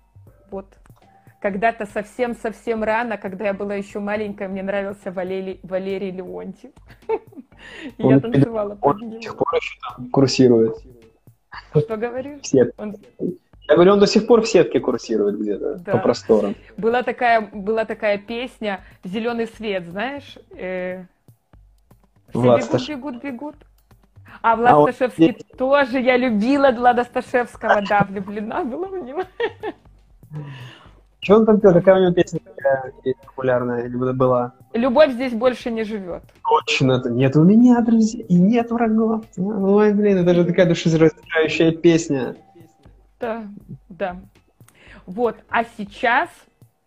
вот. 0.50 0.66
Когда-то 1.40 1.86
совсем-совсем 1.86 2.84
рано, 2.84 3.16
когда 3.16 3.46
я 3.46 3.54
была 3.54 3.76
еще 3.76 3.98
маленькая, 3.98 4.48
мне 4.48 4.62
нравился 4.62 5.10
Валерий, 5.10 5.58
Валерий 5.62 6.10
Леонтьев. 6.10 6.72
Я 7.96 8.20
танцевала 8.20 8.74
под 8.74 8.96
него. 9.00 9.06
Он 9.06 9.10
до 9.12 9.22
сих 9.22 9.36
пор 9.38 9.54
еще 9.54 9.78
там 9.80 10.10
курсирует. 10.10 10.76
Что 11.74 11.96
говоришь? 11.96 12.42
Все. 12.42 12.70
Я 13.68 13.74
говорю, 13.74 13.94
он 13.94 13.98
до 13.98 14.06
сих 14.06 14.26
пор 14.26 14.42
в 14.42 14.48
сетке 14.48 14.78
курсирует 14.80 15.38
где-то 15.40 15.78
да. 15.78 15.92
по 15.92 15.98
просторам. 15.98 16.54
Была 16.76 17.02
такая, 17.02 17.40
была 17.40 17.84
такая 17.84 18.18
песня 18.18 18.80
«Зеленый 19.02 19.46
свет», 19.48 19.86
знаешь? 19.86 20.38
Э, 20.52 21.04
все 22.28 22.38
Влад 22.38 22.58
бегут, 22.58 22.68
Сташ... 22.68 22.88
бегут, 22.88 23.22
бегут. 23.22 23.56
А 24.42 24.56
Влад 24.56 24.72
а 24.72 24.92
Сташевский 24.92 25.36
он... 25.50 25.58
тоже, 25.58 26.00
я 26.00 26.16
любила 26.16 26.70
Влада 26.70 27.04
Сташевского, 27.04 27.82
да, 27.88 28.06
влюблена 28.08 28.62
была 28.64 28.86
в 28.86 28.98
него. 28.98 29.22
Что 31.20 31.38
он 31.38 31.46
там 31.46 31.58
пел? 31.58 31.72
Какая 31.72 31.96
у 31.96 32.02
него 32.02 32.14
песня 32.14 32.38
такая 32.38 32.92
популярная 33.26 33.84
или 33.86 33.96
была? 34.12 34.52
Любовь 34.74 35.12
здесь 35.12 35.32
больше 35.32 35.72
не 35.72 35.82
живет. 35.82 36.22
Точно, 36.48 37.02
нет 37.08 37.34
у 37.34 37.42
меня 37.42 37.80
друзей 37.80 38.20
и 38.20 38.36
нет 38.36 38.70
врагов. 38.70 39.24
Ой, 39.36 39.92
блин, 39.92 40.18
это 40.18 40.34
же 40.34 40.44
такая 40.44 40.66
душераздирающая 40.66 41.72
песня. 41.72 42.36
Да, 43.18 43.46
да. 43.88 44.16
Вот, 45.06 45.36
а 45.48 45.64
сейчас, 45.64 46.28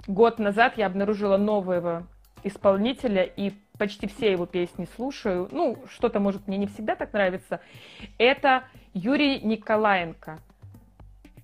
год 0.07 0.39
назад 0.39 0.77
я 0.77 0.85
обнаружила 0.85 1.37
нового 1.37 2.07
исполнителя 2.43 3.23
и 3.23 3.53
почти 3.77 4.07
все 4.07 4.31
его 4.31 4.45
песни 4.45 4.87
слушаю. 4.95 5.47
Ну, 5.51 5.77
что-то, 5.89 6.19
может, 6.19 6.47
мне 6.47 6.57
не 6.57 6.67
всегда 6.67 6.95
так 6.95 7.13
нравится. 7.13 7.61
Это 8.17 8.65
Юрий 8.93 9.39
Николаенко. 9.41 10.39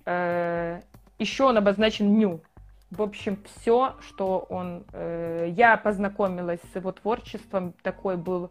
Э, 0.04 0.80
еще 1.18 1.44
он 1.44 1.56
обозначен 1.56 2.16
Ню. 2.16 2.40
В 2.90 3.02
общем, 3.02 3.42
все, 3.44 3.96
что 4.00 4.46
он... 4.48 4.84
Э, 4.92 5.46
я 5.48 5.76
познакомилась 5.76 6.60
с 6.72 6.76
его 6.76 6.92
творчеством. 6.92 7.72
Такой 7.82 8.16
был 8.16 8.50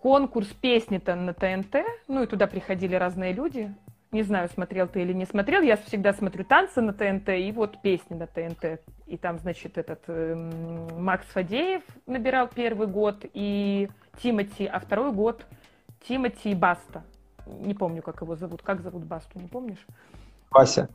конкурс 0.00 0.48
песни-то 0.48 1.14
на 1.16 1.34
ТНТ. 1.34 1.76
Ну 2.08 2.22
и 2.22 2.26
туда 2.26 2.46
приходили 2.46 2.94
разные 2.94 3.32
люди. 3.32 3.74
Не 4.12 4.22
знаю, 4.22 4.48
смотрел 4.48 4.88
ты 4.88 5.02
или 5.02 5.12
не 5.12 5.24
смотрел. 5.24 5.62
Я 5.62 5.76
всегда 5.76 6.12
смотрю 6.12 6.44
танцы 6.44 6.80
на 6.80 6.92
ТНТ 6.92 7.28
и 7.28 7.52
вот 7.52 7.80
песни 7.80 8.16
на 8.16 8.26
ТНТ. 8.26 8.80
И 9.06 9.16
там, 9.16 9.38
значит, 9.38 9.78
этот 9.78 10.02
э, 10.08 10.34
Макс 10.98 11.26
Фадеев 11.26 11.82
набирал 12.06 12.48
первый 12.48 12.88
год 12.88 13.24
и 13.32 13.88
Тимати, 14.20 14.66
а 14.66 14.80
второй 14.80 15.12
год 15.12 15.46
Тимати 16.08 16.50
и 16.50 16.54
Баста. 16.56 17.04
Не 17.46 17.74
помню, 17.74 18.02
как 18.02 18.20
его 18.22 18.34
зовут. 18.34 18.62
Как 18.62 18.80
зовут 18.80 19.04
Басту, 19.04 19.38
не 19.38 19.48
помнишь? 19.48 19.86
Вася. 20.50 20.88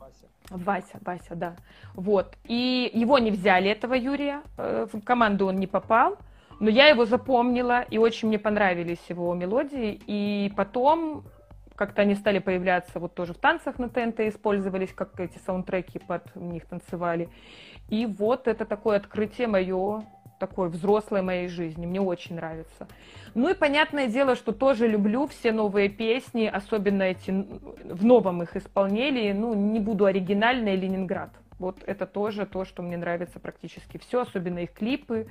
Вася, 0.50 0.98
Вася, 1.00 1.34
да. 1.34 1.56
Вот. 1.94 2.36
И 2.44 2.90
его 2.92 3.18
не 3.18 3.30
взяли, 3.30 3.70
этого 3.70 3.94
Юрия. 3.94 4.42
Э, 4.58 4.86
в 4.92 5.00
команду 5.00 5.46
он 5.46 5.56
не 5.56 5.66
попал. 5.66 6.18
Но 6.60 6.70
я 6.70 6.88
его 6.88 7.04
запомнила, 7.04 7.82
и 7.82 7.98
очень 7.98 8.28
мне 8.28 8.38
понравились 8.38 9.02
его 9.08 9.34
мелодии. 9.34 10.00
И 10.06 10.52
потом 10.56 11.24
как-то 11.76 12.02
они 12.02 12.14
стали 12.14 12.38
появляться 12.38 12.98
вот 12.98 13.14
тоже 13.14 13.34
в 13.34 13.38
танцах 13.38 13.78
на 13.78 13.88
ТНТ, 13.88 14.20
использовались, 14.20 14.92
как 14.92 15.18
эти 15.20 15.38
саундтреки 15.38 15.98
под 15.98 16.34
них 16.34 16.66
танцевали. 16.66 17.28
И 17.88 18.06
вот 18.06 18.48
это 18.48 18.64
такое 18.64 18.96
открытие 18.96 19.46
мое, 19.46 20.02
такой 20.38 20.68
взрослой 20.68 21.22
моей 21.22 21.48
жизни. 21.48 21.86
Мне 21.86 22.00
очень 22.00 22.36
нравится. 22.36 22.88
Ну 23.34 23.48
и 23.48 23.54
понятное 23.54 24.08
дело, 24.08 24.34
что 24.34 24.52
тоже 24.52 24.88
люблю 24.88 25.26
все 25.26 25.52
новые 25.52 25.88
песни, 25.88 26.46
особенно 26.46 27.02
эти 27.02 27.30
в 27.30 28.04
новом 28.04 28.42
их 28.42 28.56
исполнении. 28.56 29.32
Ну, 29.32 29.54
не 29.54 29.80
буду 29.80 30.06
оригинальной 30.06 30.76
Ленинград. 30.76 31.30
Вот 31.58 31.82
это 31.86 32.06
тоже 32.06 32.44
то, 32.46 32.64
что 32.64 32.82
мне 32.82 32.96
нравится 32.96 33.38
практически 33.40 33.98
все, 33.98 34.22
особенно 34.22 34.60
их 34.60 34.72
клипы, 34.72 35.28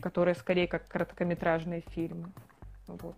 которые 0.00 0.34
скорее 0.34 0.68
как 0.68 0.86
короткометражные 0.88 1.82
фильмы. 1.88 2.28
Вот. 2.86 3.16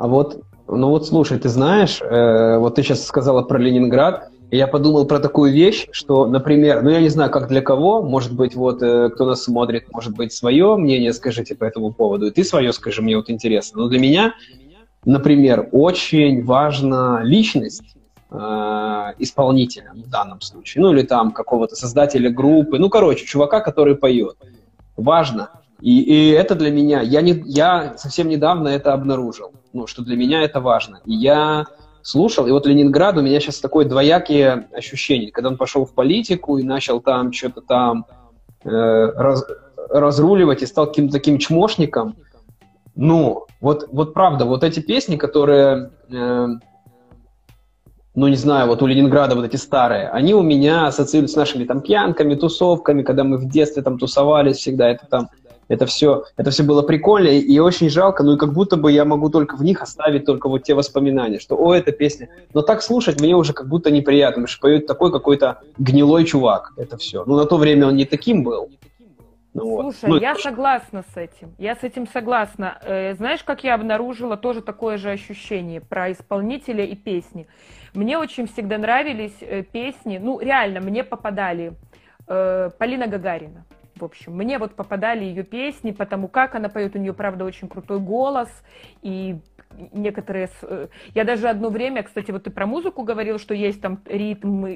А 0.00 0.06
вот, 0.06 0.42
ну 0.66 0.88
вот 0.88 1.06
слушай, 1.06 1.38
ты 1.38 1.50
знаешь, 1.50 2.00
э, 2.00 2.56
вот 2.56 2.76
ты 2.76 2.82
сейчас 2.82 3.04
сказала 3.04 3.42
про 3.42 3.58
Ленинград, 3.58 4.30
и 4.50 4.56
я 4.56 4.66
подумал 4.66 5.04
про 5.04 5.18
такую 5.18 5.52
вещь, 5.52 5.88
что, 5.92 6.24
например, 6.24 6.82
ну 6.82 6.88
я 6.88 7.02
не 7.02 7.10
знаю, 7.10 7.30
как 7.30 7.48
для 7.48 7.60
кого, 7.60 8.00
может 8.00 8.34
быть, 8.34 8.54
вот 8.54 8.82
э, 8.82 9.10
кто 9.10 9.26
нас 9.26 9.42
смотрит, 9.42 9.92
может 9.92 10.16
быть, 10.16 10.32
свое 10.32 10.74
мнение 10.76 11.12
скажите 11.12 11.54
по 11.54 11.64
этому 11.64 11.92
поводу, 11.92 12.28
и 12.28 12.30
ты 12.30 12.44
свое 12.44 12.72
скажи, 12.72 13.02
мне 13.02 13.14
вот 13.14 13.28
интересно. 13.28 13.82
Но 13.82 13.88
для 13.88 13.98
меня, 13.98 14.32
например, 15.04 15.68
очень 15.70 16.46
важна 16.46 17.20
личность 17.22 17.94
э, 18.30 18.36
исполнителя 19.18 19.92
в 19.94 20.08
данном 20.08 20.40
случае, 20.40 20.80
ну 20.80 20.94
или 20.94 21.02
там 21.02 21.30
какого-то 21.30 21.76
создателя 21.76 22.30
группы, 22.30 22.78
ну 22.78 22.88
короче, 22.88 23.26
чувака, 23.26 23.60
который 23.60 23.96
поет. 23.96 24.36
Важно. 24.96 25.50
И, 25.80 26.00
и 26.00 26.30
это 26.30 26.54
для 26.54 26.70
меня, 26.70 27.00
я, 27.00 27.20
не, 27.22 27.42
я 27.46 27.94
совсем 27.96 28.28
недавно 28.28 28.68
это 28.68 28.92
обнаружил 28.92 29.52
ну, 29.72 29.86
что 29.86 30.02
для 30.02 30.16
меня 30.16 30.42
это 30.42 30.60
важно. 30.60 31.00
И 31.04 31.14
я 31.14 31.66
слушал, 32.02 32.46
и 32.46 32.50
вот 32.50 32.66
Ленинград 32.66 33.16
у 33.16 33.22
меня 33.22 33.40
сейчас 33.40 33.60
такое 33.60 33.84
двоякие 33.84 34.68
ощущения. 34.72 35.30
Когда 35.30 35.50
он 35.50 35.56
пошел 35.56 35.84
в 35.84 35.94
политику 35.94 36.58
и 36.58 36.62
начал 36.62 37.00
там 37.00 37.32
что-то 37.32 37.60
там 37.60 38.06
э, 38.64 38.68
раз, 38.70 39.44
разруливать 39.90 40.62
и 40.62 40.66
стал 40.66 40.86
каким-то 40.86 41.12
таким 41.12 41.38
чмошником, 41.38 42.16
ну, 42.96 43.46
вот, 43.60 43.88
вот 43.92 44.14
правда, 44.14 44.44
вот 44.44 44.64
эти 44.64 44.80
песни, 44.80 45.16
которые, 45.16 45.90
э, 46.10 46.46
ну, 48.14 48.28
не 48.28 48.36
знаю, 48.36 48.66
вот 48.68 48.82
у 48.82 48.86
Ленинграда 48.86 49.36
вот 49.36 49.44
эти 49.44 49.56
старые, 49.56 50.08
они 50.08 50.34
у 50.34 50.42
меня 50.42 50.86
ассоциируются 50.86 51.34
с 51.34 51.36
нашими 51.36 51.64
там 51.64 51.80
пьянками, 51.80 52.34
тусовками, 52.34 53.02
когда 53.02 53.24
мы 53.24 53.36
в 53.36 53.48
детстве 53.48 53.82
там 53.82 53.98
тусовались 53.98 54.56
всегда, 54.56 54.90
это 54.90 55.06
там 55.06 55.28
это 55.70 55.86
все, 55.86 56.24
это 56.36 56.50
все 56.50 56.64
было 56.64 56.82
прикольно 56.82 57.28
и 57.28 57.58
очень 57.60 57.88
жалко, 57.88 58.24
ну 58.24 58.34
и 58.34 58.36
как 58.36 58.52
будто 58.52 58.76
бы 58.76 58.90
я 58.90 59.04
могу 59.04 59.30
только 59.30 59.56
в 59.56 59.62
них 59.62 59.80
оставить 59.80 60.26
только 60.26 60.48
вот 60.48 60.64
те 60.64 60.74
воспоминания, 60.74 61.38
что 61.38 61.56
о, 61.56 61.72
эта 61.74 61.92
песня. 61.92 62.28
Но 62.52 62.62
так 62.62 62.82
слушать 62.82 63.20
мне 63.20 63.36
уже 63.36 63.52
как 63.52 63.68
будто 63.68 63.90
неприятно, 63.92 64.42
потому 64.42 64.46
что 64.48 64.60
поет 64.60 64.86
такой 64.86 65.12
какой-то 65.12 65.60
гнилой 65.78 66.24
чувак, 66.24 66.72
это 66.76 66.96
все. 66.96 67.24
Ну 67.24 67.36
на 67.36 67.46
то 67.46 67.56
время 67.56 67.86
он 67.86 67.96
не 67.96 68.04
таким 68.04 68.42
был. 68.42 68.68
Ну, 69.54 69.92
Слушай, 69.92 70.10
ну, 70.10 70.16
я 70.16 70.32
это... 70.32 70.40
согласна 70.40 71.04
с 71.14 71.16
этим. 71.16 71.54
Я 71.58 71.74
с 71.74 71.82
этим 71.82 72.06
согласна. 72.06 72.78
Э, 72.82 73.14
знаешь, 73.14 73.42
как 73.42 73.64
я 73.64 73.74
обнаружила 73.74 74.36
тоже 74.36 74.62
такое 74.62 74.96
же 74.96 75.10
ощущение 75.10 75.80
про 75.80 76.10
исполнителя 76.10 76.84
и 76.84 76.94
песни. 76.96 77.46
Мне 77.94 78.18
очень 78.18 78.46
всегда 78.46 78.78
нравились 78.78 79.36
э, 79.40 79.62
песни, 79.62 80.18
ну 80.18 80.40
реально, 80.40 80.80
мне 80.80 81.02
попадали 81.02 81.72
э, 82.28 82.70
Полина 82.78 83.06
Гагарина. 83.06 83.64
В 84.00 84.04
общем, 84.04 84.34
мне 84.34 84.58
вот 84.58 84.74
попадали 84.74 85.24
ее 85.24 85.42
песни, 85.42 85.90
потому 85.90 86.28
как 86.28 86.54
она 86.54 86.68
поет, 86.68 86.96
у 86.96 86.98
нее, 86.98 87.12
правда, 87.12 87.44
очень 87.44 87.68
крутой 87.68 88.00
голос, 88.00 88.48
и 89.02 89.38
некоторые... 89.92 90.48
Э, 90.62 90.88
я 91.14 91.24
даже 91.24 91.48
одно 91.48 91.68
время, 91.68 92.02
кстати, 92.02 92.30
вот 92.30 92.44
ты 92.44 92.50
про 92.50 92.66
музыку 92.66 93.02
говорил, 93.02 93.38
что 93.38 93.54
есть 93.54 93.80
там 93.80 94.00
ритм, 94.06 94.64
э, 94.64 94.74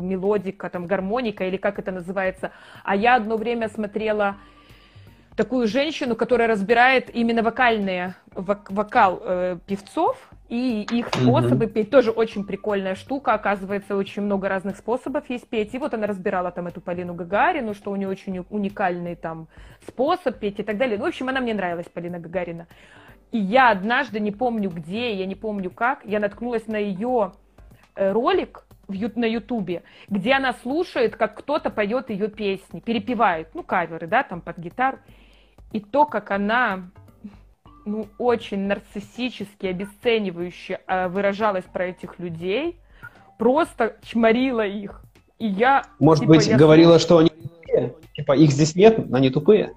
мелодика, 0.00 0.70
там 0.70 0.86
гармоника, 0.86 1.44
или 1.44 1.56
как 1.56 1.78
это 1.78 1.90
называется, 1.90 2.52
а 2.84 2.94
я 2.94 3.16
одно 3.16 3.36
время 3.36 3.68
смотрела 3.68 4.36
такую 5.36 5.66
женщину, 5.66 6.14
которая 6.14 6.46
разбирает 6.46 7.14
именно 7.14 7.42
вокальные, 7.42 8.14
вок, 8.34 8.70
вокал 8.70 9.20
э, 9.24 9.58
певцов 9.66 10.16
и 10.48 10.82
их 10.82 11.08
способы 11.08 11.64
mm-hmm. 11.64 11.72
петь. 11.72 11.90
Тоже 11.90 12.10
очень 12.10 12.44
прикольная 12.44 12.94
штука, 12.94 13.32
оказывается, 13.32 13.96
очень 13.96 14.22
много 14.22 14.48
разных 14.48 14.76
способов 14.76 15.28
есть 15.30 15.48
петь. 15.48 15.74
И 15.74 15.78
вот 15.78 15.94
она 15.94 16.06
разбирала 16.06 16.50
там 16.50 16.66
эту 16.66 16.80
Полину 16.80 17.14
Гагарину, 17.14 17.74
что 17.74 17.90
у 17.90 17.96
нее 17.96 18.08
очень 18.08 18.44
уникальный 18.50 19.16
там 19.16 19.48
способ 19.86 20.38
петь 20.38 20.60
и 20.60 20.62
так 20.62 20.76
далее. 20.76 20.98
Ну, 20.98 21.04
в 21.04 21.08
общем, 21.08 21.28
она 21.28 21.40
мне 21.40 21.54
нравилась, 21.54 21.86
Полина 21.88 22.18
Гагарина. 22.18 22.66
И 23.32 23.38
я 23.38 23.70
однажды, 23.70 24.20
не 24.20 24.30
помню 24.30 24.70
где, 24.70 25.14
я 25.14 25.26
не 25.26 25.34
помню 25.34 25.70
как, 25.70 26.04
я 26.04 26.20
наткнулась 26.20 26.66
на 26.66 26.76
ее 26.76 27.32
э, 27.96 28.12
ролик, 28.12 28.64
в, 28.86 29.18
на 29.18 29.24
Ютубе, 29.24 29.82
где 30.08 30.34
она 30.34 30.52
слушает, 30.52 31.16
как 31.16 31.38
кто-то 31.38 31.70
поет 31.70 32.10
ее 32.10 32.28
песни, 32.28 32.80
перепевает, 32.80 33.48
ну, 33.54 33.62
каверы, 33.62 34.06
да, 34.06 34.22
там 34.22 34.40
под 34.40 34.58
гитару 34.58 34.98
и 35.72 35.80
то, 35.80 36.06
как 36.06 36.30
она 36.30 36.90
ну, 37.84 38.08
очень 38.18 38.66
нарциссически, 38.66 39.66
обесценивающе 39.66 40.80
э, 40.86 41.08
выражалась 41.08 41.64
про 41.64 41.86
этих 41.86 42.18
людей, 42.18 42.78
просто 43.38 43.96
чморила 44.02 44.66
их. 44.66 45.02
И 45.38 45.46
я... 45.46 45.82
Может 45.98 46.22
типа, 46.22 46.34
быть, 46.34 46.46
я 46.46 46.56
говорила, 46.56 46.98
что 46.98 47.18
они 47.18 47.30
тупые? 47.30 47.94
Типа, 48.14 48.32
их 48.36 48.50
здесь 48.50 48.74
нет, 48.74 48.98
они 49.12 49.30
тупые? 49.30 49.72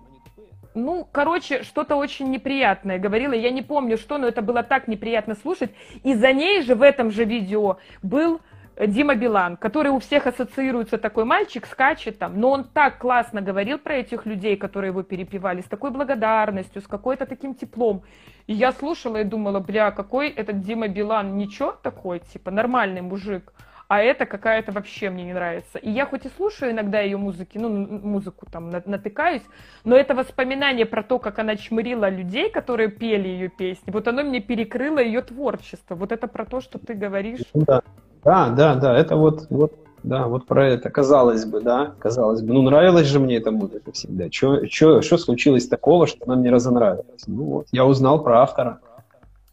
Ну, 0.75 1.07
короче, 1.11 1.63
что-то 1.63 1.95
очень 1.95 2.29
неприятное 2.29 2.99
говорила. 2.99 3.33
Я 3.33 3.49
не 3.49 3.63
помню, 3.63 3.97
что, 3.97 4.19
но 4.19 4.27
это 4.27 4.43
было 4.43 4.61
так 4.61 4.87
неприятно 4.87 5.33
слушать. 5.33 5.71
И 6.03 6.13
за 6.13 6.33
ней 6.33 6.61
же 6.61 6.75
в 6.75 6.83
этом 6.83 7.09
же 7.09 7.25
видео 7.25 7.77
был 8.03 8.41
Дима 8.79 9.15
Билан, 9.15 9.57
который 9.57 9.91
у 9.91 9.97
всех 9.97 10.27
ассоциируется 10.27 10.99
такой 10.99 11.25
мальчик, 11.25 11.65
скачет 11.65 12.19
там, 12.19 12.39
но 12.39 12.51
он 12.51 12.63
так 12.63 12.99
классно 12.99 13.41
говорил 13.41 13.79
про 13.79 13.95
этих 13.95 14.25
людей, 14.27 14.55
которые 14.55 14.89
его 14.89 15.01
перепевали, 15.01 15.61
с 15.61 15.65
такой 15.65 15.89
благодарностью, 15.89 16.81
с 16.81 16.87
какой-то 16.87 17.25
таким 17.25 17.55
теплом. 17.55 18.03
И 18.45 18.53
я 18.53 18.71
слушала 18.71 19.17
и 19.17 19.23
думала, 19.23 19.59
бля, 19.59 19.89
какой 19.91 20.29
этот 20.29 20.61
Дима 20.61 20.87
Билан, 20.87 21.37
ничего 21.37 21.71
такой, 21.71 22.19
типа, 22.19 22.51
нормальный 22.51 23.01
мужик, 23.01 23.51
а 23.87 24.01
это 24.01 24.25
какая-то 24.25 24.71
вообще 24.71 25.09
мне 25.09 25.23
не 25.23 25.33
нравится. 25.33 25.79
И 25.79 25.89
я 25.89 26.05
хоть 26.05 26.25
и 26.25 26.29
слушаю 26.29 26.71
иногда 26.71 26.99
ее 26.99 27.17
музыки, 27.17 27.57
ну, 27.57 27.69
музыку 27.69 28.45
там 28.51 28.69
натыкаюсь, 28.69 29.43
но 29.85 29.95
это 29.95 30.13
воспоминание 30.13 30.85
про 30.85 31.03
то, 31.03 31.17
как 31.17 31.39
она 31.39 31.55
чмырила 31.55 32.09
людей, 32.09 32.51
которые 32.51 32.89
пели 32.89 33.27
ее 33.27 33.49
песни, 33.49 33.91
вот 33.91 34.07
оно 34.07 34.23
мне 34.23 34.39
перекрыло 34.39 34.99
ее 34.99 35.21
творчество. 35.21 35.95
Вот 35.95 36.11
это 36.11 36.27
про 36.27 36.45
то, 36.45 36.61
что 36.61 36.77
ты 36.77 36.93
говоришь. 36.93 37.41
Да. 37.53 37.81
Да, 38.23 38.49
да, 38.49 38.75
да, 38.75 38.97
это 38.97 39.15
вот, 39.15 39.47
вот, 39.49 39.73
да, 40.03 40.27
вот 40.27 40.45
про 40.45 40.67
это, 40.67 40.89
казалось 40.89 41.45
бы, 41.45 41.61
да, 41.61 41.93
казалось 41.99 42.41
бы. 42.41 42.53
Ну, 42.53 42.61
нравилась 42.61 43.07
же 43.07 43.19
мне 43.19 43.37
эта 43.37 43.51
музыка 43.51 43.91
всегда. 43.91 44.31
Что 44.31 45.01
случилось 45.01 45.67
такого, 45.67 46.07
что 46.07 46.25
она 46.25 46.35
мне 46.35 46.49
разонравилась? 46.49 47.23
Ну 47.27 47.43
вот, 47.43 47.67
я 47.71 47.85
узнал 47.85 48.23
про 48.23 48.41
автора 48.41 48.79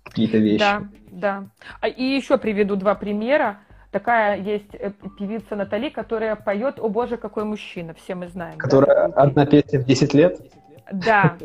какие-то 0.05 0.39
вещи. 0.39 0.61
Да, 0.61 0.83
да. 1.11 1.45
А, 1.81 1.89
и 1.89 2.03
еще 2.03 2.39
приведу 2.39 2.77
два 2.77 2.95
примера. 2.95 3.59
Такая 3.91 4.41
есть 4.41 4.75
э, 4.75 4.91
певица 5.19 5.55
Натали, 5.55 5.89
которая 5.89 6.35
поет 6.35 6.81
«О 6.81 6.89
боже, 6.89 7.17
какой 7.17 7.45
мужчина», 7.45 7.95
все 7.95 8.17
мы 8.17 8.27
знаем. 8.27 8.59
Которая 8.59 9.09
да? 9.09 9.23
одна 9.23 9.47
песня 9.47 9.79
в 9.79 9.85
10 9.85 10.15
лет? 10.15 10.41
Да. 10.93 11.37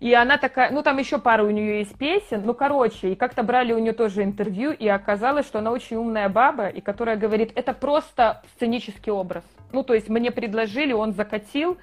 И 0.00 0.12
она 0.14 0.38
такая, 0.38 0.70
ну 0.70 0.82
там 0.82 0.98
еще 0.98 1.18
пара 1.18 1.44
у 1.44 1.50
нее 1.50 1.78
есть 1.78 1.96
песен, 1.96 2.42
ну 2.44 2.54
короче, 2.54 3.12
и 3.12 3.14
как-то 3.14 3.42
брали 3.42 3.72
у 3.72 3.78
нее 3.78 3.92
тоже 3.92 4.22
интервью, 4.22 4.72
и 4.72 4.88
оказалось, 4.88 5.46
что 5.46 5.58
она 5.58 5.70
очень 5.70 5.96
умная 5.96 6.28
баба, 6.28 6.68
и 6.68 6.80
которая 6.80 7.16
говорит, 7.16 7.52
это 7.54 7.72
просто 7.72 8.42
сценический 8.54 9.12
образ. 9.12 9.44
Ну 9.72 9.82
то 9.82 9.94
есть 9.94 10.08
мне 10.08 10.30
предложили, 10.30 10.92
он 10.92 11.12
закатил, 11.12 11.78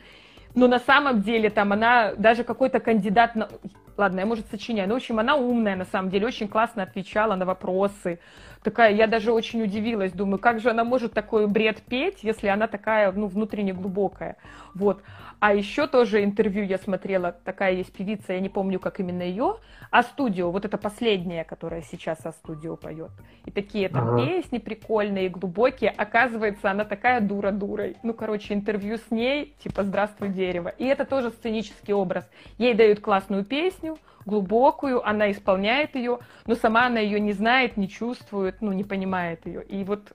но 0.56 0.68
на 0.68 0.80
самом 0.80 1.22
деле 1.22 1.50
там 1.50 1.74
она 1.74 2.14
даже 2.16 2.44
какой-то 2.44 2.80
кандидат 2.80 3.36
на... 3.36 3.50
Ладно, 3.98 4.22
я, 4.22 4.26
может, 4.26 4.48
сочиняю. 4.50 4.88
Но, 4.88 4.96
в 4.96 4.98
общем, 4.98 5.20
она 5.20 5.36
умная, 5.36 5.76
на 5.76 5.86
самом 5.86 6.10
деле, 6.10 6.26
очень 6.26 6.48
классно 6.48 6.82
отвечала 6.82 7.36
на 7.36 7.46
вопросы. 7.46 8.20
Такая, 8.64 8.94
я 8.94 9.08
даже 9.08 9.32
очень 9.32 9.62
удивилась, 9.62 10.14
думаю, 10.14 10.40
как 10.40 10.60
же 10.60 10.70
она 10.70 10.84
может 10.84 11.14
такой 11.14 11.48
бред 11.48 11.82
петь, 11.82 12.24
если 12.24 12.48
она 12.48 12.68
такая, 12.68 13.12
ну, 13.12 13.28
внутренне 13.28 13.74
глубокая. 13.74 14.38
Вот. 14.74 15.04
А 15.40 15.54
еще 15.54 15.88
тоже 15.88 16.24
интервью 16.24 16.64
я 16.64 16.78
смотрела, 16.78 17.34
такая 17.44 17.74
есть 17.74 17.92
певица, 17.92 18.32
я 18.32 18.40
не 18.40 18.48
помню, 18.48 18.80
как 18.80 19.02
именно 19.02 19.24
ее, 19.24 19.58
а 19.92 20.02
студио, 20.04 20.50
вот 20.52 20.64
это 20.64 20.78
последняя, 20.78 21.44
которая 21.44 21.82
сейчас 21.82 22.26
о 22.26 22.32
студио 22.32 22.78
поет. 22.78 23.12
И 23.46 23.52
такие 23.52 23.90
там 23.90 24.08
ага. 24.08 24.26
песни 24.26 24.60
прикольные, 24.60 25.28
глубокие. 25.28 25.90
Оказывается, 25.90 26.72
она 26.72 26.86
такая 26.86 27.20
дура 27.20 27.52
дурой. 27.52 27.98
Ну, 28.04 28.14
короче, 28.14 28.54
интервью 28.54 28.98
с 28.98 29.12
ней, 29.12 29.54
типа 29.62 29.84
«Здравствуй, 29.84 30.30
дерево». 30.30 30.70
И 30.70 30.86
это 30.86 31.04
тоже 31.04 31.30
сценический 31.32 31.94
образ. 31.94 32.26
Ей 32.58 32.74
дают 32.74 33.02
классную 33.02 33.44
песню, 33.44 33.98
глубокую, 34.26 35.08
она 35.08 35.32
исполняет 35.32 35.96
ее, 35.96 36.20
но 36.46 36.56
сама 36.56 36.88
она 36.88 37.00
ее 37.00 37.20
не 37.20 37.34
знает, 37.34 37.78
не 37.78 37.88
чувствует, 37.88 38.62
ну, 38.62 38.72
не 38.72 38.84
понимает 38.84 39.46
ее. 39.46 39.64
И 39.64 39.84
вот, 39.84 40.14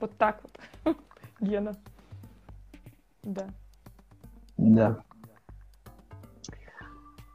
вот 0.00 0.12
так 0.16 0.40
вот, 0.84 0.96
Гена. 1.40 1.76
Да. 3.22 3.46
Да. 4.56 4.98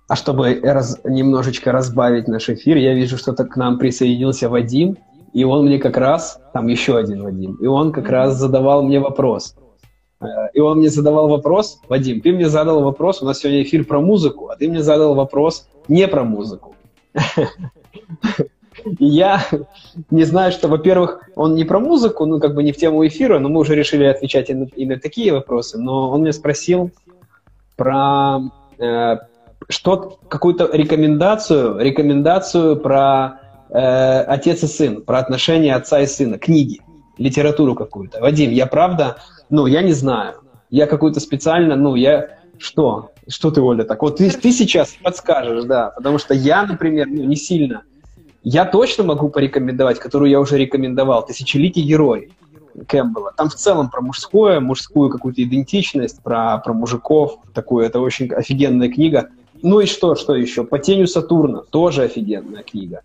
А 0.07 0.15
чтобы 0.15 0.59
раз, 0.61 0.99
немножечко 1.05 1.71
разбавить 1.71 2.27
наш 2.27 2.49
эфир, 2.49 2.77
я 2.77 2.93
вижу, 2.93 3.17
что 3.17 3.33
к 3.33 3.55
нам 3.55 3.77
присоединился 3.77 4.49
Вадим, 4.49 4.97
и 5.33 5.45
он 5.45 5.65
мне 5.65 5.79
как 5.79 5.95
раз, 5.95 6.41
там 6.53 6.67
еще 6.67 6.97
один 6.97 7.23
Вадим, 7.23 7.55
и 7.55 7.65
он 7.65 7.93
как 7.93 8.09
раз 8.09 8.35
задавал 8.35 8.83
мне 8.83 8.99
вопрос. 8.99 9.55
Э, 10.21 10.49
и 10.53 10.59
он 10.59 10.77
мне 10.77 10.89
задавал 10.89 11.27
вопрос, 11.27 11.81
Вадим, 11.89 12.21
ты 12.21 12.31
мне 12.31 12.49
задал 12.49 12.81
вопрос, 12.83 13.21
у 13.21 13.25
нас 13.25 13.39
сегодня 13.39 13.63
эфир 13.63 13.85
про 13.85 13.99
музыку, 13.99 14.49
а 14.49 14.55
ты 14.55 14.67
мне 14.67 14.83
задал 14.83 15.15
вопрос 15.15 15.67
не 15.87 16.07
про 16.07 16.23
музыку. 16.23 16.75
И 18.99 19.05
я 19.05 19.43
не 20.09 20.23
знаю, 20.23 20.51
что, 20.51 20.67
во-первых, 20.67 21.29
он 21.35 21.55
не 21.55 21.65
про 21.65 21.79
музыку, 21.79 22.25
ну, 22.25 22.39
как 22.39 22.55
бы 22.55 22.63
не 22.63 22.71
в 22.71 22.77
тему 22.77 23.05
эфира, 23.05 23.37
но 23.39 23.49
мы 23.49 23.59
уже 23.59 23.75
решили 23.75 24.05
отвечать 24.05 24.49
и 24.49 24.53
на, 24.53 24.63
и 24.63 24.85
на 24.85 24.97
такие 24.97 25.33
вопросы. 25.33 25.77
Но 25.77 26.09
он 26.09 26.21
мне 26.21 26.33
спросил, 26.33 26.89
про 27.75 28.39
э, 28.79 29.17
что 29.69 30.19
какую-то 30.27 30.69
рекомендацию, 30.71 31.79
рекомендацию 31.79 32.77
про 32.77 33.39
э, 33.69 34.21
отец 34.21 34.63
и 34.63 34.67
сын, 34.67 35.01
про 35.01 35.19
отношения 35.19 35.75
отца 35.75 35.99
и 35.99 36.05
сына, 36.05 36.37
книги, 36.37 36.81
литературу 37.17 37.75
какую-то. 37.75 38.19
Вадим, 38.19 38.51
я 38.51 38.65
правда, 38.67 39.17
ну, 39.51 39.67
я 39.67 39.81
не 39.81 39.93
знаю. 39.93 40.35
Я 40.69 40.87
какую-то 40.87 41.19
специально, 41.19 41.75
ну, 41.75 41.95
я 41.95 42.39
что? 42.57 43.11
Что 43.27 43.51
ты, 43.51 43.61
Оля, 43.61 43.83
так? 43.83 44.01
Вот 44.01 44.17
ты, 44.17 44.31
ты 44.31 44.51
сейчас 44.51 44.95
подскажешь, 45.03 45.65
да, 45.65 45.91
потому 45.95 46.17
что 46.17 46.33
я, 46.33 46.65
например, 46.65 47.07
ну, 47.07 47.23
не 47.23 47.35
сильно. 47.35 47.83
Я 48.43 48.65
точно 48.65 49.03
могу 49.03 49.29
порекомендовать, 49.29 49.99
которую 49.99 50.31
я 50.31 50.39
уже 50.39 50.57
рекомендовал, 50.57 51.25
«Тысячеликий 51.25 51.83
герой». 51.83 52.31
Кэмпбелла. 52.87 53.33
Там 53.35 53.49
в 53.49 53.55
целом 53.55 53.89
про 53.89 54.01
мужское, 54.01 54.61
мужскую 54.61 55.09
какую-то 55.09 55.43
идентичность, 55.43 56.23
про, 56.23 56.57
про 56.59 56.73
мужиков. 56.73 57.39
Такую, 57.53 57.85
это 57.85 57.99
очень 57.99 58.31
офигенная 58.31 58.89
книга. 58.89 59.29
Ну 59.61 59.81
и 59.81 59.85
что, 59.85 60.15
что 60.15 60.33
еще? 60.35 60.63
«По 60.63 60.79
тенью 60.79 61.07
Сатурна» 61.07 61.63
тоже 61.69 62.03
офигенная 62.03 62.63
книга. 62.63 63.01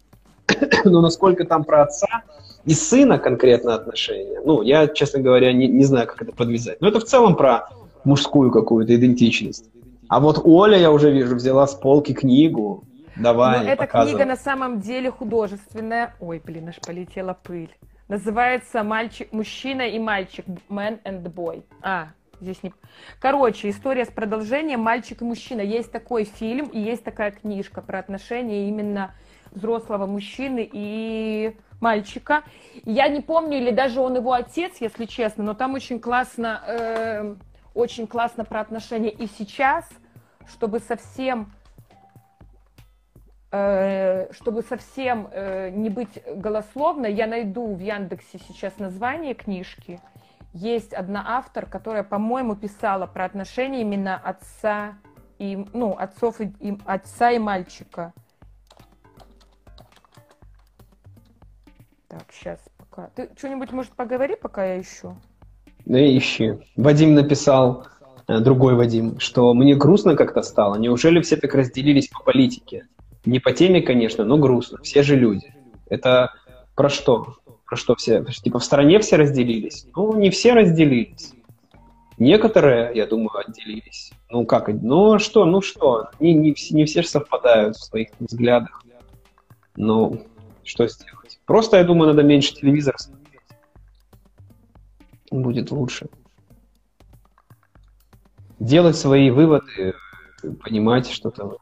Но 0.85 1.01
насколько 1.01 1.45
там 1.45 1.65
про 1.65 1.83
отца 1.83 2.23
и 2.67 2.75
сына 2.75 3.19
конкретно 3.19 3.75
отношения, 3.75 4.41
ну, 4.45 4.61
я, 4.61 4.89
честно 4.89 5.21
говоря, 5.21 5.53
не, 5.53 5.69
не 5.69 5.85
знаю, 5.85 6.09
как 6.09 6.21
это 6.21 6.33
подвязать. 6.33 6.81
Но 6.81 6.89
это 6.89 6.99
в 6.99 7.05
целом 7.05 7.37
про 7.37 7.69
мужскую 8.05 8.51
какую-то 8.51 8.95
идентичность. 8.95 9.71
А 10.09 10.21
вот 10.21 10.41
Оля, 10.45 10.77
я 10.77 10.91
уже 10.91 11.11
вижу, 11.11 11.37
взяла 11.37 11.67
с 11.67 11.75
полки 11.75 12.13
книгу. 12.13 12.85
Давай, 13.17 13.65
Но 13.65 13.71
эта 13.71 13.87
книга 13.87 14.25
на 14.25 14.37
самом 14.37 14.81
деле 14.81 15.11
художественная. 15.11 16.15
Ой, 16.21 16.43
блин, 16.45 16.69
аж 16.69 16.77
полетела 16.85 17.37
пыль. 17.41 17.75
Называется 18.09 18.83
мальчик, 18.83 19.33
мужчина 19.33 19.83
и 19.83 19.99
мальчик, 19.99 20.45
man 20.69 21.01
and 21.05 21.23
boy. 21.33 21.65
А, 21.83 22.09
здесь 22.41 22.63
не... 22.63 22.73
Короче, 23.21 23.71
история 23.71 24.05
с 24.05 24.11
продолжением 24.11 24.81
«Мальчик 24.81 25.23
и 25.23 25.25
мужчина». 25.25 25.61
Есть 25.61 25.91
такой 25.91 26.25
фильм 26.25 26.67
и 26.67 26.79
есть 26.79 27.03
такая 27.03 27.33
книжка 27.33 27.83
про 27.83 27.99
отношения 27.99 28.69
именно 28.69 29.15
взрослого 29.57 30.07
мужчины 30.07 30.69
и 30.73 31.57
мальчика. 31.81 32.45
Я 32.85 33.09
не 33.09 33.21
помню, 33.21 33.59
или 33.59 33.73
даже 33.73 34.01
он 34.01 34.15
его 34.15 34.33
отец, 34.33 34.77
если 34.79 35.07
честно, 35.07 35.43
но 35.43 35.55
там 35.55 35.75
очень 35.75 35.99
классно, 35.99 36.63
э, 36.67 37.35
очень 37.75 38.07
классно 38.07 38.45
про 38.45 38.61
отношения 38.61 39.11
и 39.11 39.27
сейчас, 39.27 39.89
чтобы 40.47 40.79
совсем 40.79 41.51
Э, 43.53 44.31
чтобы 44.33 44.63
совсем 44.63 45.29
э, 45.31 45.71
не 45.71 45.89
быть 45.89 46.21
голословной, 46.27 47.15
я 47.15 47.27
найду 47.27 47.75
в 47.75 47.79
Яндексе 47.79 48.39
сейчас 48.47 48.79
название 48.79 49.35
книжки. 49.35 50.01
Есть 50.53 50.93
одна 50.93 51.25
автор, 51.27 51.65
которая, 51.65 52.03
по-моему, 52.03 52.57
писала 52.57 53.07
про 53.07 53.25
отношения 53.25 53.83
именно 53.83 54.17
отца 54.17 54.95
и, 55.39 55.65
ну, 55.73 55.97
отцов 55.97 56.41
и, 56.41 56.53
и 56.61 56.77
отца 56.87 57.31
и 57.31 57.39
мальчика. 57.39 58.13
Так, 62.17 62.33
сейчас 62.33 62.59
пока. 62.79 63.11
Ты 63.15 63.29
что-нибудь, 63.37 63.73
может, 63.73 63.93
поговори, 63.93 64.37
пока 64.37 64.65
я 64.65 64.81
ищу? 64.81 65.15
Да 65.85 65.99
ищи. 66.01 66.55
Вадим 66.75 67.15
написал, 67.15 67.87
э, 68.27 68.41
другой 68.41 68.75
Вадим, 68.75 69.21
что 69.21 69.53
мне 69.53 69.75
грустно 69.75 70.17
как-то 70.17 70.41
стало. 70.41 70.77
Неужели 70.77 71.21
все 71.21 71.37
так 71.37 71.55
разделились 71.55 72.09
по 72.09 72.23
политике? 72.23 72.87
Не 73.27 73.39
по 73.39 73.53
теме, 73.53 73.83
конечно, 73.83 74.25
но 74.25 74.39
грустно. 74.39 74.79
Все 74.83 75.03
же 75.03 75.15
люди. 75.15 75.55
Это 75.91 76.33
про 76.75 76.89
что? 76.89 77.37
Про 77.67 77.77
что 77.77 77.95
все? 77.97 78.25
Типа 78.25 78.61
в 78.61 78.65
стране 78.65 78.99
все 79.01 79.17
разделились? 79.17 79.87
Ну, 79.95 80.17
не 80.17 80.31
все 80.31 80.55
разделились. 80.55 81.35
Некоторые, 82.17 82.93
я 82.95 83.07
думаю, 83.07 83.37
отделились. 83.47 84.11
Ну 84.31 84.47
как? 84.47 84.69
Ну 84.69 85.19
что, 85.19 85.45
ну 85.45 85.61
что? 85.61 86.09
Не, 86.19 86.33
не, 86.33 86.55
не 86.71 86.85
все 86.87 87.03
же 87.03 87.09
совпадают 87.09 87.77
в 87.77 87.85
своих 87.85 88.09
взглядах. 88.21 88.83
Ну, 89.77 90.23
что 90.65 90.89
сделать? 90.89 91.16
Просто, 91.47 91.77
я 91.77 91.85
думаю, 91.85 92.09
надо 92.09 92.23
меньше 92.23 92.55
телевизора 92.55 92.99
смотреть. 92.99 93.41
Будет 95.31 95.71
лучше. 95.71 96.09
Делать 98.59 98.97
свои 98.97 99.31
выводы, 99.31 99.95
понимать 100.63 101.09
что-то 101.09 101.59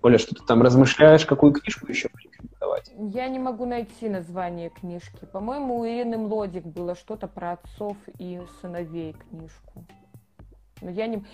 Оля, 0.00 0.16
что 0.18 0.34
ты 0.34 0.44
там 0.44 0.62
размышляешь, 0.62 1.26
какую 1.26 1.52
книжку 1.52 1.88
еще 1.88 2.08
порекомендовать? 2.08 2.92
Я 2.96 3.28
не 3.28 3.40
могу 3.40 3.66
найти 3.66 4.08
название 4.08 4.70
книжки. 4.70 5.24
По-моему, 5.32 5.80
у 5.80 5.84
Ирины 5.84 6.16
Млодик 6.18 6.64
было 6.64 6.94
что-то 6.94 7.26
про 7.26 7.52
отцов 7.52 7.96
и 8.18 8.40
сыновей 8.60 9.14
книжку. 9.14 9.84
Но 10.82 10.90
я 10.90 11.08
не... 11.08 11.24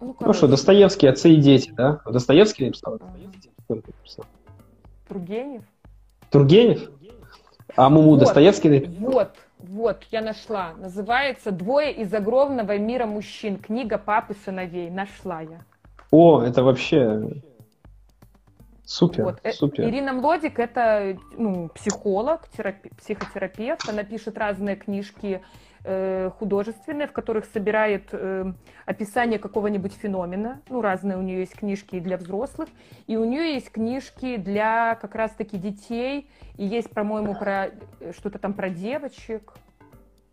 Ну, 0.00 0.16
ну 0.20 0.32
что, 0.32 0.46
Достоевский, 0.46 1.08
отцы 1.08 1.30
и 1.30 1.36
дети, 1.36 1.72
да? 1.72 2.00
Достоевский 2.06 2.66
написал? 2.66 3.00
А. 3.00 3.74
Тургенев? 5.08 5.64
Тургенев? 6.32 6.90
А 7.76 7.88
Муму 7.88 8.10
вот, 8.10 8.20
Достоевский? 8.20 8.86
Вот, 8.98 9.36
вот, 9.58 10.04
я 10.10 10.22
нашла. 10.22 10.72
Называется 10.78 11.52
«Двое 11.52 11.92
из 11.92 12.12
огромного 12.12 12.76
мира 12.78 13.06
мужчин. 13.06 13.58
Книга 13.58 13.98
папы 13.98 14.34
сыновей». 14.44 14.90
Нашла 14.90 15.42
я. 15.42 15.60
О, 16.10 16.42
это 16.42 16.62
вообще 16.62 17.42
супер, 18.84 19.24
вот. 19.24 19.40
Э, 19.42 19.52
супер. 19.52 19.84
Ирина 19.84 20.12
Млодик 20.12 20.58
это 20.58 21.16
ну, 21.36 21.68
психолог, 21.74 22.48
терапи, 22.56 22.90
психотерапевт. 22.98 23.88
Она 23.88 24.02
пишет 24.04 24.36
разные 24.36 24.76
книжки 24.76 25.42
художественные, 26.38 27.08
в 27.08 27.12
которых 27.12 27.44
собирает 27.46 28.08
э, 28.12 28.52
описание 28.86 29.38
какого-нибудь 29.38 29.92
феномена. 29.94 30.60
Ну, 30.68 30.80
разные 30.80 31.18
у 31.18 31.22
нее 31.22 31.40
есть 31.40 31.56
книжки 31.56 31.98
для 31.98 32.16
взрослых. 32.16 32.68
И 33.08 33.16
у 33.16 33.24
нее 33.24 33.54
есть 33.54 33.72
книжки 33.72 34.36
для 34.36 34.94
как 34.94 35.14
раз-таки 35.14 35.58
детей. 35.58 36.30
И 36.56 36.64
есть, 36.64 36.90
по-моему, 36.90 37.34
про 37.34 37.70
э, 38.00 38.12
что-то 38.16 38.38
там 38.38 38.52
про 38.52 38.70
девочек. 38.70 39.54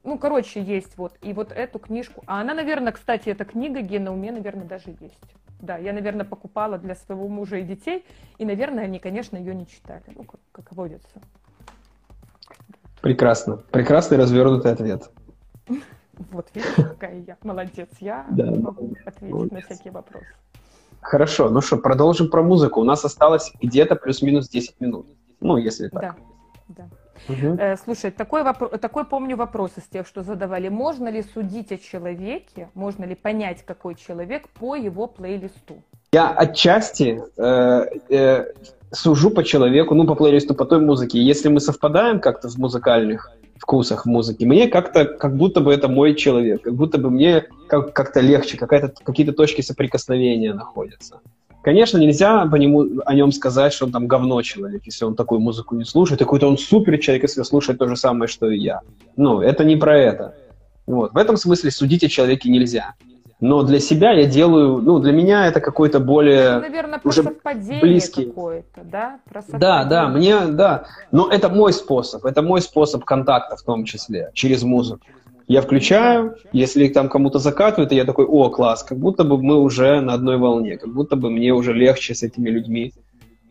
Ну, 0.03 0.17
короче, 0.17 0.61
есть 0.61 0.97
вот. 0.97 1.17
И 1.21 1.33
вот 1.33 1.51
эту 1.51 1.79
книжку. 1.79 2.23
А 2.27 2.41
она, 2.41 2.53
наверное, 2.53 2.93
кстати, 2.93 3.29
эта 3.29 3.43
книга 3.43 3.81
Гена 3.81 4.11
у 4.11 4.15
меня, 4.15 4.33
наверное, 4.33 4.65
даже 4.65 4.95
есть. 4.99 5.35
Да, 5.61 5.77
я, 5.77 5.91
наверное, 5.93 6.25
покупала 6.25 6.77
для 6.77 6.95
своего 6.95 7.27
мужа 7.27 7.57
и 7.57 7.63
детей, 7.63 8.05
и, 8.37 8.45
наверное, 8.45 8.85
они, 8.85 8.97
конечно, 8.97 9.35
ее 9.35 9.53
не 9.53 9.67
читали, 9.67 10.03
ну, 10.15 10.23
как, 10.23 10.39
как 10.53 10.71
водится. 10.71 11.19
Прекрасно. 13.01 13.57
Прекрасный 13.57 14.17
развернутый 14.17 14.71
ответ. 14.71 15.09
Вот, 16.31 16.49
видишь, 16.53 16.73
какая 16.75 17.23
я. 17.25 17.37
Молодец. 17.43 17.87
Я 18.01 18.25
да. 18.29 18.51
могу 18.51 18.93
ответить 19.05 19.33
Молодец. 19.33 19.51
на 19.53 19.61
всякие 19.61 19.93
вопросы. 19.93 20.27
Хорошо, 21.01 21.49
ну 21.49 21.61
что, 21.61 21.77
продолжим 21.77 22.29
про 22.29 22.43
музыку. 22.43 22.81
У 22.81 22.83
нас 22.83 23.05
осталось 23.05 23.53
где-то 23.61 23.95
плюс-минус 23.95 24.49
10 24.49 24.81
минут. 24.81 25.07
Ну, 25.39 25.55
если 25.55 25.87
так. 25.87 26.01
Да, 26.01 26.15
да. 26.67 26.89
Угу. 27.27 27.57
Э, 27.57 27.77
слушай, 27.77 28.11
такой, 28.11 28.43
вопрос, 28.43 28.71
такой 28.79 29.05
помню 29.05 29.37
вопрос 29.37 29.71
из 29.77 29.83
тех, 29.83 30.07
что 30.07 30.23
задавали. 30.23 30.69
Можно 30.69 31.09
ли 31.09 31.23
судить 31.23 31.71
о 31.71 31.77
человеке, 31.77 32.69
можно 32.73 33.05
ли 33.05 33.15
понять, 33.15 33.63
какой 33.65 33.95
человек 33.95 34.49
по 34.49 34.75
его 34.75 35.07
плейлисту? 35.07 35.81
Я 36.11 36.31
отчасти 36.31 37.21
э, 37.37 37.85
э, 38.09 38.45
сужу 38.91 39.29
по 39.31 39.43
человеку, 39.43 39.95
ну, 39.95 40.05
по 40.05 40.15
плейлисту, 40.15 40.55
по 40.55 40.65
той 40.65 40.79
музыке. 40.79 41.21
Если 41.21 41.49
мы 41.49 41.59
совпадаем 41.59 42.19
как-то 42.19 42.49
в 42.49 42.57
музыкальных 42.57 43.31
вкусах 43.59 44.05
музыки, 44.05 44.43
мне 44.45 44.67
как-то, 44.67 45.05
как 45.05 45.35
будто 45.35 45.61
бы 45.61 45.73
это 45.73 45.87
мой 45.87 46.15
человек, 46.15 46.61
как 46.63 46.75
будто 46.75 46.97
бы 46.97 47.09
мне 47.09 47.45
как- 47.67 47.93
как-то 47.93 48.19
легче, 48.21 48.57
какая-то, 48.57 48.93
какие-то 49.03 49.33
точки 49.33 49.61
соприкосновения 49.61 50.53
находятся. 50.53 51.19
Конечно, 51.61 51.97
нельзя 51.97 52.45
по 52.45 52.55
нему, 52.55 53.01
о 53.05 53.13
нем 53.13 53.31
сказать, 53.31 53.73
что 53.73 53.85
он 53.85 53.91
там 53.91 54.07
говно 54.07 54.41
человек, 54.41 54.83
если 54.85 55.03
он 55.03 55.15
такую 55.15 55.41
музыку 55.41 55.75
не 55.75 55.83
слушает. 55.83 56.19
Какой-то 56.19 56.47
он 56.47 56.57
супер 56.57 56.97
человек, 56.99 57.23
если 57.23 57.43
слушает 57.43 57.79
то 57.79 57.87
же 57.87 57.97
самое, 57.97 58.27
что 58.29 58.49
и 58.49 58.57
я. 58.57 58.79
Ну, 59.17 59.41
это 59.41 59.65
не 59.65 59.75
про 59.75 59.97
это. 59.97 60.35
Вот. 60.87 61.13
В 61.13 61.17
этом 61.17 61.35
смысле 61.35 61.69
судить 61.69 62.03
о 62.03 62.07
человеке 62.07 62.49
нельзя. 62.49 62.95
Но 63.41 63.63
для 63.63 63.79
себя 63.79 64.11
я 64.11 64.25
делаю, 64.25 64.79
ну, 64.79 64.99
для 64.99 65.13
меня 65.13 65.47
это 65.47 65.61
какой-то 65.61 66.01
более... 66.01 66.55
Ну, 66.55 66.59
наверное, 66.61 66.99
про 66.99 67.09
уже 67.09 67.23
совпадение 67.23 67.81
близкий. 67.81 68.25
какое-то, 68.25 68.81
да? 68.83 69.19
Про 69.29 69.43
да, 69.57 69.85
да, 69.85 70.09
мне, 70.09 70.47
да. 70.47 70.85
Но 71.11 71.29
это 71.29 71.47
мой 71.47 71.71
способ, 71.71 72.25
это 72.25 72.41
мой 72.41 72.61
способ 72.61 73.05
контакта 73.05 73.55
в 73.55 73.63
том 73.63 73.85
числе, 73.85 74.31
через 74.33 74.63
музыку. 74.63 75.05
Я 75.47 75.61
включаю, 75.61 76.35
если 76.51 76.87
там 76.89 77.07
кому-то 77.07 77.39
закатывают, 77.39 77.91
и 77.91 77.95
я 77.95 78.05
такой, 78.05 78.25
о, 78.25 78.49
класс, 78.49 78.83
как 78.83 78.97
будто 78.99 79.23
бы 79.23 79.41
мы 79.41 79.55
уже 79.55 80.01
на 80.01 80.13
одной 80.13 80.37
волне, 80.37 80.77
как 80.77 80.93
будто 80.93 81.15
бы 81.15 81.31
мне 81.31 81.53
уже 81.53 81.73
легче 81.73 82.13
с 82.13 82.23
этими 82.23 82.49
людьми 82.49 82.93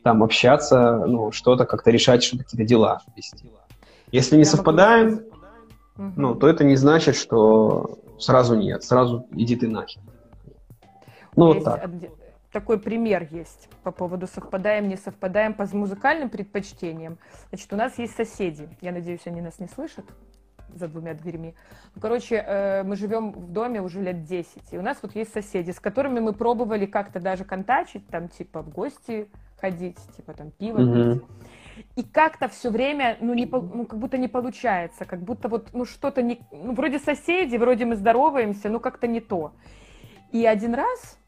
там 0.04 0.22
общаться, 0.22 1.02
ну, 1.06 1.32
что-то 1.32 1.64
как-то 1.64 1.90
решать, 1.90 2.22
что-то 2.22 2.44
какие-то 2.44 2.68
дела 2.68 3.00
вести. 3.16 3.50
Если 4.12 4.36
не 4.36 4.44
совпадаем, 4.44 5.22
ну, 5.96 6.34
то 6.34 6.46
это 6.46 6.62
не 6.62 6.76
значит, 6.76 7.16
что 7.16 7.98
сразу 8.18 8.54
нет, 8.54 8.84
сразу 8.84 9.26
иди 9.32 9.56
ты 9.56 9.68
нахер. 9.68 10.00
Ну, 11.36 11.54
вот 11.54 11.64
так. 11.64 11.90
Такой 12.52 12.78
пример 12.78 13.28
есть 13.30 13.68
по 13.82 13.92
поводу 13.92 14.26
совпадаем, 14.26 14.88
не 14.88 14.96
совпадаем 14.96 15.52
по 15.52 15.66
музыкальным 15.76 16.30
предпочтениям. 16.30 17.18
Значит, 17.50 17.72
у 17.72 17.76
нас 17.76 17.98
есть 17.98 18.16
соседи. 18.16 18.68
Я 18.80 18.92
надеюсь, 18.92 19.20
они 19.26 19.42
нас 19.42 19.58
не 19.58 19.68
слышат 19.68 20.06
за 20.74 20.88
двумя 20.88 21.14
дверьми. 21.14 21.54
Ну, 21.94 22.00
короче, 22.00 22.36
э, 22.36 22.82
мы 22.84 22.96
живем 22.96 23.32
в 23.32 23.52
доме 23.52 23.82
уже 23.82 24.00
лет 24.00 24.24
10, 24.24 24.72
и 24.72 24.78
у 24.78 24.82
нас 24.82 24.98
вот 25.02 25.14
есть 25.14 25.32
соседи, 25.32 25.70
с 25.70 25.80
которыми 25.80 26.20
мы 26.20 26.32
пробовали 26.32 26.86
как-то 26.86 27.20
даже 27.20 27.44
контачить, 27.44 28.06
там, 28.08 28.28
типа, 28.28 28.62
в 28.62 28.70
гости 28.70 29.28
ходить, 29.60 29.98
типа, 30.16 30.32
там, 30.34 30.50
пиво 30.50 30.78
mm-hmm. 30.78 31.14
пить. 31.14 31.24
И 31.96 32.02
как-то 32.02 32.48
все 32.48 32.70
время, 32.70 33.16
ну, 33.20 33.34
не, 33.34 33.46
ну, 33.46 33.86
как 33.86 33.98
будто 33.98 34.18
не 34.18 34.28
получается, 34.28 35.04
как 35.04 35.22
будто 35.22 35.48
вот, 35.48 35.70
ну, 35.72 35.84
что-то 35.84 36.22
не... 36.22 36.40
Ну, 36.50 36.72
вроде 36.74 36.98
соседи, 36.98 37.56
вроде 37.56 37.84
мы 37.84 37.96
здороваемся, 37.96 38.68
но 38.68 38.80
как-то 38.80 39.06
не 39.06 39.20
то. 39.20 39.52
И 40.32 40.44
один 40.46 40.74
раз, 40.74 41.18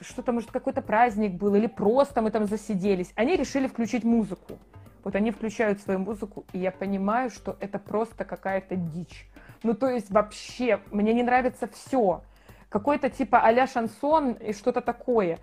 что-то, 0.00 0.32
может, 0.32 0.50
какой-то 0.50 0.82
праздник 0.82 1.32
был, 1.32 1.54
или 1.54 1.66
просто 1.66 2.22
мы 2.22 2.30
там 2.30 2.46
засиделись, 2.46 3.12
они 3.14 3.36
решили 3.36 3.66
включить 3.66 4.04
музыку. 4.04 4.58
Вот 5.04 5.16
они 5.16 5.32
включают 5.32 5.80
свою 5.80 5.98
музыку, 5.98 6.44
и 6.52 6.58
я 6.58 6.70
понимаю, 6.70 7.30
что 7.30 7.56
это 7.60 7.78
просто 7.78 8.24
какая-то 8.24 8.76
дичь. 8.76 9.28
Ну, 9.62 9.74
то 9.74 9.88
есть 9.88 10.10
вообще, 10.10 10.80
мне 10.90 11.12
не 11.12 11.22
нравится 11.22 11.68
все. 11.68 12.22
Какой-то 12.68 13.10
типа 13.10 13.40
а-ля 13.40 13.66
шансон 13.66 14.32
и 14.32 14.52
что-то 14.52 14.80
такое. 14.80 15.38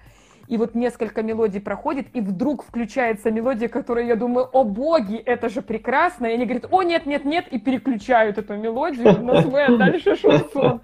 И 0.49 0.57
вот 0.57 0.73
несколько 0.73 1.21
мелодий 1.21 1.61
проходит, 1.61 2.07
и 2.15 2.21
вдруг 2.21 2.63
включается 2.63 3.29
мелодия, 3.29 3.69
которая, 3.69 4.05
я 4.05 4.15
думаю, 4.15 4.49
о 4.51 4.63
боги, 4.63 5.15
это 5.15 5.47
же 5.47 5.61
прекрасно. 5.61 6.25
И 6.25 6.33
они 6.33 6.45
говорят, 6.45 6.65
о 6.71 6.81
нет, 6.81 7.05
нет, 7.05 7.23
нет, 7.23 7.47
и 7.49 7.59
переключают 7.59 8.39
эту 8.39 8.57
мелодию 8.57 9.21
на 9.21 9.43
свой, 9.43 9.65
а 9.65 9.77
дальше 9.77 10.15
шансон. 10.15 10.81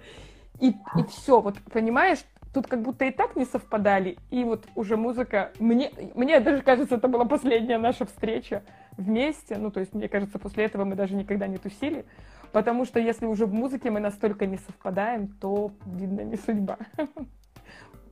И, 0.60 0.68
и 0.68 1.04
все, 1.10 1.40
вот 1.40 1.56
понимаешь, 1.72 2.18
тут 2.54 2.68
как 2.68 2.82
будто 2.82 3.06
и 3.06 3.10
так 3.10 3.34
не 3.34 3.44
совпадали, 3.44 4.18
и 4.30 4.44
вот 4.44 4.66
уже 4.76 4.96
музыка... 4.96 5.50
Мне, 5.58 5.90
мне 6.14 6.38
даже 6.38 6.62
кажется, 6.62 6.94
это 6.94 7.08
была 7.08 7.24
последняя 7.24 7.78
наша 7.78 8.06
встреча 8.06 8.62
вместе, 8.96 9.58
ну, 9.58 9.72
то 9.72 9.80
есть, 9.80 9.92
мне 9.94 10.08
кажется, 10.08 10.38
после 10.38 10.66
этого 10.66 10.84
мы 10.84 10.94
даже 10.94 11.16
никогда 11.16 11.48
не 11.48 11.58
тусили, 11.58 12.04
потому 12.52 12.84
что 12.84 13.00
если 13.00 13.26
уже 13.26 13.46
в 13.46 13.52
музыке 13.52 13.90
мы 13.90 13.98
настолько 13.98 14.46
не 14.46 14.58
совпадаем, 14.58 15.26
то, 15.26 15.72
видно, 15.86 16.20
не 16.20 16.36
судьба. 16.36 16.78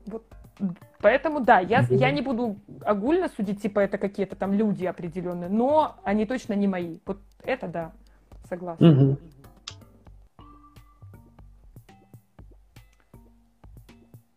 Вот. 0.06 0.26
Поэтому, 1.00 1.40
да, 1.40 1.58
я, 1.60 1.80
я 1.90 2.10
не 2.10 2.22
буду 2.22 2.56
огульно 2.82 3.28
судить, 3.28 3.60
типа, 3.60 3.80
это 3.80 3.98
какие-то 3.98 4.36
там 4.36 4.52
люди 4.52 4.86
определенные, 4.86 5.50
но 5.50 5.96
они 6.04 6.26
точно 6.26 6.54
не 6.54 6.68
мои. 6.68 6.98
Вот 7.04 7.20
это 7.42 7.68
да, 7.68 7.92
согласна. 8.48 9.16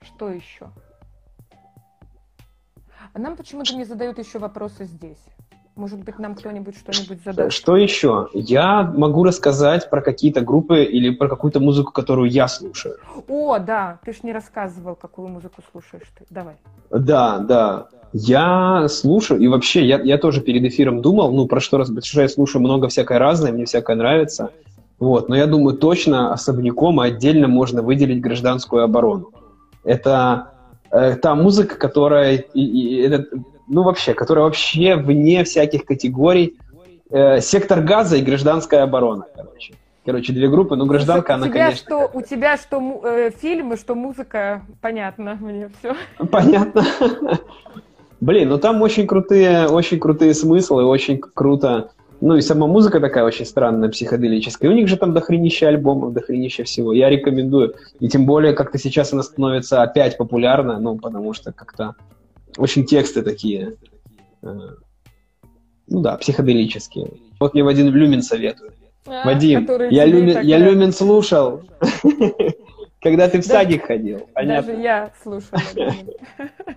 Что 0.01 0.30
еще? 0.30 0.70
А 3.13 3.20
нам 3.20 3.36
почему-то 3.36 3.76
не 3.76 3.86
задают 3.86 4.18
еще 4.20 4.39
вопросы 4.39 4.86
здесь. 4.86 5.24
Может 5.78 6.03
быть, 6.03 6.17
нам 6.17 6.34
кто-нибудь 6.34 6.75
что-нибудь 6.75 7.23
задаст? 7.23 7.55
Что 7.55 7.78
еще? 7.78 8.30
Я 8.34 8.82
могу 8.82 9.23
рассказать 9.23 9.89
про 9.91 10.01
какие-то 10.01 10.41
группы 10.41 10.84
или 10.84 11.11
про 11.11 11.30
какую-то 11.30 11.59
музыку, 11.59 11.91
которую 11.91 12.32
я 12.32 12.47
слушаю. 12.47 12.95
О, 13.28 13.59
да, 13.59 13.99
ты 14.03 14.11
ж 14.11 14.23
не 14.23 14.34
рассказывал, 14.34 14.95
какую 14.95 15.28
музыку 15.28 15.61
слушаешь 15.71 16.07
ты. 16.17 16.25
Давай. 16.32 16.55
Да, 16.89 17.38
да. 17.38 17.88
Я 18.11 18.88
слушаю, 18.89 19.39
и 19.39 19.47
вообще, 19.47 19.86
я, 19.86 19.99
я 20.01 20.17
тоже 20.17 20.41
перед 20.41 20.63
эфиром 20.63 21.01
думал, 21.03 21.32
ну, 21.32 21.45
про 21.45 21.59
что 21.59 21.78
раз, 21.78 21.89
потому 21.89 22.03
что 22.03 22.21
я 22.21 22.30
слушаю 22.30 22.63
много 22.63 22.88
всякое 22.88 23.19
разное, 23.19 23.51
мне 23.51 23.65
всякое 23.65 23.95
нравится. 23.95 24.49
Вот, 24.97 25.30
но 25.30 25.36
я 25.36 25.45
думаю, 25.45 25.78
точно 25.78 26.34
особняком 26.34 26.99
отдельно 26.99 27.47
можно 27.47 27.84
выделить 27.84 28.19
гражданскую 28.19 28.84
оборону. 28.84 29.32
Это 29.84 30.53
э, 30.89 31.17
та 31.17 31.36
музыка, 31.36 31.75
которая, 31.75 32.38
и, 32.38 32.61
и, 32.61 33.01
это, 33.01 33.28
ну 33.68 33.84
вообще, 33.84 34.13
которая 34.13 34.45
вообще 34.45 34.95
вне 34.95 35.43
всяких 35.43 35.86
категорий. 35.86 36.57
Э, 37.09 37.39
сектор 37.39 37.82
газа 37.82 38.18
и 38.18 38.22
гражданская 38.22 38.84
оборона, 38.84 39.26
короче. 39.36 39.76
Короче, 40.05 40.34
две 40.34 40.47
группы, 40.47 40.76
но 40.76 40.86
гражданка, 40.86 41.36
она, 41.36 41.47
тебя 41.47 41.65
конечно... 41.65 41.86
Что, 41.86 42.09
у 42.13 42.22
тебя 42.22 42.57
что 42.57 43.01
э, 43.03 43.32
фильмы, 43.32 43.76
что 43.76 43.93
музыка, 43.95 44.61
понятно 44.82 45.38
мне 45.39 45.70
все. 45.80 45.95
Понятно. 46.32 46.86
Блин, 48.22 48.49
ну 48.49 48.57
там 48.57 48.82
очень 48.82 49.05
крутые, 49.05 49.68
очень 49.68 49.99
крутые 49.99 50.34
смыслы, 50.34 50.86
очень 50.86 51.20
круто 51.20 51.91
ну 52.20 52.36
и 52.36 52.41
сама 52.41 52.65
музыка 52.68 52.99
такая 52.99 53.24
очень 53.24 53.45
странная, 53.45 53.89
психоделическая. 53.89 54.72
У 54.72 54.74
них 54.74 54.88
же 54.88 54.97
там 54.97 55.13
дохренища 55.13 55.68
альбомов, 55.68 56.13
дохренища 56.13 56.63
всего. 56.63 56.93
Я 56.93 57.09
рекомендую. 57.09 57.76
И 57.99 58.07
тем 58.07 58.26
более, 58.26 58.53
как-то 58.53 58.80
сейчас 58.80 59.13
она 59.13 59.22
становится 59.22 59.84
опять 59.84 60.18
популярна, 60.18 60.80
ну, 60.80 60.97
потому 60.97 61.34
что 61.34 61.51
как-то 61.51 61.95
очень 62.58 62.86
тексты 62.86 63.22
такие, 63.22 63.76
э, 64.41 64.47
ну 65.88 66.01
да, 66.01 66.18
психоделические. 66.18 67.12
Вот 67.39 67.53
мне 67.53 67.64
Вадим 67.64 67.88
Люмин 67.88 68.22
советует. 68.22 68.74
А, 69.05 69.26
Вадим, 69.26 69.68
я 69.89 70.05
Люмин, 70.05 70.41
я 70.41 70.58
Люмин 70.58 70.91
слушал, 70.91 71.62
когда 73.01 73.30
ты 73.30 73.41
в 73.41 73.45
садик 73.45 73.86
ходил. 73.86 74.28
Даже 74.36 74.74
я 74.74 75.12
слушала. 75.24 75.62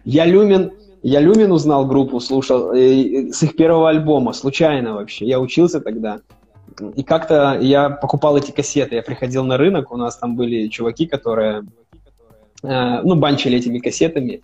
Я 0.04 0.24
Люмин 0.24 0.72
я 1.02 1.20
Люмин 1.20 1.50
узнал 1.52 1.86
группу, 1.86 2.20
слушал 2.20 2.72
э, 2.72 3.32
с 3.32 3.42
их 3.42 3.56
первого 3.56 3.88
альбома, 3.88 4.32
случайно 4.32 4.94
вообще. 4.94 5.26
Я 5.26 5.40
учился 5.40 5.80
тогда. 5.80 6.20
И 6.94 7.02
как-то 7.02 7.58
я 7.60 7.90
покупал 7.90 8.36
эти 8.36 8.50
кассеты. 8.50 8.96
Я 8.96 9.02
приходил 9.02 9.44
на 9.44 9.56
рынок, 9.56 9.92
у 9.92 9.96
нас 9.96 10.16
там 10.16 10.36
были 10.36 10.68
чуваки, 10.68 11.06
которые, 11.06 11.62
э, 12.62 13.00
ну, 13.02 13.16
банчили 13.16 13.58
этими 13.58 13.78
кассетами. 13.78 14.42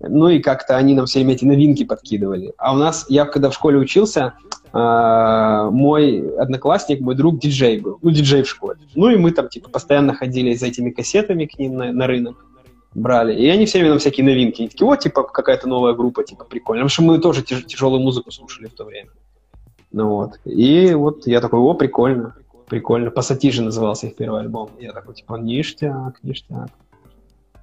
Ну 0.00 0.28
и 0.28 0.40
как-то 0.40 0.76
они 0.76 0.94
нам 0.94 1.06
все 1.06 1.20
время 1.20 1.34
эти 1.34 1.44
новинки 1.44 1.84
подкидывали. 1.84 2.52
А 2.58 2.74
у 2.74 2.76
нас, 2.76 3.06
я 3.08 3.24
когда 3.24 3.50
в 3.50 3.54
школе 3.54 3.78
учился, 3.78 4.34
э, 4.72 5.68
мой 5.70 6.36
одноклассник, 6.36 7.00
мой 7.00 7.14
друг 7.14 7.38
диджей 7.38 7.80
был. 7.80 7.98
Ну, 8.02 8.10
диджей 8.10 8.42
в 8.42 8.48
школе. 8.48 8.78
Ну 8.94 9.10
и 9.10 9.16
мы 9.16 9.30
там, 9.30 9.48
типа, 9.48 9.70
постоянно 9.70 10.14
ходили 10.14 10.54
за 10.54 10.66
этими 10.66 10.90
кассетами 10.90 11.46
к 11.46 11.58
ним 11.58 11.76
на, 11.76 11.92
на 11.92 12.06
рынок 12.06 12.44
брали. 12.94 13.34
И 13.34 13.48
они 13.48 13.66
все 13.66 13.78
время 13.78 13.90
нам 13.90 13.98
всякие 13.98 14.24
новинки. 14.24 14.62
Они 14.62 14.68
такие, 14.68 14.86
вот, 14.86 15.00
типа, 15.00 15.24
какая-то 15.24 15.68
новая 15.68 15.94
группа, 15.94 16.24
типа, 16.24 16.44
прикольно. 16.44 16.84
Потому 16.84 16.88
что 16.88 17.02
мы 17.02 17.18
тоже 17.18 17.42
тяж- 17.42 17.64
тяжелую 17.64 18.00
музыку 18.00 18.30
слушали 18.30 18.66
в 18.66 18.74
то 18.74 18.84
время. 18.84 19.10
Ну 19.92 20.08
вот. 20.08 20.38
И 20.44 20.94
вот 20.94 21.26
я 21.26 21.40
такой, 21.40 21.60
о, 21.60 21.74
прикольно, 21.74 22.34
прикольно. 22.68 23.10
Пассатижи 23.10 23.62
назывался 23.62 24.06
их 24.06 24.16
первый 24.16 24.40
альбом. 24.40 24.70
Я 24.78 24.92
такой, 24.92 25.14
типа, 25.14 25.34
ништяк, 25.34 26.18
ништяк. 26.22 26.68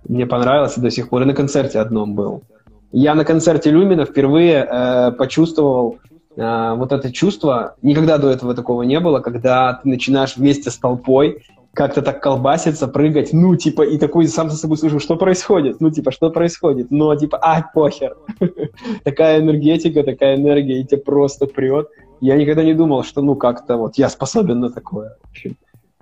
Мне 0.07 0.25
понравилось 0.25 0.77
и 0.77 0.81
до 0.81 0.91
сих 0.91 1.09
пор. 1.09 1.23
И 1.23 1.25
на 1.25 1.33
концерте 1.33 1.79
одном 1.79 2.15
был. 2.15 2.43
Я 2.91 3.15
на 3.15 3.23
концерте 3.23 3.71
Люмина 3.71 4.05
впервые 4.05 4.67
э, 4.69 5.11
почувствовал, 5.11 5.99
э, 6.35 6.73
вот 6.75 6.91
это 6.91 7.11
чувство, 7.11 7.75
никогда 7.81 8.17
до 8.17 8.29
этого 8.29 8.53
такого 8.53 8.83
не 8.83 8.99
было, 8.99 9.19
когда 9.19 9.79
ты 9.81 9.87
начинаешь 9.87 10.35
вместе 10.35 10.69
с 10.69 10.77
толпой 10.77 11.43
как-то 11.73 12.01
так 12.01 12.21
колбаситься, 12.21 12.87
прыгать, 12.87 13.31
ну, 13.31 13.55
типа, 13.55 13.83
и 13.83 13.97
такой 13.97 14.27
сам 14.27 14.49
за 14.49 14.57
собой 14.57 14.77
слышу, 14.77 14.99
что 14.99 15.15
происходит, 15.15 15.79
ну, 15.79 15.89
типа, 15.89 16.11
что 16.11 16.29
происходит, 16.29 16.91
но, 16.91 17.15
типа, 17.15 17.37
а, 17.37 17.61
похер. 17.73 18.17
такая 19.03 19.39
энергетика, 19.39 20.03
такая 20.03 20.35
энергия, 20.35 20.81
и 20.81 20.85
тебя 20.85 20.99
просто 20.99 21.45
прет. 21.45 21.87
Я 22.19 22.35
никогда 22.35 22.63
не 22.63 22.73
думал, 22.73 23.03
что, 23.03 23.21
ну, 23.21 23.35
как-то 23.35 23.77
вот 23.77 23.97
я 23.97 24.09
способен 24.09 24.59
на 24.59 24.69
такое. 24.69 25.15
В 25.23 25.29
общем, 25.29 25.55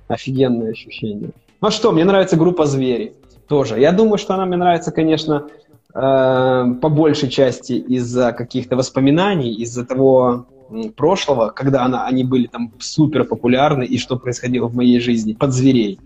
офигенное 0.07 0.71
ощущение. 0.71 1.29
Ну, 1.61 1.67
а 1.67 1.71
что, 1.71 1.91
мне 1.91 2.03
нравится 2.03 2.35
группа 2.35 2.65
«Звери» 2.65 3.13
тоже. 3.49 3.79
Я 3.79 3.91
думаю, 3.91 4.17
что 4.17 4.33
она 4.35 4.45
мне 4.45 4.55
нравится, 4.55 4.91
конечно, 4.91 5.47
э, 5.93 6.65
по 6.81 6.89
большей 6.89 7.29
части 7.29 7.73
из-за 7.73 8.31
каких-то 8.31 8.77
воспоминаний, 8.77 9.53
из-за 9.55 9.85
того, 9.85 10.45
прошлого, 10.95 11.49
когда 11.49 11.83
она, 11.83 12.05
они 12.05 12.23
были 12.23 12.47
там 12.47 12.71
супер 12.79 13.23
популярны 13.23 13.83
и 13.83 13.97
что 13.97 14.17
происходило 14.17 14.67
в 14.67 14.75
моей 14.75 14.99
жизни, 14.99 15.33
под 15.33 15.51
зверей. 15.53 15.99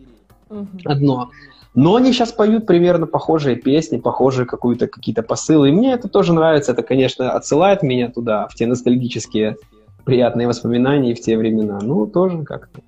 Угу. 0.50 0.68
Одно. 0.86 1.30
Но 1.76 1.96
они 1.96 2.14
сейчас 2.14 2.32
поют 2.32 2.68
примерно 2.68 3.08
похожие 3.08 3.56
песни, 3.56 3.98
похожие 3.98 4.46
какую-то 4.46 4.88
какие-то 4.88 5.24
посылы. 5.24 5.70
И 5.70 5.72
мне 5.72 5.94
это 5.94 6.08
тоже 6.08 6.34
нравится. 6.34 6.72
Это, 6.72 6.84
конечно, 6.84 7.32
отсылает 7.32 7.82
меня 7.82 8.10
туда, 8.10 8.48
в 8.48 8.54
те 8.54 8.68
ностальгические 8.68 9.58
приятные 10.06 10.48
воспоминания 10.48 11.16
в 11.16 11.22
те 11.22 11.36
времена. 11.36 11.80
Ну, 11.82 12.06
тоже 12.06 12.44
как-то. 12.44 12.82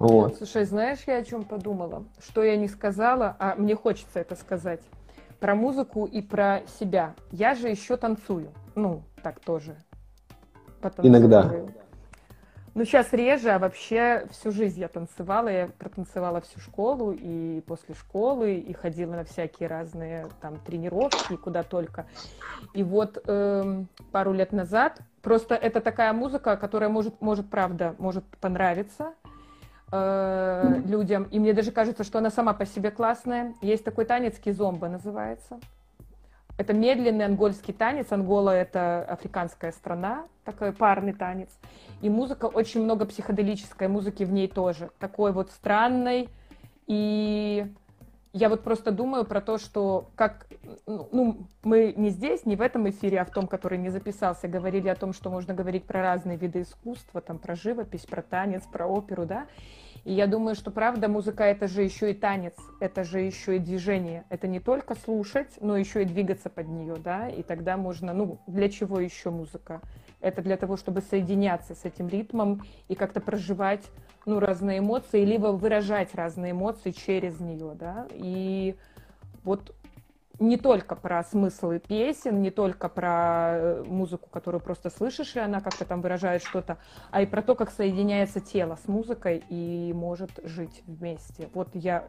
Вот. 0.00 0.36
Слушай, 0.36 0.64
знаешь, 0.64 1.00
я 1.06 1.18
о 1.18 1.24
чем 1.24 1.44
подумала? 1.44 2.04
Что 2.18 2.42
я 2.42 2.56
не 2.56 2.68
сказала, 2.68 3.36
а 3.38 3.54
мне 3.54 3.76
хочется 3.76 4.18
это 4.18 4.34
сказать. 4.34 4.80
Про 5.40 5.54
музыку 5.54 6.06
и 6.06 6.22
про 6.22 6.62
себя. 6.80 7.14
Я 7.30 7.54
же 7.54 7.68
еще 7.68 7.98
танцую. 7.98 8.50
Ну, 8.74 9.02
так 9.22 9.40
тоже 9.40 9.76
Иногда. 11.02 11.52
Ну, 12.72 12.84
сейчас 12.84 13.12
реже, 13.12 13.50
а 13.50 13.58
вообще 13.58 14.26
всю 14.30 14.52
жизнь 14.52 14.80
я 14.80 14.88
танцевала. 14.88 15.48
Я 15.48 15.68
протанцевала 15.78 16.40
всю 16.40 16.60
школу 16.60 17.12
и 17.12 17.60
после 17.66 17.94
школы, 17.94 18.54
и 18.54 18.72
ходила 18.72 19.16
на 19.16 19.24
всякие 19.24 19.68
разные 19.68 20.28
там 20.40 20.56
тренировки, 20.60 21.36
куда 21.36 21.62
только. 21.62 22.06
И 22.72 22.82
вот 22.82 23.22
эм, 23.26 23.88
пару 24.12 24.32
лет 24.32 24.52
назад, 24.52 25.00
просто 25.20 25.56
это 25.56 25.82
такая 25.82 26.14
музыка, 26.14 26.56
которая 26.56 26.88
может, 26.88 27.20
может 27.20 27.50
правда, 27.50 27.96
может 27.98 28.24
понравиться 28.40 29.12
э, 29.92 30.82
людям. 30.86 31.24
И 31.24 31.38
мне 31.38 31.52
даже 31.52 31.72
кажется, 31.72 32.04
что 32.04 32.18
она 32.18 32.30
сама 32.30 32.52
по 32.52 32.66
себе 32.66 32.90
классная. 32.90 33.54
Есть 33.62 33.84
такой 33.84 34.04
танец 34.04 34.38
кизомба 34.38 34.88
называется. 34.88 35.58
Это 36.58 36.74
медленный 36.74 37.24
ангольский 37.24 37.72
танец. 37.72 38.12
Ангола— 38.12 38.54
это 38.54 39.02
африканская 39.02 39.72
страна, 39.72 40.26
такой 40.44 40.72
парный 40.72 41.14
танец. 41.14 41.48
И 42.02 42.10
музыка, 42.10 42.46
очень 42.46 42.82
много 42.82 43.06
психоделической 43.06 43.88
музыки 43.88 44.24
в 44.24 44.32
ней 44.32 44.46
тоже. 44.46 44.90
Такой 44.98 45.32
вот 45.32 45.50
странной. 45.50 46.28
И 46.86 47.72
я 48.32 48.48
вот 48.48 48.62
просто 48.62 48.92
думаю 48.92 49.24
про 49.24 49.40
то, 49.40 49.58
что 49.58 50.10
как... 50.14 50.46
Ну, 50.86 51.48
мы 51.62 51.92
не 51.96 52.10
здесь, 52.10 52.46
не 52.46 52.54
в 52.54 52.60
этом 52.60 52.88
эфире, 52.88 53.20
а 53.20 53.24
в 53.24 53.30
том, 53.30 53.46
который 53.46 53.78
не 53.78 53.90
записался, 53.90 54.46
говорили 54.46 54.88
о 54.88 54.94
том, 54.94 55.12
что 55.12 55.30
можно 55.30 55.52
говорить 55.52 55.84
про 55.84 56.02
разные 56.02 56.36
виды 56.36 56.62
искусства, 56.62 57.20
там, 57.20 57.38
про 57.38 57.56
живопись, 57.56 58.06
про 58.06 58.22
танец, 58.22 58.62
про 58.70 58.86
оперу, 58.86 59.26
да. 59.26 59.46
И 60.04 60.12
я 60.12 60.26
думаю, 60.26 60.54
что 60.54 60.70
правда 60.70 61.08
музыка 61.08 61.44
это 61.44 61.66
же 61.66 61.82
еще 61.82 62.12
и 62.12 62.14
танец, 62.14 62.54
это 62.80 63.04
же 63.04 63.20
еще 63.20 63.56
и 63.56 63.58
движение. 63.58 64.24
Это 64.28 64.46
не 64.46 64.60
только 64.60 64.94
слушать, 64.94 65.58
но 65.60 65.76
еще 65.76 66.02
и 66.02 66.06
двигаться 66.06 66.48
под 66.48 66.68
нее, 66.68 66.96
да. 66.96 67.28
И 67.28 67.42
тогда 67.42 67.76
можно, 67.76 68.12
ну, 68.12 68.38
для 68.46 68.68
чего 68.68 69.00
еще 69.00 69.30
музыка? 69.30 69.80
Это 70.20 70.42
для 70.42 70.56
того, 70.56 70.76
чтобы 70.76 71.00
соединяться 71.00 71.74
с 71.74 71.84
этим 71.84 72.08
ритмом 72.08 72.62
и 72.88 72.94
как-то 72.94 73.20
проживать, 73.20 73.84
ну, 74.26 74.38
разные 74.38 74.80
эмоции, 74.80 75.24
либо 75.24 75.48
выражать 75.48 76.14
разные 76.14 76.52
эмоции 76.52 76.90
через 76.90 77.40
нее, 77.40 77.72
да. 77.74 78.06
И 78.12 78.76
вот 79.44 79.74
не 80.40 80.56
только 80.56 80.96
про 80.96 81.22
смыслы 81.22 81.78
песен, 81.78 82.40
не 82.40 82.50
только 82.50 82.88
про 82.88 83.50
э, 83.52 83.84
музыку, 83.86 84.28
которую 84.30 84.60
просто 84.62 84.88
слышишь, 84.88 85.36
и 85.36 85.38
она 85.38 85.60
как-то 85.60 85.84
там 85.84 86.00
выражает 86.00 86.42
что-то, 86.42 86.78
а 87.10 87.20
и 87.20 87.26
про 87.26 87.42
то, 87.42 87.54
как 87.54 87.70
соединяется 87.70 88.40
тело 88.40 88.78
с 88.82 88.88
музыкой 88.88 89.44
и 89.50 89.92
может 89.94 90.30
жить 90.42 90.82
вместе. 90.86 91.50
Вот 91.52 91.68
я 91.74 92.08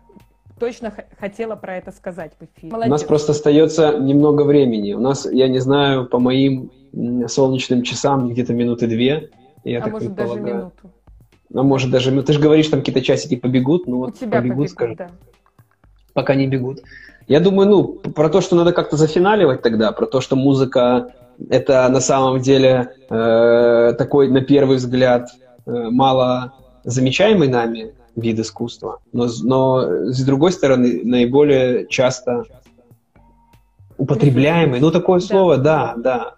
точно 0.59 0.93
хотела 1.19 1.55
про 1.55 1.77
это 1.77 1.91
сказать 1.91 2.33
в 2.39 2.43
эфире. 2.43 2.71
Молодец. 2.71 2.89
У 2.89 2.91
нас 2.91 3.03
просто 3.03 3.31
остается 3.31 3.97
немного 3.97 4.43
времени. 4.43 4.93
У 4.93 4.99
нас, 4.99 5.25
я 5.25 5.47
не 5.47 5.59
знаю, 5.59 6.05
по 6.05 6.19
моим 6.19 6.71
солнечным 7.27 7.83
часам 7.83 8.29
где-то 8.29 8.53
минуты 8.53 8.87
две. 8.87 9.29
Я 9.63 9.83
а 9.83 9.87
может 9.87 10.13
даже 10.13 10.39
минуту. 10.39 10.91
А 11.53 11.63
может 11.63 11.91
даже 11.91 12.11
минуту. 12.11 12.27
Ты 12.27 12.33
же 12.33 12.39
говоришь, 12.39 12.67
там 12.67 12.79
какие-то 12.79 13.01
часики 13.01 13.35
побегут. 13.35 13.87
Ну, 13.87 13.97
вот 13.97 14.17
тебя 14.17 14.37
побегут, 14.37 14.41
побегут 14.41 14.69
скажем. 14.69 14.95
Да. 14.95 15.09
Пока 16.13 16.35
не 16.35 16.47
бегут. 16.47 16.81
Я 17.27 17.39
думаю, 17.39 17.69
ну, 17.69 17.83
про 17.93 18.29
то, 18.29 18.41
что 18.41 18.55
надо 18.55 18.73
как-то 18.73 18.97
зафиналивать 18.97 19.61
тогда, 19.61 19.91
про 19.91 20.05
то, 20.05 20.21
что 20.21 20.35
музыка 20.35 21.13
это 21.49 21.87
на 21.89 21.99
самом 21.99 22.39
деле 22.39 22.93
э, 23.09 23.93
такой, 23.97 24.29
на 24.29 24.41
первый 24.41 24.77
взгляд, 24.77 25.29
э, 25.65 25.71
мало 25.71 26.53
замечаемый 26.83 27.47
нами 27.47 27.93
вид 28.15 28.39
искусства, 28.39 28.99
но, 29.13 29.27
но 29.43 30.11
с 30.11 30.23
другой 30.23 30.51
стороны 30.51 31.01
наиболее 31.03 31.87
часто 31.87 32.43
употребляемый. 33.97 34.79
Ну, 34.79 34.91
такое 34.91 35.19
слово, 35.19 35.57
да, 35.57 35.95
да. 35.97 36.35